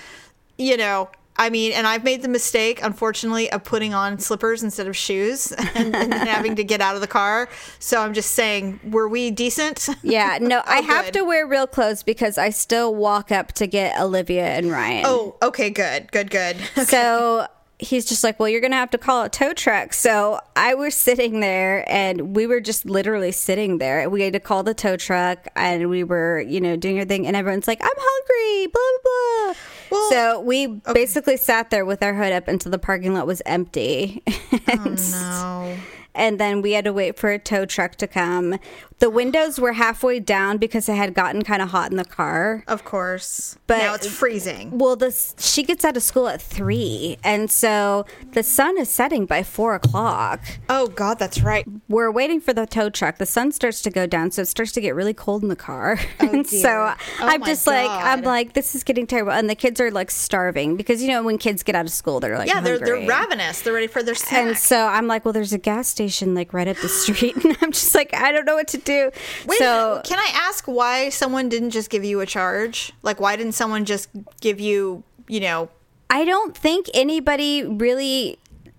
You 0.57 0.79
know, 0.79 1.11
I 1.41 1.49
mean, 1.49 1.73
and 1.73 1.87
I've 1.87 2.05
made 2.05 2.21
the 2.21 2.29
mistake, 2.29 2.81
unfortunately, 2.83 3.51
of 3.51 3.65
putting 3.65 3.95
on 3.95 4.19
slippers 4.19 4.63
instead 4.63 4.87
of 4.87 4.95
shoes 4.95 5.53
and, 5.75 5.97
and 5.97 6.13
having 6.13 6.55
to 6.57 6.65
get 6.65 6.83
out 6.83 6.97
of 6.97 7.01
the 7.01 7.07
car. 7.07 7.49
So 7.79 7.99
I'm 7.99 8.13
just 8.13 8.33
saying, 8.33 8.79
were 8.85 9.09
we 9.09 9.31
decent? 9.31 9.89
Yeah, 10.03 10.37
no, 10.39 10.63
I 10.67 10.81
have 10.81 11.07
good. 11.07 11.15
to 11.15 11.25
wear 11.25 11.47
real 11.47 11.67
clothes 11.67 12.03
because 12.03 12.37
I 12.37 12.51
still 12.51 12.95
walk 12.95 13.33
up 13.33 13.53
to 13.53 13.67
get 13.67 13.99
Olivia 13.99 14.49
and 14.49 14.71
Ryan. 14.71 15.05
Oh, 15.07 15.37
okay, 15.43 15.71
good, 15.71 16.13
good, 16.13 16.31
good. 16.31 16.59
So 16.91 17.47
he's 17.81 18.05
just 18.05 18.23
like, 18.23 18.39
well, 18.39 18.49
you're 18.49 18.61
going 18.61 18.71
to 18.71 18.77
have 18.77 18.91
to 18.91 18.99
call 18.99 19.25
a 19.25 19.29
tow 19.29 19.53
truck. 19.53 19.93
So 19.93 20.41
I 20.55 20.75
was 20.75 20.95
sitting 20.95 21.41
there 21.41 21.85
and 21.91 22.37
we 22.37 22.47
were 22.47 22.61
just 22.61 22.85
literally 22.85 23.33
sitting 23.33 23.79
there. 23.79 24.09
We 24.09 24.23
had 24.23 24.35
to 24.35 24.41
call 24.41 24.63
the 24.63 24.75
tow 24.75 24.97
truck 24.97 25.49
and 25.57 25.89
we 25.89 26.05
were, 26.05 26.41
you 26.41 26.61
know, 26.61 26.77
doing 26.77 26.99
our 26.99 27.05
thing. 27.05 27.27
And 27.27 27.35
everyone's 27.35 27.67
like, 27.67 27.81
I'm 27.83 27.89
hungry, 27.97 28.67
blah, 28.67 28.83
blah, 29.03 29.55
blah. 29.55 29.99
Well, 29.99 30.11
so 30.11 30.41
we 30.41 30.67
basically 30.93 31.37
sat 31.37 31.71
there 31.71 31.85
with 31.85 32.03
our 32.03 32.15
hood 32.15 32.33
up 32.33 32.49
until 32.49 32.71
the 32.71 32.79
parking 32.79 33.15
lot 33.15 33.27
was 33.27 33.43
empty. 33.47 34.23
and, 34.67 34.99
oh, 34.99 35.77
no. 35.77 35.77
And 36.21 36.39
then 36.39 36.61
we 36.61 36.73
had 36.73 36.85
to 36.85 36.93
wait 36.93 37.19
for 37.19 37.31
a 37.31 37.39
tow 37.39 37.65
truck 37.65 37.97
to 37.97 38.07
come. 38.07 38.59
The 38.99 39.09
windows 39.09 39.59
were 39.59 39.73
halfway 39.73 40.21
down 40.21 40.59
because 40.59 40.87
it 40.87 40.95
had 40.95 41.15
gotten 41.15 41.41
kind 41.43 41.63
of 41.63 41.71
hot 41.71 41.91
in 41.91 41.97
the 41.97 42.05
car. 42.05 42.63
Of 42.69 42.85
course. 42.85 43.57
But- 43.67 43.79
now 43.79 43.95
it's 43.95 44.07
freezing. 44.07 44.77
Well, 44.79 44.95
this 44.95 45.35
she 45.39 45.63
gets 45.63 45.85
out 45.87 45.97
of 45.97 46.03
school 46.03 46.29
at 46.29 46.43
three, 46.43 47.17
and 47.25 47.51
so 47.51 48.05
the 48.33 48.43
sun 48.43 48.77
is 48.79 48.91
setting 48.91 49.25
by 49.25 49.43
four 49.43 49.75
o'clock. 49.75 50.43
Oh 50.69 50.89
God, 50.89 51.19
that's 51.19 51.41
right. 51.41 51.65
We're 51.89 52.11
waiting 52.11 52.41
for 52.43 52.53
the 52.53 52.67
tow 52.67 52.91
truck. 52.91 53.17
The 53.17 53.25
sun 53.25 53.53
starts 53.53 53.81
to 53.83 53.91
go 53.91 54.07
down, 54.07 54.31
so 54.33 54.43
it 54.43 54.49
starts 54.49 54.73
to 54.73 54.83
get 54.83 54.95
really 54.95 55.15
cold 55.15 55.43
in 55.43 55.49
the 55.49 55.57
car. 55.57 55.99
Oh, 56.21 56.29
and 56.29 56.47
so. 56.47 56.69
Oh, 56.69 56.95
I'm 57.21 57.43
just 57.45 57.67
like, 57.67 57.89
I'm 57.89 58.21
like, 58.23 58.53
this 58.53 58.75
is 58.75 58.85
getting 58.85 59.07
terrible. 59.07 59.33
And 59.33 59.49
the 59.49 59.55
kids 59.55 59.81
are 59.81 59.91
like 59.91 60.11
starving 60.11 60.77
because 60.77 61.03
you 61.03 61.09
know 61.09 61.23
when 61.23 61.39
kids 61.39 61.63
get 61.63 61.75
out 61.75 61.87
of 61.87 61.93
school, 61.93 62.21
they're 62.21 62.37
like, 62.37 62.49
Yeah, 62.49 62.61
they're 62.61 62.79
they're 62.79 63.07
ravenous. 63.09 63.63
They're 63.63 63.73
ready 63.73 63.87
for 63.87 64.03
their 64.03 64.15
snack. 64.15 64.47
And 64.47 64.59
so 64.59 64.87
I'm 64.87 65.07
like, 65.07 65.25
well, 65.25 65.33
there's 65.33 65.55
a 65.55 65.59
gas 65.59 65.89
station 65.89 66.10
like 66.35 66.53
right 66.53 66.69
up 66.69 66.77
the 66.79 66.89
street, 66.89 67.37
and 67.45 67.57
I'm 67.61 67.73
just 67.73 67.95
like, 67.95 68.15
I 68.15 68.33
don't 68.33 68.45
know 68.45 68.55
what 68.55 68.69
to 68.69 68.79
do. 68.79 69.11
Wait, 69.47 69.59
so 69.59 70.01
can 70.05 70.19
I 70.19 70.31
ask 70.35 70.67
why 70.67 71.09
someone 71.09 71.49
didn't 71.49 71.71
just 71.71 71.91
give 71.91 72.05
you 72.05 72.21
a 72.21 72.27
charge? 72.27 72.93
Like, 73.03 73.21
why 73.21 73.37
didn't 73.37 73.53
someone 73.53 73.85
just 73.85 74.09
give 74.41 74.61
you, 74.61 75.03
you 75.29 75.41
know, 75.41 75.69
I 76.09 76.25
don't 76.25 76.57
think 76.57 76.87
anybody 76.93 77.63
really 77.63 78.39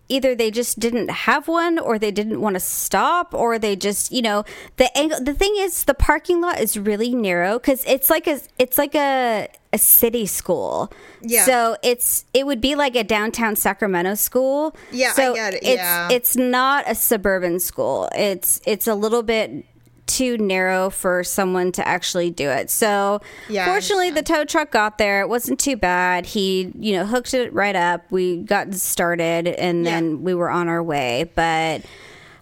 either 0.10 0.36
they 0.36 0.52
just 0.52 0.78
didn't 0.78 1.10
have 1.10 1.48
one 1.48 1.80
or 1.80 1.98
they 1.98 2.12
didn't 2.12 2.42
want 2.42 2.56
to 2.56 2.60
stop 2.60 3.34
or 3.34 3.58
they 3.58 3.78
just 3.78 4.12
you 4.12 4.22
know 4.22 4.44
the 4.76 4.96
angle 4.98 5.24
the 5.24 5.34
thing 5.34 5.54
is 5.58 5.86
the 5.86 5.94
parking 5.94 6.42
lot 6.42 6.60
is 6.60 6.78
really 6.78 7.16
narrow 7.16 7.58
because 7.58 7.84
it's 7.86 8.10
like 8.10 8.28
a 8.28 8.42
it's 8.60 8.78
like 8.78 8.94
a 8.94 9.48
a 9.74 9.78
city 9.78 10.26
school 10.26 10.92
Yeah. 11.22 11.46
so 11.46 11.78
it's 11.82 12.26
it 12.34 12.46
would 12.46 12.60
be 12.62 12.76
like 12.76 12.96
a 12.96 13.04
downtown 13.04 13.56
sacramento 13.56 14.16
school 14.16 14.76
Yeah, 14.92 15.10
I 15.10 15.14
so 15.14 15.34
get 15.36 15.54
it, 15.54 15.64
it's 15.64 15.76
yeah. 15.78 16.10
it's 16.12 16.36
not 16.36 16.84
a 16.88 16.96
suburban 16.96 17.60
school 17.60 18.10
it's 18.14 18.60
it's 18.66 18.86
a 18.88 18.96
little 18.96 19.24
bit 19.24 19.66
too 20.08 20.38
narrow 20.40 20.90
for 20.90 21.24
someone 21.24 21.72
to 21.72 21.88
actually 21.88 22.30
do 22.30 22.50
it 22.50 22.70
so 22.70 23.22
Yeah, 23.48 23.64
fortunately 23.66 24.10
the 24.10 24.24
tow 24.24 24.44
truck 24.44 24.72
got 24.72 24.98
there. 24.98 25.22
It 25.22 25.30
wasn't 25.30 25.58
too 25.58 25.78
bad. 25.78 26.26
He, 26.26 26.74
you 26.78 26.94
know, 26.98 27.06
hooked 27.06 27.34
it 27.34 27.54
right 27.54 27.76
up. 27.78 28.02
We 28.12 28.38
got 28.38 28.74
started 28.74 29.48
and 29.48 29.86
Yeah. 29.86 29.92
then 29.92 30.24
we 30.24 30.34
were 30.34 30.50
on 30.50 30.68
our 30.68 30.84
way. 30.84 31.32
But 31.34 31.84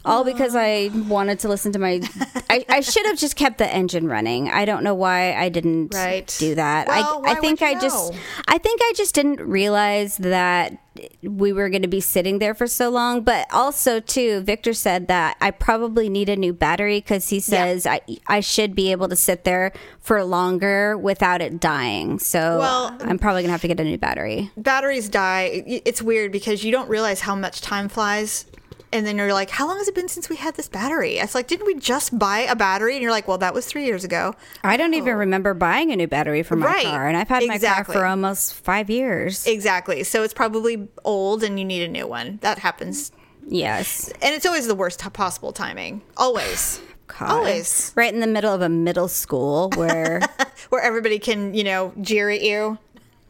all 0.06 0.24
because 0.24 0.56
I 0.56 0.90
wanted 1.08 1.40
to 1.40 1.50
listen 1.50 1.72
to 1.74 1.80
my. 1.80 2.02
I, 2.50 2.66
I 2.70 2.80
should 2.82 3.06
have 3.06 3.18
just 3.18 3.36
kept 3.36 3.58
the 3.58 3.68
engine 3.74 4.08
running. 4.08 4.50
I 4.50 4.66
don't 4.66 4.84
know 4.84 4.94
why 4.96 5.34
I 5.36 5.50
didn't 5.50 5.94
Right. 5.94 6.34
do 6.40 6.56
that. 6.56 6.88
Well, 6.88 7.24
I, 7.26 7.32
I 7.32 7.36
think 7.36 7.62
I 7.62 7.72
you 7.72 7.82
just. 7.82 8.14
I 8.48 8.58
think 8.58 8.82
I 8.84 8.94
just 8.96 9.14
didn't 9.16 9.42
realize 9.42 10.18
that 10.18 10.78
we 11.22 11.54
were 11.54 11.70
going 11.70 11.82
to 11.82 11.88
be 11.88 12.02
sitting 12.02 12.40
there 12.40 12.54
for 12.54 12.68
so 12.68 12.90
long. 12.90 13.22
But 13.22 13.48
also, 13.54 14.00
too, 14.00 14.42
Victor 14.42 14.74
said 14.74 15.08
that 15.08 15.38
I 15.40 15.52
probably 15.52 16.10
need 16.10 16.28
a 16.30 16.36
new 16.36 16.52
battery 16.54 17.00
because 17.00 17.30
he 17.30 17.40
says 17.40 17.86
I 17.86 18.02
I 18.28 18.40
should 18.40 18.76
be 18.76 18.92
able 18.92 19.10
to 19.10 19.16
sit 19.16 19.44
there 19.44 19.72
for 20.00 20.24
longer 20.24 20.98
without 20.98 21.42
it 21.42 21.60
dying. 21.60 22.20
So 22.20 22.60
Well- 22.60 22.98
I'm 23.02 23.20
probably 23.20 23.44
gonna 23.44 23.52
have 23.52 23.62
to 23.62 23.68
get 23.68 23.80
a 23.80 23.84
new 23.84 23.98
battery. 23.98 24.52
batteries 24.58 25.08
die? 25.10 25.64
It's 25.86 26.02
weird 26.02 26.32
because 26.32 26.64
you 26.64 26.72
don't 26.72 26.90
realize 26.90 27.22
how 27.22 27.36
much 27.36 27.62
time 27.62 27.90
flies. 27.90 28.46
And 28.92 29.06
then 29.06 29.18
you're 29.18 29.34
like, 29.34 29.52
how 29.52 29.68
long 29.68 29.78
has 29.78 29.88
it 29.88 29.94
been 29.94 30.08
since 30.08 30.30
we 30.30 30.36
had 30.36 30.56
this 30.56 30.68
battery? 30.68 31.18
It's 31.20 31.36
like, 31.36 31.48
didn't 31.48 31.68
we 31.68 31.76
just 31.76 32.18
buy 32.18 32.40
a 32.40 32.56
battery? 32.56 32.94
And 32.96 33.04
you're 33.04 33.12
like, 33.12 33.28
well, 33.28 33.38
that 33.38 33.54
was 33.54 33.68
three 33.68 33.86
years 33.86 34.04
ago. 34.04 34.34
I 34.64 34.78
don't 34.78 34.96
even 34.96 35.14
oh. 35.14 35.18
remember 35.18 35.54
buying 35.54 35.92
a 35.92 35.96
new 35.96 36.08
battery 36.08 36.42
for 36.42 36.56
my 36.56 36.66
Right. 36.66 36.86
car, 36.86 37.08
and 37.08 37.16
I've 37.16 37.28
had 37.30 37.46
my 37.48 37.60
car 37.60 37.84
for 37.84 38.06
almost 38.06 38.56
five 38.56 38.90
years. 38.90 39.46
Exactly. 39.46 40.04
So 40.04 40.24
it's 40.24 40.34
probably 40.34 40.88
old 41.04 41.44
and 41.44 41.60
you 41.60 41.66
need 41.66 41.84
a 41.84 41.88
new 41.88 42.08
one. 42.08 42.40
That 42.42 42.58
happens. 42.60 43.12
yes, 43.48 44.10
And 44.22 44.34
it's 44.34 44.46
always 44.46 44.66
the 44.68 44.76
worst 44.76 45.00
possible 45.14 45.52
timing. 45.54 46.02
Always. 46.18 46.82
God. 47.08 47.30
Always. 47.30 47.92
right 47.96 48.14
in 48.14 48.20
the 48.20 48.28
middle 48.28 48.54
of 48.54 48.62
a 48.62 48.70
middle 48.70 49.08
school 49.08 49.72
where 49.76 50.22
Where 50.70 50.82
everybody 50.82 51.18
can, 51.20 51.54
you 51.56 51.64
know, 51.64 51.94
jeer 52.02 52.30
at 52.30 52.42
you. 52.42 52.78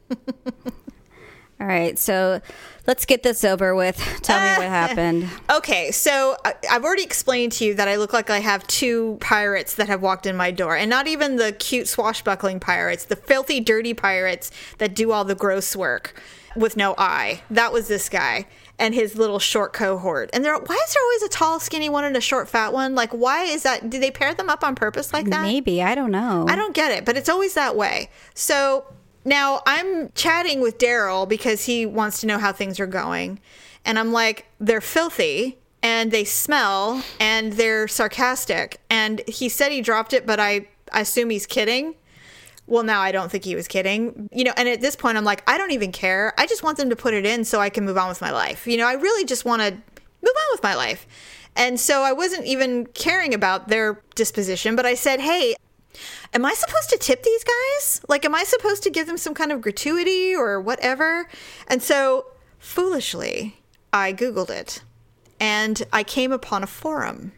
All 1.60 1.68
right, 1.68 2.00
so 2.00 2.40
let's 2.88 3.06
get 3.06 3.22
this 3.22 3.44
over 3.44 3.76
with. 3.76 3.98
Tell 4.22 4.40
me 4.40 4.58
what 4.64 4.70
happened. 4.70 5.30
Okay, 5.50 5.92
so 5.92 6.38
I- 6.46 6.54
I've 6.72 6.86
already 6.86 7.04
explained 7.04 7.52
to 7.54 7.66
you 7.66 7.74
that 7.76 7.88
I 7.90 7.98
look 7.98 8.14
like 8.14 8.30
I 8.30 8.40
have 8.40 8.66
two 8.68 9.18
pirates 9.20 9.76
that 9.76 9.88
have 9.90 10.02
walked 10.02 10.26
in 10.26 10.38
my 10.38 10.52
door, 10.52 10.78
and 10.78 10.90
not 10.90 11.08
even 11.08 11.36
the 11.36 11.52
cute 11.52 11.88
swashbuckling 11.90 12.62
pirates, 12.62 13.04
the 13.06 13.18
filthy, 13.18 13.60
dirty 13.60 13.94
pirates 13.94 14.52
that 14.78 14.96
do 14.96 15.12
all 15.12 15.26
the 15.26 15.36
gross 15.36 15.76
work 15.76 16.20
with 16.56 16.78
no 16.78 16.96
eye. 16.98 17.42
That 17.52 17.74
was 17.74 17.90
this 17.90 18.08
guy 18.08 18.48
and 18.80 18.94
his 18.96 19.18
little 19.18 19.40
short 19.40 19.74
cohort. 19.74 20.30
And 20.32 20.44
there, 20.46 20.54
why 20.58 20.76
is 20.88 20.94
there 20.94 21.04
always 21.04 21.24
a 21.24 21.30
tall, 21.30 21.60
skinny 21.60 21.90
one 21.90 22.06
and 22.06 22.16
a 22.16 22.22
short, 22.22 22.48
fat 22.48 22.72
one? 22.72 22.96
Like, 22.96 23.12
why 23.12 23.44
is 23.44 23.64
that? 23.64 23.90
Did 23.90 24.02
they 24.02 24.12
pair 24.12 24.34
them 24.34 24.50
up 24.50 24.64
on 24.64 24.74
purpose 24.76 25.12
like 25.12 25.30
that? 25.30 25.42
Maybe 25.44 25.84
I 25.84 25.94
don't 25.94 26.12
know. 26.12 26.46
I 26.48 26.56
don't 26.56 26.74
get 26.74 26.94
it, 26.94 27.04
but 27.04 27.18
it's 27.18 27.28
always 27.28 27.54
that 27.56 27.76
way. 27.76 28.10
So 28.34 28.86
now 29.30 29.62
I'm 29.66 30.12
chatting 30.14 30.60
with 30.60 30.78
Daryl 30.78 31.30
because 31.30 31.66
he 31.66 31.86
wants 31.86 32.20
to 32.22 32.28
know 32.28 32.38
how 32.38 32.52
things 32.52 32.80
are 32.80 32.88
going. 32.88 33.40
And 33.86 33.98
I'm 33.98 34.12
like, 34.12 34.48
they're 34.60 34.82
filthy 34.82 35.58
and 35.82 36.12
they 36.12 36.26
smell 36.26 37.04
and 37.20 37.54
they're 37.54 37.88
sarcastic. 37.88 38.82
And 38.90 39.22
he 39.28 39.48
said 39.48 39.72
he 39.72 39.82
dropped 39.82 40.14
it, 40.14 40.26
but 40.26 40.40
I, 40.40 40.68
I 40.92 41.02
assume 41.02 41.30
he's 41.30 41.46
kidding. 41.46 41.96
Well, 42.68 42.84
now 42.84 43.02
I 43.02 43.12
don't 43.12 43.32
think 43.32 43.46
he 43.46 43.56
was 43.56 43.68
kidding. 43.68 44.30
You 44.32 44.44
know, 44.44 44.54
and 44.58 44.68
at 44.68 44.82
this 44.82 44.96
point, 44.96 45.18
I'm 45.18 45.24
like, 45.24 45.50
I 45.50 45.58
don't 45.58 45.72
even 45.72 45.92
care. 45.92 46.34
I 46.38 46.46
just 46.46 46.62
want 46.62 46.78
them 46.78 46.90
to 46.90 46.96
put 46.96 47.14
it 47.14 47.26
in 47.26 47.46
so 47.46 47.60
I 47.60 47.70
can 47.70 47.86
move 47.86 47.98
on 47.98 48.10
with 48.10 48.22
my 48.22 48.32
life. 48.32 48.68
You 48.68 48.78
know, 48.78 48.88
I 48.88 48.94
really 48.94 49.26
just 49.26 49.46
want 49.46 49.62
to 49.62 49.72
move 49.72 49.82
on 50.24 50.52
with 50.52 50.62
my 50.62 50.76
life. 50.76 51.08
And 51.56 51.80
so 51.80 52.04
I 52.04 52.12
wasn't 52.14 52.46
even 52.46 52.86
caring 52.88 53.34
about 53.34 53.70
their 53.70 54.02
disposition, 54.16 54.76
but 54.76 54.86
I 54.86 54.94
said, 54.94 55.20
hey, 55.20 55.56
am 56.34 56.46
I 56.46 56.54
supposed 56.54 56.90
to 56.90 56.98
tip 56.98 57.24
these 57.24 57.44
guys? 57.44 58.02
Like, 58.08 58.26
am 58.26 58.36
I 58.36 58.44
supposed 58.44 58.84
to 58.84 58.90
give 58.90 59.08
them 59.08 59.18
some 59.18 59.34
kind 59.34 59.52
of 59.52 59.62
gratuity 59.62 60.36
or 60.36 60.60
whatever? 60.60 61.28
And 61.68 61.82
so, 61.82 62.26
foolishly, 62.58 63.58
I 63.92 64.14
Googled 64.14 64.50
it 64.50 64.82
and 65.40 65.82
I 65.92 66.04
came 66.04 66.32
upon 66.32 66.64
a 66.64 66.68
forum 66.68 67.32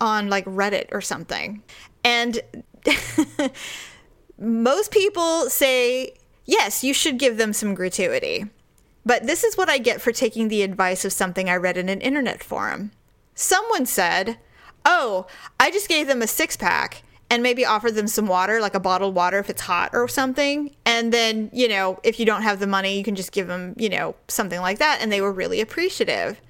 on 0.00 0.28
like 0.28 0.44
Reddit 0.44 0.88
or 0.92 1.00
something. 1.00 1.62
And 2.04 2.40
most 4.38 4.90
people 4.90 5.48
say, 5.48 6.14
yes, 6.44 6.84
you 6.84 6.94
should 6.94 7.18
give 7.18 7.38
them 7.38 7.52
some 7.52 7.74
gratuity. 7.74 8.46
But 9.04 9.26
this 9.26 9.44
is 9.44 9.56
what 9.56 9.68
I 9.68 9.78
get 9.78 10.00
for 10.00 10.12
taking 10.12 10.48
the 10.48 10.62
advice 10.62 11.04
of 11.04 11.12
something 11.12 11.48
I 11.48 11.56
read 11.56 11.76
in 11.76 11.88
an 11.88 12.00
internet 12.00 12.42
forum. 12.42 12.90
Someone 13.34 13.86
said, 13.86 14.38
oh, 14.84 15.26
I 15.60 15.70
just 15.70 15.88
gave 15.88 16.06
them 16.06 16.22
a 16.22 16.26
six 16.26 16.56
pack 16.56 17.02
and 17.30 17.42
maybe 17.42 17.64
offer 17.64 17.90
them 17.90 18.06
some 18.06 18.26
water, 18.26 18.60
like 18.60 18.74
a 18.74 18.80
bottled 18.80 19.14
water 19.14 19.38
if 19.38 19.50
it's 19.50 19.62
hot 19.62 19.90
or 19.92 20.06
something. 20.06 20.74
And 20.84 21.12
then, 21.12 21.50
you 21.52 21.68
know, 21.68 21.98
if 22.04 22.20
you 22.20 22.26
don't 22.26 22.42
have 22.42 22.60
the 22.60 22.66
money, 22.66 22.96
you 22.96 23.04
can 23.04 23.16
just 23.16 23.32
give 23.32 23.48
them, 23.48 23.74
you 23.76 23.88
know, 23.88 24.14
something 24.28 24.60
like 24.60 24.78
that. 24.78 25.00
And 25.00 25.10
they 25.10 25.20
were 25.20 25.32
really 25.32 25.60
appreciative. 25.60 26.40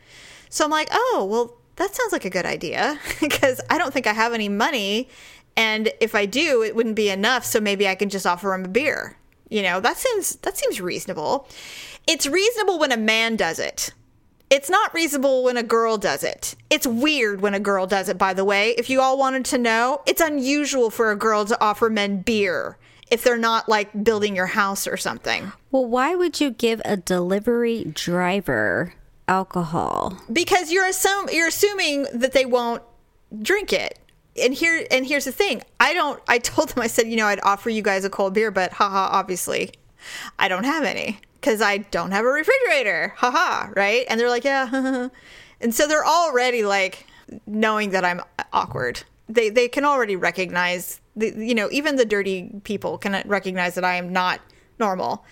So 0.51 0.65
I'm 0.65 0.71
like, 0.71 0.89
oh, 0.93 1.27
well, 1.31 1.57
that 1.77 1.95
sounds 1.95 2.13
like 2.13 2.25
a 2.25 2.31
good 2.31 2.47
idea 2.47 2.99
because 3.21 3.61
I 3.71 3.79
don't 3.79 3.93
think 3.93 4.07
I 4.07 4.13
have 4.13 4.33
any 4.33 4.49
money. 4.49 5.09
And 5.57 5.91
if 6.01 6.15
I 6.15 6.27
do, 6.27 6.63
it 6.63 6.77
wouldn't 6.77 6.97
be 6.97 7.09
enough. 7.09 7.45
So 7.45 7.61
maybe 7.61 7.89
I 7.89 7.95
can 7.95 8.11
just 8.11 8.27
offer 8.27 8.49
them 8.49 8.67
a 8.67 8.69
beer. 8.69 9.17
You 9.49 9.63
know, 9.63 9.81
that 9.81 9.97
seems 9.97 10.37
that 10.37 10.59
seems 10.59 10.81
reasonable. 10.81 11.49
It's 12.07 12.27
reasonable 12.27 12.79
when 12.79 12.93
a 12.93 12.97
man 12.97 13.37
does 13.37 13.59
it. 13.59 13.93
It's 14.49 14.71
not 14.71 14.95
reasonable 14.95 15.43
when 15.43 15.57
a 15.57 15.63
girl 15.63 15.99
does 15.99 16.23
it. 16.23 16.55
It's 16.71 16.87
weird 16.87 17.41
when 17.41 17.55
a 17.55 17.61
girl 17.61 17.87
does 17.87 18.09
it, 18.09 18.17
by 18.17 18.33
the 18.33 18.45
way. 18.45 18.71
If 18.79 18.89
you 18.89 19.01
all 19.01 19.19
wanted 19.19 19.45
to 19.47 19.59
know, 19.59 20.03
it's 20.07 20.21
unusual 20.21 20.91
for 20.91 21.11
a 21.11 21.17
girl 21.17 21.45
to 21.47 21.61
offer 21.61 21.91
men 21.91 22.23
beer 22.23 22.79
if 23.11 23.25
they're 23.25 23.37
not 23.37 23.69
like 23.69 24.05
building 24.05 24.37
your 24.37 24.47
house 24.47 24.87
or 24.87 24.97
something. 24.97 25.53
Well, 25.71 25.85
why 25.87 26.15
would 26.15 26.41
you 26.41 26.51
give 26.51 26.81
a 26.85 26.97
delivery 26.97 27.85
driver 27.85 28.95
alcohol? 29.27 30.17
Because 30.33 30.71
you're 30.73 30.89
assum- 30.89 31.33
you're 31.33 31.49
assuming 31.49 32.07
that 32.15 32.33
they 32.33 32.47
won't 32.47 32.83
drink 33.43 33.73
it. 33.73 33.99
And 34.41 34.55
here 34.55 34.87
and 34.91 35.07
here's 35.07 35.25
the 35.25 35.33
thing. 35.33 35.63
I 35.81 35.95
don't 35.95 36.23
I 36.29 36.39
told 36.39 36.71
them 36.71 36.83
I 36.83 36.87
said, 36.87 37.09
you 37.09 37.17
know, 37.17 37.27
I'd 37.27 37.41
offer 37.43 37.71
you 37.71 37.83
guys 37.83 38.05
a 38.05 38.11
cold 38.11 38.35
beer, 38.35 38.51
but 38.51 38.73
haha, 38.75 39.09
obviously 39.11 39.73
I 40.39 40.49
don't 40.49 40.65
have 40.65 40.85
any 40.85 41.19
because 41.41 41.61
I 41.61 41.79
don't 41.79 42.11
have 42.13 42.25
a 42.25 42.29
refrigerator. 42.29 43.15
Haha, 43.17 43.71
right? 43.77 44.07
And 44.09 44.19
they're 44.19 44.31
like, 44.31 44.45
yeah. 44.45 45.09
and 45.61 45.75
so 45.75 45.87
they're 45.87 46.07
already 46.07 46.65
like 46.65 47.07
knowing 47.47 47.91
that 47.91 48.05
I'm 48.05 48.21
awkward. 48.53 49.03
They 49.29 49.49
they 49.49 49.69
can 49.69 49.85
already 49.85 50.17
recognize 50.17 51.01
the 51.15 51.35
you 51.37 51.55
know, 51.55 51.69
even 51.73 51.97
the 51.97 52.05
dirty 52.05 52.51
people 52.65 52.99
can 52.99 53.23
recognize 53.27 53.75
that 53.75 53.85
I 53.85 53.97
am 53.97 54.13
not 54.13 54.41
normal. 54.79 55.25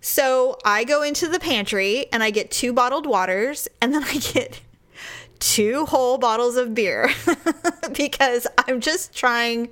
So 0.00 0.56
I 0.64 0.84
go 0.84 1.02
into 1.02 1.28
the 1.28 1.38
pantry 1.38 2.06
and 2.12 2.22
I 2.22 2.30
get 2.30 2.50
two 2.50 2.72
bottled 2.72 3.06
waters 3.06 3.68
and 3.82 3.92
then 3.94 4.02
I 4.04 4.16
get 4.16 4.60
two 5.38 5.86
whole 5.86 6.18
bottles 6.18 6.56
of 6.56 6.74
beer 6.74 7.10
because 7.92 8.46
I'm 8.58 8.80
just 8.80 9.14
trying 9.14 9.70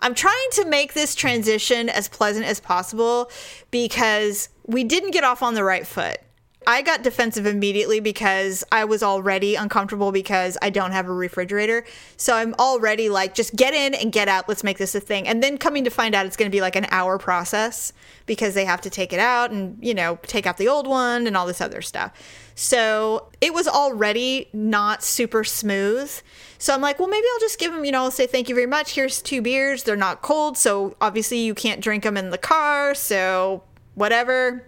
I'm 0.00 0.14
trying 0.14 0.48
to 0.52 0.66
make 0.66 0.92
this 0.92 1.14
transition 1.14 1.88
as 1.88 2.08
pleasant 2.08 2.44
as 2.44 2.60
possible 2.60 3.30
because 3.70 4.48
we 4.66 4.84
didn't 4.84 5.12
get 5.12 5.24
off 5.24 5.42
on 5.42 5.54
the 5.54 5.64
right 5.64 5.86
foot. 5.86 6.18
I 6.66 6.80
got 6.80 7.02
defensive 7.02 7.44
immediately 7.44 8.00
because 8.00 8.64
I 8.72 8.86
was 8.86 9.02
already 9.02 9.54
uncomfortable 9.54 10.12
because 10.12 10.56
I 10.62 10.70
don't 10.70 10.92
have 10.92 11.06
a 11.06 11.12
refrigerator. 11.12 11.84
So 12.16 12.34
I'm 12.34 12.54
already 12.54 13.10
like, 13.10 13.34
just 13.34 13.54
get 13.54 13.74
in 13.74 13.92
and 13.94 14.10
get 14.10 14.28
out. 14.28 14.48
Let's 14.48 14.64
make 14.64 14.78
this 14.78 14.94
a 14.94 15.00
thing. 15.00 15.28
And 15.28 15.42
then 15.42 15.58
coming 15.58 15.84
to 15.84 15.90
find 15.90 16.14
out 16.14 16.24
it's 16.24 16.36
going 16.36 16.50
to 16.50 16.54
be 16.54 16.62
like 16.62 16.76
an 16.76 16.86
hour 16.90 17.18
process 17.18 17.92
because 18.24 18.54
they 18.54 18.64
have 18.64 18.80
to 18.82 18.90
take 18.90 19.12
it 19.12 19.20
out 19.20 19.50
and, 19.50 19.76
you 19.82 19.92
know, 19.92 20.18
take 20.22 20.46
out 20.46 20.56
the 20.56 20.68
old 20.68 20.86
one 20.86 21.26
and 21.26 21.36
all 21.36 21.46
this 21.46 21.60
other 21.60 21.82
stuff. 21.82 22.12
So 22.54 23.28
it 23.42 23.52
was 23.52 23.68
already 23.68 24.48
not 24.54 25.02
super 25.02 25.44
smooth. 25.44 26.10
So 26.56 26.72
I'm 26.72 26.80
like, 26.80 26.98
well, 26.98 27.08
maybe 27.08 27.26
I'll 27.34 27.40
just 27.40 27.58
give 27.58 27.74
them, 27.74 27.84
you 27.84 27.92
know, 27.92 28.04
I'll 28.04 28.10
say 28.10 28.26
thank 28.26 28.48
you 28.48 28.54
very 28.54 28.66
much. 28.66 28.94
Here's 28.94 29.20
two 29.20 29.42
beers. 29.42 29.82
They're 29.82 29.96
not 29.96 30.22
cold. 30.22 30.56
So 30.56 30.96
obviously 30.98 31.40
you 31.40 31.54
can't 31.54 31.82
drink 31.82 32.04
them 32.04 32.16
in 32.16 32.30
the 32.30 32.38
car. 32.38 32.94
So 32.94 33.64
whatever. 33.94 34.66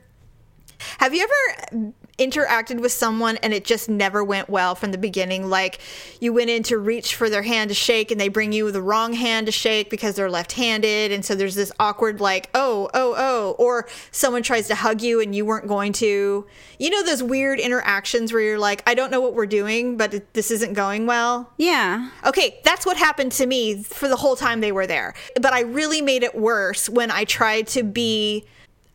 Have 0.99 1.15
you 1.15 1.23
ever 1.23 1.95
interacted 2.19 2.81
with 2.81 2.93
someone 2.93 3.37
and 3.39 3.53
it 3.53 3.65
just 3.65 3.89
never 3.89 4.25
went 4.25 4.49
well 4.49 4.75
from 4.75 4.93
the 4.93 4.99
beginning? 4.99 5.49
Like 5.49 5.79
you 6.21 6.33
went 6.33 6.51
in 6.51 6.63
to 6.65 6.79
reach 6.79 7.15
for 7.15 7.29
their 7.29 7.43
hand 7.43 7.71
to 7.71 7.75
shake 7.75 8.11
and 8.11 8.21
they 8.21 8.29
bring 8.29 8.53
you 8.53 8.71
the 8.71 8.83
wrong 8.83 9.13
hand 9.13 9.47
to 9.47 9.53
shake 9.53 9.91
because 9.91 10.17
they're 10.17 10.31
left 10.31 10.53
handed. 10.53 11.13
And 11.13 11.25
so 11.25 11.35
there's 11.35 11.55
this 11.55 11.73
awkward, 11.79 12.21
like, 12.21 12.51
oh, 12.55 12.91
oh, 12.95 13.15
oh. 13.17 13.57
Or 13.59 13.89
someone 14.11 14.43
tries 14.43 14.69
to 14.69 14.75
hug 14.75 15.03
you 15.03 15.21
and 15.21 15.35
you 15.35 15.45
weren't 15.45 15.69
going 15.69 15.93
to. 15.95 16.47
You 16.79 16.91
know, 16.91 17.03
those 17.03 17.23
weird 17.23 17.59
interactions 17.59 18.33
where 18.33 18.43
you're 18.43 18.59
like, 18.59 18.83
I 18.87 18.95
don't 18.95 19.11
know 19.11 19.21
what 19.21 19.35
we're 19.35 19.47
doing, 19.47 19.97
but 19.97 20.35
this 20.35 20.51
isn't 20.51 20.75
going 20.75 21.07
well. 21.07 21.53
Yeah. 21.57 22.11
Okay, 22.27 22.61
that's 22.65 22.85
what 22.85 22.97
happened 22.97 23.33
to 23.33 23.47
me 23.47 23.83
for 23.83 24.09
the 24.09 24.17
whole 24.17 24.37
time 24.37 24.61
they 24.61 24.73
were 24.73 24.87
there. 24.87 25.15
But 25.41 25.53
I 25.53 25.61
really 25.61 26.03
made 26.03 26.23
it 26.23 26.35
worse 26.35 26.89
when 26.89 27.11
I 27.11 27.25
tried 27.25 27.67
to 27.69 27.83
be 27.83 28.47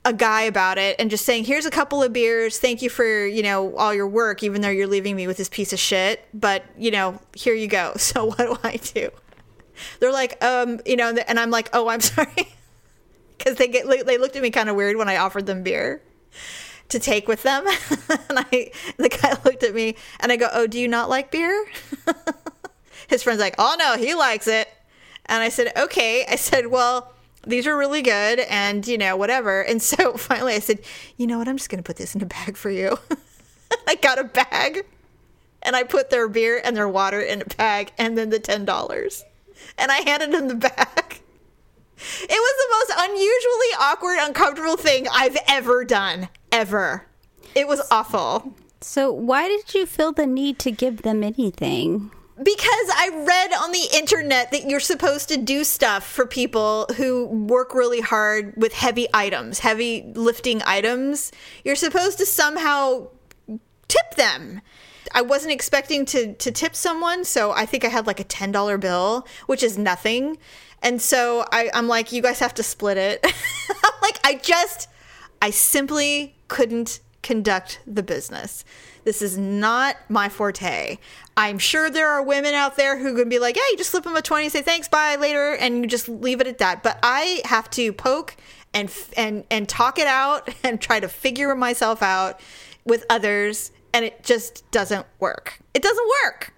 a 0.04 0.14
guy 0.14 0.42
about 0.44 0.78
it 0.78 0.96
and 1.00 1.12
just 1.12 1.26
saying, 1.26 1.46
"Here's 1.46 1.66
a 1.66 1.72
couple 1.72 2.02
of 2.02 2.12
beers. 2.12 2.58
Thank 2.58 2.82
you 2.82 2.90
for, 2.90 3.26
you 3.26 3.44
know, 3.44 3.76
all 3.76 3.94
your 3.94 4.08
work 4.08 4.42
even 4.44 4.62
though 4.62 4.70
you're 4.70 4.88
leaving 4.88 5.16
me 5.16 5.28
with 5.28 5.38
this 5.38 5.50
piece 5.50 5.74
of 5.74 5.80
shit, 5.80 6.26
but, 6.34 6.64
you 6.78 6.92
know, 6.92 7.20
here 7.36 7.54
you 7.54 7.68
go." 7.68 7.94
So 7.98 8.26
what 8.26 8.38
do 8.38 8.58
I 8.64 8.78
do? 8.78 9.12
They're 10.00 10.12
like, 10.12 10.44
"Um, 10.44 10.80
you 10.86 10.96
know," 10.96 11.10
and 11.28 11.40
I'm 11.40 11.52
like, 11.52 11.70
"Oh, 11.74 11.88
I'm 11.88 12.02
sorry." 12.14 12.48
Cuz 13.40 13.56
they 13.56 13.68
get 13.68 13.88
they 14.06 14.18
looked 14.18 14.36
at 14.36 14.42
me 14.42 14.50
kind 14.52 14.70
of 14.70 14.76
weird 14.76 14.98
when 14.98 15.10
I 15.10 15.18
offered 15.18 15.46
them 15.46 15.64
beer 15.64 16.02
to 16.90 17.00
take 17.00 17.28
with 17.28 17.44
them. 17.44 17.66
and 18.30 18.40
I 18.40 18.72
the 18.98 19.10
guy 19.10 19.38
looked 19.46 19.64
at 19.64 19.74
me 19.74 19.96
and 20.20 20.32
I 20.32 20.36
go, 20.36 20.50
"Oh, 20.52 20.68
do 20.68 20.80
you 20.80 20.88
not 20.88 21.10
like 21.10 21.32
beer?" 21.32 21.66
His 23.08 23.24
friend's 23.24 23.42
like, 23.42 23.56
"Oh 23.58 23.76
no, 23.78 23.98
he 23.98 24.14
likes 24.16 24.48
it." 24.48 24.68
And 25.28 25.42
I 25.44 25.50
said, 25.50 25.72
"Okay." 25.78 26.26
I 26.28 26.36
said, 26.36 26.68
"Well, 26.68 27.14
these 27.44 27.68
are 27.68 27.78
really 27.78 28.02
good 28.02 28.40
and 28.40 28.88
you 28.88 28.98
know 28.98 29.16
whatever. 29.16 29.62
And 29.62 29.82
so 29.82 30.14
finally 30.18 30.54
i 30.54 30.60
said 30.60 30.80
you 31.18 31.28
know 31.28 31.38
what? 31.38 31.48
I'm 31.48 31.58
just 31.58 31.70
going 31.70 31.82
to 31.82 31.88
put 31.88 31.98
this 31.98 32.16
in 32.16 32.22
a 32.22 32.26
bag 32.26 32.58
for 32.58 32.70
you. 32.70 32.98
I 33.88 33.96
got 33.96 34.20
a 34.20 34.24
bag 34.24 34.86
and 35.64 35.76
i 35.76 35.84
put 35.84 36.10
their 36.10 36.28
beer 36.28 36.62
and 36.64 36.76
their 36.76 36.90
water 36.90 37.22
in 37.22 37.42
a 37.42 37.46
bag 37.46 37.92
and 37.98 38.18
then 38.18 38.30
the 38.30 38.40
$10 38.40 39.24
and 39.78 39.92
i 39.92 39.98
handed 39.98 40.32
them 40.32 40.48
the 40.48 40.56
bag. 40.56 41.22
It 42.24 42.30
was 42.32 42.90
the 42.90 42.96
most 42.96 43.10
unusually 43.10 43.68
awkward 43.80 44.18
uncomfortable 44.22 44.76
thing 44.76 45.06
i've 45.14 45.38
ever 45.48 45.86
done 45.86 46.30
ever. 46.52 47.06
It 47.54 47.68
was 47.68 47.80
awful. 47.92 48.56
So 48.82 49.12
why 49.12 49.48
did 49.48 49.76
you 49.76 49.86
feel 49.86 50.12
the 50.12 50.26
need 50.26 50.58
to 50.60 50.72
give 50.72 51.04
them 51.04 51.24
anything? 51.24 52.10
Because 52.38 52.90
I 52.96 53.24
read 53.26 53.54
on 53.54 53.72
the 53.72 53.88
internet 53.94 54.52
that 54.52 54.70
you're 54.70 54.80
supposed 54.80 55.30
to 55.30 55.38
do 55.38 55.64
stuff 55.64 56.06
for 56.08 56.26
people 56.26 56.88
who 56.98 57.26
work 57.26 57.74
really 57.74 58.02
hard 58.02 58.54
with 58.58 58.74
heavy 58.74 59.08
items, 59.14 59.60
heavy 59.60 60.12
lifting 60.16 60.62
items. 60.66 61.32
You're 61.64 61.76
supposed 61.76 62.18
to 62.20 62.26
somehow 62.26 63.10
tip 63.88 64.16
them. 64.16 64.62
I 65.14 65.22
wasn't 65.22 65.54
expecting 65.54 66.06
to 66.06 66.34
to 66.34 66.52
tip 66.52 66.76
someone, 66.76 67.26
so 67.26 67.52
I 67.52 67.66
think 67.66 67.84
I 67.84 67.90
had 67.90 68.08
like 68.08 68.20
a 68.20 68.24
ten 68.24 68.52
dollar 68.52 68.78
bill, 68.78 69.28
which 69.48 69.64
is 69.64 69.78
nothing. 69.78 70.38
And 70.82 71.02
so 71.02 71.46
I, 71.52 71.70
I'm 71.74 71.88
like, 71.88 72.12
you 72.12 72.22
guys 72.22 72.40
have 72.40 72.56
to 72.56 72.64
split 72.64 72.98
it. 72.98 73.26
Like, 74.02 74.20
I 74.24 74.36
just 74.36 74.90
I 75.42 75.52
simply 75.52 76.36
couldn't 76.48 77.00
conduct 77.22 77.80
the 77.86 78.04
business. 78.04 78.66
This 79.04 79.22
is 79.22 79.38
not 79.38 79.98
my 80.10 80.30
forte. 80.30 80.98
I'm 81.36 81.58
sure 81.58 81.90
there 81.90 82.10
are 82.10 82.22
women 82.22 82.54
out 82.54 82.76
there 82.76 83.00
who 83.00 83.16
can 83.16 83.30
be 83.30 83.40
like, 83.40 83.56
yeah, 83.56 83.64
you 83.72 83.78
just 83.78 83.92
slip 83.92 84.04
them 84.04 84.16
a 84.16 84.22
20, 84.22 84.50
say 84.50 84.62
thanks, 84.62 84.88
bye, 84.88 85.16
later, 85.16 85.54
and 85.54 85.78
you 85.78 85.88
just 85.88 86.08
leave 86.08 86.42
it 86.42 86.48
at 86.48 86.60
that. 86.60 86.84
But 86.84 87.00
I 87.02 87.42
have 87.46 87.70
to 87.72 87.92
poke 87.94 88.36
and 88.74 88.92
and 89.18 89.44
and 89.52 89.68
talk 89.68 90.00
it 90.00 90.08
out 90.08 90.50
and 90.64 90.80
try 90.80 91.00
to 91.00 91.08
figure 91.08 91.56
myself 91.56 92.02
out 92.02 92.40
with 92.86 93.06
others, 93.10 93.72
and 93.94 94.06
it 94.06 94.24
just 94.24 94.70
doesn't 94.72 95.06
work. 95.20 95.60
It 95.74 95.82
doesn't 95.82 96.08
work. 96.24 96.54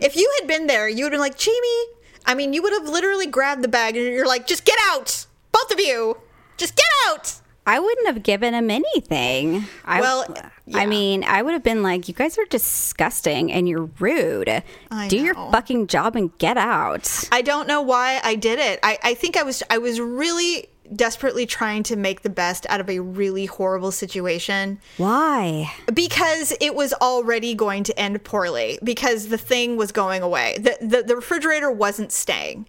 If 0.00 0.16
you 0.16 0.30
had 0.40 0.48
been 0.48 0.66
there, 0.66 0.88
you 0.88 1.04
would 1.04 1.12
have 1.12 1.18
been 1.18 1.20
like, 1.20 1.38
Jamie, 1.38 1.84
I 2.26 2.34
mean, 2.34 2.52
you 2.52 2.62
would 2.62 2.72
have 2.72 2.88
literally 2.88 3.26
grabbed 3.26 3.62
the 3.62 3.68
bag 3.68 3.96
and 3.96 4.06
you're 4.06 4.26
like, 4.26 4.46
just 4.46 4.64
get 4.64 4.78
out. 4.88 5.26
Both 5.52 5.70
of 5.70 5.80
you. 5.80 6.18
Just 6.56 6.76
get 6.76 6.86
out. 7.06 7.40
I 7.70 7.78
wouldn't 7.78 8.08
have 8.08 8.24
given 8.24 8.52
him 8.52 8.68
anything. 8.68 9.64
I, 9.84 10.00
Well, 10.00 10.26
yeah. 10.66 10.78
I 10.78 10.86
mean, 10.86 11.22
I 11.22 11.40
would 11.40 11.52
have 11.52 11.62
been 11.62 11.84
like, 11.84 12.08
"You 12.08 12.14
guys 12.14 12.36
are 12.36 12.44
disgusting 12.46 13.52
and 13.52 13.68
you're 13.68 13.88
rude. 14.00 14.64
I 14.90 15.06
Do 15.06 15.16
your 15.16 15.34
fucking 15.34 15.86
job 15.86 16.16
and 16.16 16.36
get 16.38 16.56
out." 16.56 17.28
I 17.30 17.42
don't 17.42 17.68
know 17.68 17.80
why 17.80 18.20
I 18.24 18.34
did 18.34 18.58
it. 18.58 18.80
I, 18.82 18.98
I 19.04 19.14
think 19.14 19.36
I 19.36 19.44
was 19.44 19.62
I 19.70 19.78
was 19.78 20.00
really 20.00 20.68
desperately 20.96 21.46
trying 21.46 21.84
to 21.84 21.94
make 21.94 22.22
the 22.22 22.30
best 22.30 22.66
out 22.68 22.80
of 22.80 22.90
a 22.90 22.98
really 22.98 23.46
horrible 23.46 23.92
situation 23.92 24.80
Why? 24.96 25.72
because 25.94 26.52
it 26.60 26.74
was 26.74 26.92
already 26.94 27.54
going 27.54 27.84
to 27.84 27.96
end 27.96 28.24
poorly 28.24 28.80
because 28.82 29.28
the 29.28 29.38
thing 29.38 29.76
was 29.76 29.92
going 29.92 30.22
away. 30.22 30.56
The 30.58 30.76
the, 30.80 31.02
the 31.04 31.14
refrigerator 31.14 31.70
wasn't 31.70 32.10
staying. 32.10 32.66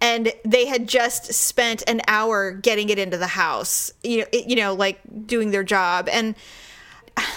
And 0.00 0.32
they 0.44 0.66
had 0.66 0.88
just 0.88 1.32
spent 1.34 1.82
an 1.86 2.00
hour 2.08 2.52
getting 2.52 2.88
it 2.88 2.98
into 2.98 3.18
the 3.18 3.26
house, 3.26 3.92
you 4.02 4.18
know, 4.20 4.26
it- 4.32 4.46
you 4.46 4.56
know, 4.56 4.74
like 4.74 4.98
doing 5.26 5.50
their 5.50 5.64
job. 5.64 6.08
And 6.10 6.34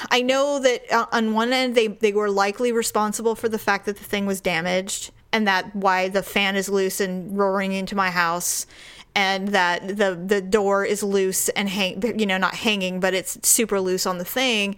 I 0.10 0.22
know 0.22 0.60
that 0.60 0.90
uh, 0.92 1.08
on 1.12 1.34
one 1.34 1.52
end 1.52 1.76
they 1.76 1.88
they 1.88 2.14
were 2.14 2.30
likely 2.30 2.72
responsible 2.72 3.36
for 3.36 3.50
the 3.50 3.60
fact 3.60 3.86
that 3.86 3.98
the 3.98 4.04
thing 4.04 4.26
was 4.26 4.40
damaged 4.40 5.12
and 5.32 5.48
that 5.48 5.76
why 5.76 6.08
the 6.10 6.24
fan 6.24 6.56
is 6.56 6.70
loose 6.70 7.02
and 7.02 7.38
roaring 7.38 7.74
into 7.74 7.96
my 7.96 8.10
house 8.12 8.66
and 9.16 9.50
that 9.50 9.86
the 9.88 10.16
the 10.26 10.42
door 10.42 10.86
is 10.86 11.04
loose 11.04 11.50
and 11.50 11.68
hang 11.70 12.02
you 12.20 12.26
know 12.26 12.38
not 12.38 12.56
hanging 12.56 13.00
but 13.00 13.14
it's 13.14 13.38
super 13.48 13.80
loose 13.82 14.06
on 14.06 14.20
the 14.20 14.26
thing. 14.26 14.76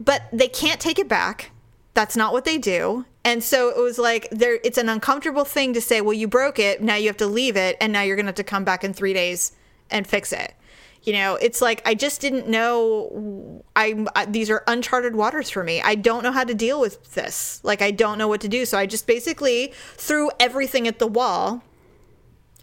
But 0.00 0.22
they 0.32 0.48
can't 0.48 0.80
take 0.80 0.98
it 0.98 1.08
back. 1.08 1.52
That's 1.94 2.16
not 2.16 2.32
what 2.32 2.44
they 2.44 2.58
do 2.58 3.04
and 3.24 3.42
so 3.42 3.68
it 3.70 3.80
was 3.80 3.98
like 3.98 4.28
there 4.30 4.58
it's 4.64 4.78
an 4.78 4.88
uncomfortable 4.88 5.44
thing 5.44 5.72
to 5.72 5.80
say 5.80 6.00
well 6.00 6.12
you 6.12 6.28
broke 6.28 6.58
it 6.58 6.82
now 6.82 6.94
you 6.94 7.06
have 7.06 7.16
to 7.16 7.26
leave 7.26 7.56
it 7.56 7.76
and 7.80 7.92
now 7.92 8.02
you're 8.02 8.16
to 8.16 8.24
have 8.24 8.34
to 8.34 8.44
come 8.44 8.64
back 8.64 8.84
in 8.84 8.92
3 8.92 9.12
days 9.12 9.52
and 9.90 10.06
fix 10.06 10.32
it. 10.32 10.54
You 11.02 11.12
know 11.14 11.34
it's 11.36 11.60
like 11.60 11.82
i 11.84 11.94
just 11.94 12.20
didn't 12.20 12.46
know 12.48 13.64
I, 13.74 14.06
I 14.14 14.26
these 14.26 14.50
are 14.50 14.62
uncharted 14.66 15.16
waters 15.16 15.50
for 15.50 15.64
me. 15.64 15.82
I 15.82 15.94
don't 15.96 16.22
know 16.22 16.32
how 16.32 16.44
to 16.44 16.54
deal 16.54 16.80
with 16.80 17.14
this. 17.14 17.60
Like 17.64 17.82
i 17.82 17.90
don't 17.90 18.18
know 18.18 18.28
what 18.28 18.40
to 18.42 18.48
do. 18.48 18.64
So 18.64 18.78
i 18.78 18.86
just 18.86 19.06
basically 19.06 19.72
threw 19.96 20.30
everything 20.38 20.86
at 20.86 20.98
the 20.98 21.08
wall 21.08 21.62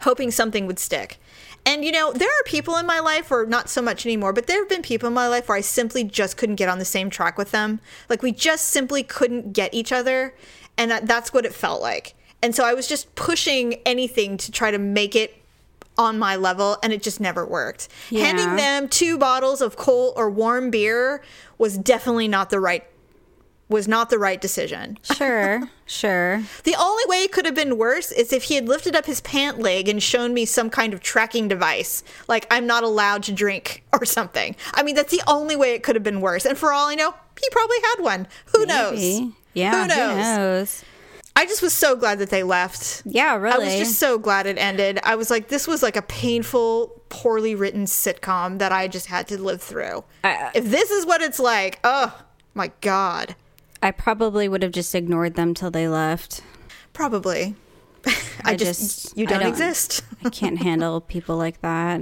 hoping 0.01 0.31
something 0.31 0.65
would 0.65 0.79
stick 0.79 1.19
and 1.65 1.83
you 1.83 1.91
know 1.91 2.11
there 2.13 2.27
are 2.27 2.43
people 2.45 2.75
in 2.77 2.85
my 2.85 2.99
life 2.99 3.31
or 3.31 3.45
not 3.45 3.69
so 3.69 3.81
much 3.81 4.05
anymore 4.05 4.33
but 4.33 4.47
there 4.47 4.59
have 4.59 4.69
been 4.69 4.81
people 4.81 5.07
in 5.07 5.13
my 5.13 5.27
life 5.27 5.47
where 5.49 5.57
i 5.57 5.61
simply 5.61 6.03
just 6.03 6.37
couldn't 6.37 6.55
get 6.55 6.69
on 6.69 6.79
the 6.79 6.85
same 6.85 7.09
track 7.09 7.37
with 7.37 7.51
them 7.51 7.79
like 8.09 8.21
we 8.21 8.31
just 8.31 8.65
simply 8.65 9.03
couldn't 9.03 9.53
get 9.53 9.73
each 9.73 9.91
other 9.91 10.35
and 10.77 10.91
that, 10.91 11.07
that's 11.07 11.33
what 11.33 11.45
it 11.45 11.53
felt 11.53 11.81
like 11.81 12.15
and 12.41 12.55
so 12.55 12.63
i 12.63 12.73
was 12.73 12.87
just 12.87 13.13
pushing 13.15 13.75
anything 13.85 14.37
to 14.37 14.51
try 14.51 14.71
to 14.71 14.77
make 14.77 15.15
it 15.15 15.35
on 15.99 16.17
my 16.17 16.37
level 16.37 16.77
and 16.81 16.93
it 16.93 17.03
just 17.03 17.19
never 17.19 17.45
worked. 17.45 17.89
Yeah. 18.09 18.23
Handing 18.23 18.55
them 18.55 18.87
two 18.87 19.17
bottles 19.17 19.61
of 19.61 19.75
cold 19.75 20.13
or 20.15 20.29
warm 20.29 20.71
beer 20.71 21.21
was 21.57 21.77
definitely 21.77 22.29
not 22.29 22.49
the 22.49 22.59
right 22.61 22.85
was 23.69 23.87
not 23.87 24.09
the 24.09 24.17
right 24.19 24.41
decision. 24.41 24.97
Sure, 25.03 25.69
sure. 25.85 26.43
The 26.63 26.75
only 26.77 27.03
way 27.07 27.23
it 27.23 27.31
could 27.31 27.45
have 27.45 27.55
been 27.55 27.77
worse 27.77 28.11
is 28.11 28.33
if 28.33 28.43
he 28.43 28.55
had 28.55 28.67
lifted 28.67 28.95
up 28.95 29.05
his 29.05 29.21
pant 29.21 29.59
leg 29.59 29.87
and 29.87 30.01
shown 30.01 30.33
me 30.33 30.45
some 30.45 30.69
kind 30.69 30.93
of 30.93 30.99
tracking 31.01 31.47
device, 31.47 32.03
like 32.27 32.47
I'm 32.51 32.65
not 32.67 32.83
allowed 32.83 33.23
to 33.23 33.31
drink 33.31 33.83
or 33.93 34.05
something. 34.05 34.55
I 34.73 34.83
mean, 34.83 34.95
that's 34.95 35.11
the 35.11 35.21
only 35.27 35.55
way 35.55 35.73
it 35.75 35.83
could 35.83 35.95
have 35.95 36.03
been 36.03 36.19
worse. 36.19 36.45
And 36.45 36.57
for 36.57 36.73
all 36.73 36.87
I 36.87 36.95
know, 36.95 37.13
he 37.39 37.47
probably 37.51 37.77
had 37.83 38.03
one. 38.03 38.27
Who 38.55 38.65
knows? 38.65 39.21
Yeah, 39.53 39.81
Who 39.83 39.87
knows? 39.87 40.37
knows? 40.37 40.83
I 41.35 41.45
just 41.45 41.61
was 41.61 41.73
so 41.73 41.95
glad 41.95 42.19
that 42.19 42.31
they 42.31 42.43
left. 42.43 43.03
Yeah, 43.05 43.35
really. 43.37 43.53
I 43.55 43.65
was 43.65 43.75
just 43.75 43.97
so 43.99 44.17
glad 44.17 44.45
it 44.45 44.57
ended. 44.57 44.99
I 45.03 45.15
was 45.15 45.29
like, 45.29 45.47
this 45.47 45.67
was 45.67 45.81
like 45.81 45.95
a 45.95 46.01
painful, 46.01 47.01
poorly 47.07 47.55
written 47.55 47.85
sitcom 47.85 48.59
that 48.59 48.71
I 48.73 48.87
just 48.89 49.05
had 49.05 49.27
to 49.29 49.41
live 49.41 49.61
through. 49.61 50.03
I- 50.23 50.33
uh, 50.35 50.51
if 50.55 50.65
this 50.65 50.91
is 50.91 51.05
what 51.05 51.21
it's 51.21 51.39
like, 51.39 51.79
oh 51.83 52.19
my 52.53 52.71
God. 52.81 53.35
I 53.81 53.91
probably 53.91 54.47
would 54.49 54.63
have 54.63 54.71
just 54.71 54.93
ignored 54.93 55.35
them 55.35 55.53
till 55.53 55.71
they 55.71 55.87
left. 55.87 56.41
Probably. 56.93 57.55
I, 58.05 58.13
I 58.51 58.55
just, 58.55 58.79
just- 59.03 59.17
you 59.17 59.25
don't, 59.25 59.39
don't- 59.39 59.49
exist. 59.49 60.03
I 60.23 60.29
can't 60.29 60.57
handle 60.63 61.01
people 61.01 61.37
like 61.37 61.61
that. 61.61 62.01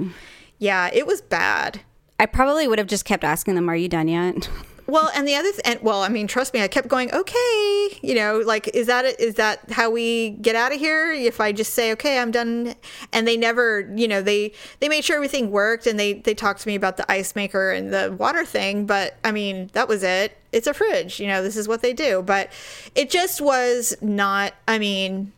yeah, 0.58 0.90
it 0.92 1.06
was 1.06 1.20
bad. 1.20 1.80
I 2.20 2.26
probably 2.26 2.66
would 2.66 2.78
have 2.78 2.88
just 2.88 3.04
kept 3.04 3.22
asking 3.22 3.54
them, 3.54 3.68
"Are 3.70 3.76
you 3.76 3.88
done 3.88 4.08
yet?" 4.08 4.48
Well, 4.88 5.10
and 5.14 5.28
the 5.28 5.34
other, 5.34 5.50
th- 5.50 5.60
and 5.66 5.82
well, 5.82 6.02
I 6.02 6.08
mean, 6.08 6.26
trust 6.26 6.54
me, 6.54 6.62
I 6.62 6.68
kept 6.68 6.88
going. 6.88 7.12
Okay, 7.12 7.98
you 8.00 8.14
know, 8.14 8.38
like, 8.38 8.68
is 8.68 8.86
that? 8.86 9.20
Is 9.20 9.34
that 9.34 9.70
how 9.70 9.90
we 9.90 10.30
get 10.30 10.56
out 10.56 10.72
of 10.72 10.78
here? 10.78 11.12
If 11.12 11.42
I 11.42 11.52
just 11.52 11.74
say, 11.74 11.92
okay, 11.92 12.18
I'm 12.18 12.30
done, 12.30 12.74
and 13.12 13.28
they 13.28 13.36
never, 13.36 13.92
you 13.94 14.08
know, 14.08 14.22
they 14.22 14.52
they 14.80 14.88
made 14.88 15.04
sure 15.04 15.16
everything 15.16 15.50
worked, 15.50 15.86
and 15.86 16.00
they 16.00 16.14
they 16.14 16.32
talked 16.32 16.62
to 16.62 16.68
me 16.68 16.74
about 16.74 16.96
the 16.96 17.10
ice 17.12 17.36
maker 17.36 17.70
and 17.70 17.92
the 17.92 18.16
water 18.18 18.46
thing, 18.46 18.86
but 18.86 19.18
I 19.22 19.30
mean, 19.30 19.68
that 19.74 19.88
was 19.88 20.02
it. 20.02 20.38
It's 20.52 20.66
a 20.66 20.72
fridge, 20.72 21.20
you 21.20 21.26
know. 21.26 21.42
This 21.42 21.58
is 21.58 21.68
what 21.68 21.82
they 21.82 21.92
do, 21.92 22.22
but 22.22 22.50
it 22.94 23.10
just 23.10 23.42
was 23.42 23.94
not. 24.00 24.54
I 24.66 24.78
mean, 24.78 25.32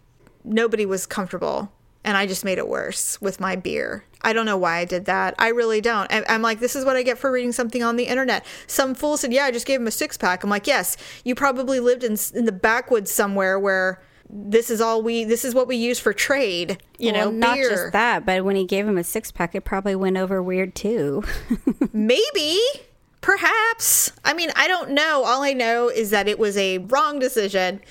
nobody 0.45 0.87
was 0.87 1.07
comfortable 1.07 1.73
and 2.05 2.17
I 2.17 2.27
just 2.27 2.45
made 2.45 2.59
it 2.59 2.69
worse 2.69 3.21
with 3.21 3.41
my 3.41 3.57
beer. 3.57 4.05
I 4.23 4.33
don't 4.33 4.47
know 4.47 4.57
why 4.57 4.79
I 4.79 4.85
did 4.85 5.07
that. 5.07 5.35
I 5.39 5.49
really 5.49 5.81
don't. 5.81 6.11
I'm 6.11 6.43
like, 6.43 6.61
this 6.61 6.77
is 6.77 6.85
what 6.85 6.97
I 6.97 7.03
get 7.03 7.19
for 7.19 7.31
reading 7.31 7.53
something 7.53 7.83
on 7.83 7.97
the 7.97 8.05
internet. 8.05 8.45
Some 8.67 8.95
fool 8.95 9.17
said, 9.17 9.33
yeah, 9.33 9.45
I 9.45 9.51
just 9.51 9.67
gave 9.67 9.81
him 9.81 9.87
a 9.87 9.91
six 9.91 10.17
pack. 10.17 10.45
I'm 10.45 10.51
like, 10.51 10.67
yes, 10.67 10.97
you 11.25 11.35
probably 11.35 11.81
lived 11.81 12.05
in, 12.05 12.17
in 12.35 12.45
the 12.45 12.53
backwoods 12.53 13.11
somewhere 13.11 13.59
where 13.59 14.03
this 14.29 14.71
is 14.71 14.81
all 14.81 15.03
we, 15.03 15.25
this 15.25 15.45
is 15.45 15.55
what 15.55 15.67
we 15.67 15.77
use 15.77 15.99
for 15.99 16.13
trade, 16.13 16.83
you 16.99 17.13
well, 17.13 17.33
know, 17.33 17.37
not 17.37 17.57
beer. 17.57 17.71
just 17.71 17.93
that, 17.93 18.25
but 18.25 18.45
when 18.45 18.57
he 18.57 18.65
gave 18.65 18.87
him 18.87 18.97
a 18.97 19.05
six 19.05 19.33
pack, 19.33 19.55
it 19.55 19.63
probably 19.63 19.97
went 19.97 20.17
over 20.17 20.43
weird 20.43 20.75
too. 20.75 21.25
Maybe. 21.93 22.61
Perhaps. 23.21 24.13
I 24.25 24.33
mean, 24.33 24.51
I 24.57 24.67
don't 24.67 24.91
know. 24.91 25.25
All 25.25 25.43
I 25.43 25.53
know 25.53 25.89
is 25.89 26.11
that 26.11 26.27
it 26.27 26.39
was 26.39 26.57
a 26.57 26.79
wrong 26.79 27.19
decision 27.19 27.83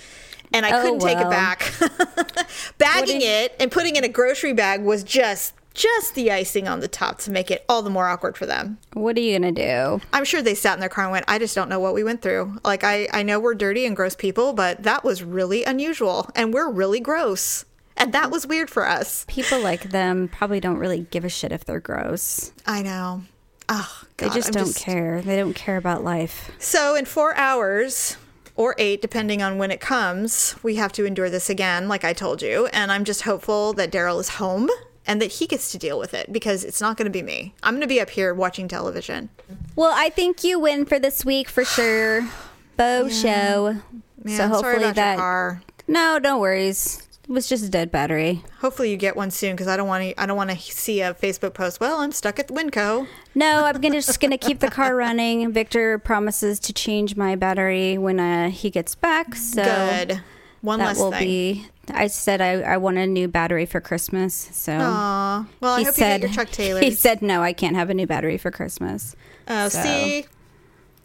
and 0.54 0.66
I 0.66 0.78
Oh, 0.80 0.82
couldn't 0.82 1.00
take 1.00 1.18
it 1.18 1.30
back. 1.30 1.74
Bagging 2.78 3.22
it 3.22 3.56
and 3.60 3.72
putting 3.72 3.96
it 3.96 4.00
in 4.00 4.10
a 4.10 4.14
grocery 4.14 4.54
bag 4.54 4.82
was 4.84 5.04
just 5.04 5.54
just 5.76 6.14
the 6.16 6.30
icing 6.32 6.68
on 6.68 6.82
the 6.82 6.88
top 6.90 7.20
to 7.20 7.32
make 7.32 7.50
it 7.50 7.64
all 7.70 7.82
the 7.82 7.90
more 7.90 8.08
awkward 8.10 8.36
for 8.36 8.46
them. 8.46 8.78
what 8.94 9.16
are 9.16 9.22
you 9.22 9.38
gonna 9.38 9.52
do? 9.52 10.02
I'm 10.12 10.26
sure 10.26 10.42
they 10.42 10.56
sat 10.56 10.74
in 10.74 10.80
their 10.82 10.90
car 10.90 11.06
and 11.06 11.12
went, 11.14 11.26
I 11.30 11.40
just 11.40 11.56
don't 11.56 11.70
know 11.70 11.80
what 11.80 11.94
we 11.94 12.04
went 12.04 12.22
through. 12.22 12.58
Like 12.66 12.84
I, 12.84 13.08
I 13.14 13.24
know 13.24 13.40
we're 13.40 13.54
dirty 13.56 13.86
and 13.86 13.96
gross 13.96 14.16
people, 14.16 14.52
but 14.54 14.84
that 14.84 15.04
was 15.06 15.24
really 15.24 15.64
unusual 15.64 16.30
and 16.36 16.54
we're 16.54 16.70
really 16.70 17.00
gross. 17.00 17.64
And 17.96 18.14
that 18.14 18.32
was 18.32 18.46
weird 18.48 18.70
for 18.70 18.88
us. 18.88 19.26
People 19.30 19.60
like 19.62 19.92
them 19.92 20.28
probably 20.28 20.60
don't 20.60 20.78
really 20.78 21.02
give 21.12 21.24
a 21.24 21.30
shit 21.30 21.52
if 21.52 21.64
they're 21.66 21.80
gross. 21.80 22.52
I 22.66 22.82
know. 22.82 23.24
Oh, 23.70 24.02
They 24.18 24.30
just 24.30 24.48
I'm 24.50 24.64
don't 24.64 24.76
care. 24.76 25.22
They 25.22 25.36
don't 25.38 25.54
care 25.54 25.78
about 25.78 26.04
life. 26.04 26.50
So, 26.60 26.96
in 26.96 27.06
four 27.06 27.36
hours 27.36 28.18
or 28.60 28.76
eight, 28.78 29.02
depending 29.02 29.42
on 29.42 29.58
when 29.58 29.72
it 29.72 29.80
comes, 29.80 30.54
we 30.62 30.76
have 30.76 30.92
to 30.92 31.06
endure 31.06 31.30
this 31.30 31.50
again, 31.50 31.88
like 31.88 32.04
I 32.04 32.12
told 32.12 32.42
you. 32.42 32.66
And 32.74 32.92
I'm 32.92 33.06
just 33.06 33.22
hopeful 33.22 33.72
that 33.74 33.90
Daryl 33.90 34.20
is 34.20 34.28
home 34.32 34.70
and 35.08 35.22
that 35.22 35.32
he 35.32 35.48
gets 35.48 35.72
to 35.72 35.78
deal 35.78 35.98
with 35.98 36.14
it 36.14 36.34
because 36.34 36.66
it's 36.66 36.82
not 36.82 36.98
going 36.98 37.06
to 37.06 37.10
be 37.10 37.22
me. 37.22 37.54
I'm 37.64 37.76
going 37.76 37.82
to 37.82 37.88
be 37.88 38.02
up 38.02 38.10
here 38.10 38.34
watching 38.34 38.68
television. 38.68 39.30
Well, 39.78 39.94
I 39.96 40.10
think 40.10 40.44
you 40.44 40.60
win 40.60 40.86
for 40.86 41.00
this 41.00 41.24
week 41.24 41.48
for 41.48 41.64
sure. 41.64 42.28
Bow 42.76 43.08
show. 43.08 43.78
Man, 44.26 44.36
so 44.36 44.50
hopefully 44.50 44.92
that. 44.92 45.62
No, 45.88 46.18
no 46.22 46.38
worries. 46.38 47.08
It 47.30 47.34
was 47.34 47.48
just 47.48 47.64
a 47.64 47.70
dead 47.70 47.92
battery. 47.92 48.44
Hopefully, 48.60 48.90
you 48.90 48.98
get 48.98 49.16
one 49.16 49.30
soon 49.30 49.54
because 49.56 49.68
I 49.68 49.78
don't 49.78 49.88
want 49.88 50.04
to. 50.04 50.20
I 50.20 50.26
don't 50.26 50.36
want 50.36 50.50
to 50.50 50.58
see 50.58 51.02
a 51.02 51.14
Facebook 51.14 51.54
post. 51.54 51.80
Well, 51.80 52.00
I'm 52.00 52.12
stuck 52.12 52.40
at 52.40 52.48
the 52.48 52.56
Winco. 52.56 53.06
No, 53.36 53.66
I'm 53.66 53.80
gonna 53.80 54.02
just 54.02 54.20
gonna 54.20 54.38
keep 54.40 54.60
the 54.60 54.72
car 54.72 54.96
running. 54.96 55.52
Victor 55.54 56.00
promises 56.00 56.60
to 56.62 56.74
change 56.74 57.16
my 57.16 57.36
battery 57.36 58.00
when 58.00 58.20
uh, 58.20 58.50
he 58.50 58.72
gets 58.72 58.96
back. 58.96 59.36
So 59.36 59.64
Good. 59.64 60.22
One 60.62 60.80
that 60.80 60.86
less 60.88 60.98
will 60.98 61.12
thing. 61.12 61.24
be. 61.24 61.68
I 61.92 62.08
said 62.08 62.42
I, 62.42 62.62
I 62.62 62.78
want 62.78 62.98
a 62.98 63.06
new 63.06 63.28
battery 63.28 63.68
for 63.68 63.80
Christmas. 63.80 64.34
So 64.52 64.74
Aw. 64.74 65.46
Well, 65.62 65.74
I 65.74 65.80
he 65.80 65.86
hope 65.86 65.94
said 65.96 66.22
you 66.24 66.28
get 66.30 66.36
your 66.36 66.46
Chuck 66.46 66.52
Taylors. 66.54 66.84
he 66.84 66.92
said 66.92 67.22
no, 67.22 67.44
I 67.44 67.54
can't 67.54 67.76
have 67.76 67.92
a 67.92 67.94
new 67.94 68.08
battery 68.08 68.38
for 68.40 68.50
Christmas. 68.50 69.16
Oh, 69.48 69.70
so- 69.70 69.84
see, 69.84 70.26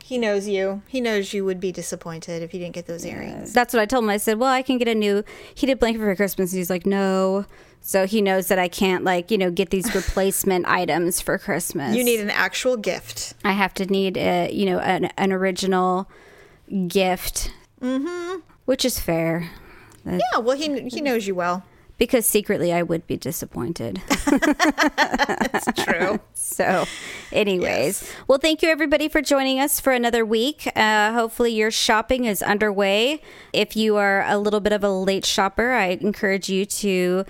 he 0.05 0.19
knows 0.19 0.47
you. 0.47 0.83
He 0.87 1.01
knows 1.01 1.33
you 1.33 1.47
would 1.47 1.59
be 1.59 1.73
disappointed 1.73 2.43
if 2.43 2.53
you 2.53 2.61
didn't 2.61 2.75
get 2.75 2.85
those 2.85 3.07
earrings. 3.07 3.55
That's 3.55 3.73
what 3.73 3.81
I 3.81 3.87
told 3.87 4.05
him. 4.05 4.11
I 4.11 4.19
said, 4.19 4.39
well, 4.39 4.51
I 4.51 4.61
can 4.61 4.77
get 4.77 4.87
a 4.87 4.95
new 4.95 5.25
heated 5.55 5.79
blanket 5.79 6.01
for 6.01 6.15
Christmas. 6.15 6.53
And 6.53 6.59
he's 6.59 6.69
like, 6.69 6.85
no. 6.85 7.47
So 7.81 8.07
he 8.07 8.21
knows 8.21 8.49
that 8.49 8.59
I 8.59 8.69
can't 8.69 9.03
like, 9.03 9.31
you 9.31 9.39
know, 9.39 9.51
get 9.51 9.71
these 9.71 9.95
replacement 9.95 10.67
items 10.67 11.23
for 11.23 11.39
Christmas. 11.39 11.97
You 11.97 12.05
need 12.05 12.21
an 12.21 12.29
actual 12.29 12.77
gift. 12.77 13.33
I 13.47 13.53
have 13.53 13.73
to 13.75 13.87
need 13.87 14.19
a, 14.19 14.53
you 14.53 14.67
know, 14.67 14.79
an, 14.79 15.07
an 15.17 15.33
original 15.33 16.07
gift. 16.87 17.51
Mm-hmm. 17.81 18.41
Which 18.67 18.85
is 18.85 18.99
fair. 18.99 19.49
Yeah, 20.05 20.41
well, 20.41 20.55
he 20.55 20.87
he 20.91 21.01
knows 21.01 21.27
you 21.27 21.35
well. 21.35 21.65
Because 21.97 22.27
secretly 22.27 22.73
I 22.73 22.83
would 22.83 23.07
be 23.07 23.17
disappointed. 23.17 24.03
That's 24.27 25.85
true. 25.85 26.19
So, 26.35 26.87
anyways, 27.33 28.13
well, 28.27 28.39
thank 28.39 28.63
you 28.63 28.69
everybody 28.69 29.09
for 29.09 29.23
joining 29.23 29.61
us 29.61 29.79
for 29.81 29.93
another 29.93 30.25
week. 30.25 30.71
Uh, 30.77 31.13
hopefully, 31.13 31.53
your 31.53 31.71
shopping 31.71 32.25
is 32.25 32.43
underway. 32.43 33.23
If 33.53 33.77
you 33.77 33.97
are 33.97 34.25
a 34.27 34.39
little 34.39 34.61
bit 34.61 34.73
of 34.73 34.83
a 34.83 34.91
late 34.91 35.25
shopper, 35.25 35.73
I 35.73 35.87
encourage 36.01 36.49
you 36.49 36.67
to 36.67 37.25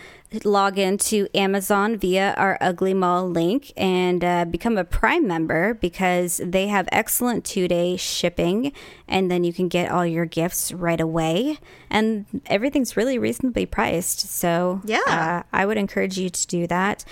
log 0.45 0.79
into 0.79 1.29
Amazon 1.35 1.97
via 1.97 2.35
our 2.37 2.59
Ugly 2.61 2.95
Mall 2.95 3.29
link 3.29 3.73
and 3.77 4.25
uh, 4.25 4.45
become 4.45 4.77
a 4.77 4.85
Prime 4.85 5.27
member 5.27 5.75
because 5.75 6.41
they 6.45 6.69
have 6.69 6.89
excellent 6.91 7.45
two 7.45 7.69
day 7.69 7.97
shipping 7.97 8.73
and 9.07 9.31
then 9.31 9.45
you 9.45 9.53
can 9.53 9.69
get 9.69 9.91
all 9.91 10.05
your 10.07 10.25
gifts 10.25 10.73
right 10.73 11.01
away. 11.01 11.59
And 11.91 12.25
everything's 12.47 12.97
really 12.97 13.19
reasonably 13.19 13.67
priced. 13.67 14.21
So, 14.31 14.81
Yeah. 14.85 15.01
uh, 15.07 15.43
I 15.53 15.67
would 15.67 15.77
encourage 15.77 16.19
you 16.19 16.31
to 16.31 16.47
do 16.47 16.67
that. 16.67 17.05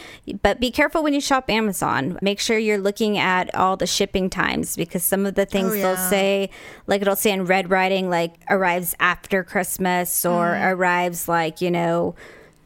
But 0.42 0.58
be 0.58 0.70
careful 0.70 1.02
when 1.02 1.14
you 1.14 1.20
shop 1.20 1.48
Amazon. 1.50 2.18
Make 2.22 2.40
sure 2.40 2.58
you're 2.58 2.78
looking 2.78 3.18
at 3.18 3.54
all 3.54 3.76
the 3.76 3.86
shipping 3.86 4.30
times 4.30 4.74
because 4.76 5.04
some 5.04 5.26
of 5.26 5.34
the 5.34 5.46
things 5.46 5.74
Oh, 5.74 5.76
they'll 5.76 5.96
say, 5.96 6.50
like 6.86 7.02
it'll 7.02 7.14
say 7.16 7.30
in 7.32 7.44
red 7.44 7.70
writing, 7.70 8.08
like 8.10 8.34
arrives 8.50 8.96
after 8.98 9.44
Christmas 9.44 10.24
or 10.24 10.54
Mm. 10.54 10.72
arrives 10.72 11.28
like, 11.28 11.60
you 11.60 11.70
know, 11.70 12.14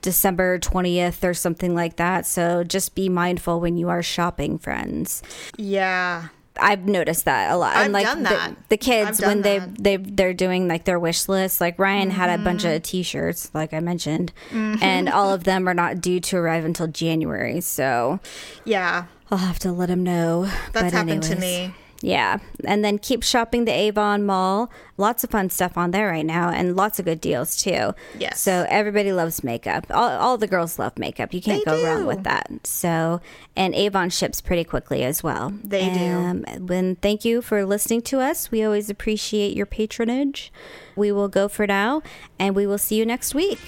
December 0.06 0.60
20th 0.60 1.24
or 1.24 1.34
something 1.34 1.74
like 1.74 1.96
that. 1.96 2.26
So 2.26 2.62
just 2.62 2.94
be 2.94 3.08
mindful 3.08 3.58
when 3.58 3.76
you 3.76 3.88
are 3.88 4.04
shopping, 4.04 4.56
friends. 4.56 5.20
Yeah. 5.58 6.28
I've 6.58 6.86
noticed 6.86 7.24
that 7.24 7.50
a 7.50 7.56
lot. 7.56 7.76
I've 7.76 7.86
and 7.86 7.92
like 7.92 8.06
done 8.06 8.22
the- 8.22 8.28
that. 8.30 8.54
The, 8.68 8.76
kids 8.76 9.20
when 9.20 9.42
they 9.42 9.58
they 9.58 9.96
they're 9.96 10.32
doing 10.32 10.68
like 10.68 10.84
their 10.84 10.98
wish 11.00 11.28
list. 11.28 11.60
Like 11.60 11.76
Ryan 11.78 12.10
had 12.10 12.30
a 12.30 12.42
bunch 12.42 12.62
Mm-hmm. 12.62 12.76
of 12.76 12.82
t-shirts, 12.84 13.50
like 13.52 13.74
I 13.74 13.80
mentioned, 13.80 14.32
and 14.52 15.08
all 15.08 15.32
of 15.34 15.42
them 15.42 15.68
are 15.68 15.74
not 15.74 16.00
due 16.00 16.20
to 16.20 16.36
arrive 16.36 16.64
until 16.64 16.86
January. 16.86 17.60
So 17.60 18.20
Yeah. 18.64 19.06
I'll 19.28 19.38
have 19.38 19.58
to 19.66 19.72
let 19.72 19.90
him 19.90 20.04
know. 20.04 20.44
That's 20.72 20.72
But 20.72 20.92
happened 20.92 21.24
to 21.24 21.34
me. 21.36 21.74
Yeah, 22.06 22.38
and 22.62 22.84
then 22.84 22.98
keep 23.00 23.24
shopping 23.24 23.64
the 23.64 23.72
Avon 23.72 24.24
Mall. 24.24 24.70
Lots 24.96 25.24
of 25.24 25.30
fun 25.30 25.50
stuff 25.50 25.76
on 25.76 25.90
there 25.90 26.06
right 26.06 26.24
now, 26.24 26.50
and 26.50 26.76
lots 26.76 27.00
of 27.00 27.04
good 27.04 27.20
deals 27.20 27.56
too. 27.56 27.94
Yes. 28.16 28.40
So 28.40 28.64
everybody 28.68 29.12
loves 29.12 29.42
makeup. 29.42 29.86
All, 29.90 30.10
all 30.10 30.38
the 30.38 30.46
girls 30.46 30.78
love 30.78 31.00
makeup. 31.00 31.34
You 31.34 31.42
can't 31.42 31.64
They 31.64 31.70
go 31.72 31.84
wrong 31.84 32.06
with 32.06 32.22
that. 32.22 32.48
So, 32.64 33.20
and 33.56 33.74
Avon 33.74 34.10
ships 34.10 34.40
pretty 34.40 34.62
quickly 34.62 35.02
as 35.02 35.24
well. 35.24 35.52
They 35.64 35.92
do. 35.92 36.04
um, 36.12 36.44
When 36.68 36.94
thank 36.94 37.24
you 37.24 37.42
for 37.42 37.64
listening 37.66 38.02
to 38.02 38.20
us. 38.20 38.52
We 38.52 38.62
always 38.62 38.88
appreciate 38.88 39.56
your 39.56 39.66
patronage. 39.66 40.52
We 40.94 41.10
will 41.10 41.28
go 41.28 41.48
for 41.48 41.66
now, 41.66 42.02
and 42.38 42.54
we 42.54 42.68
will 42.68 42.78
see 42.78 42.94
you 42.94 43.04
next 43.04 43.34
week. 43.34 43.58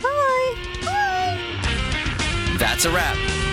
Bye. 0.00 0.54
Bye. 0.84 2.56
That's 2.58 2.84
a 2.84 2.92
wrap. 2.92 3.37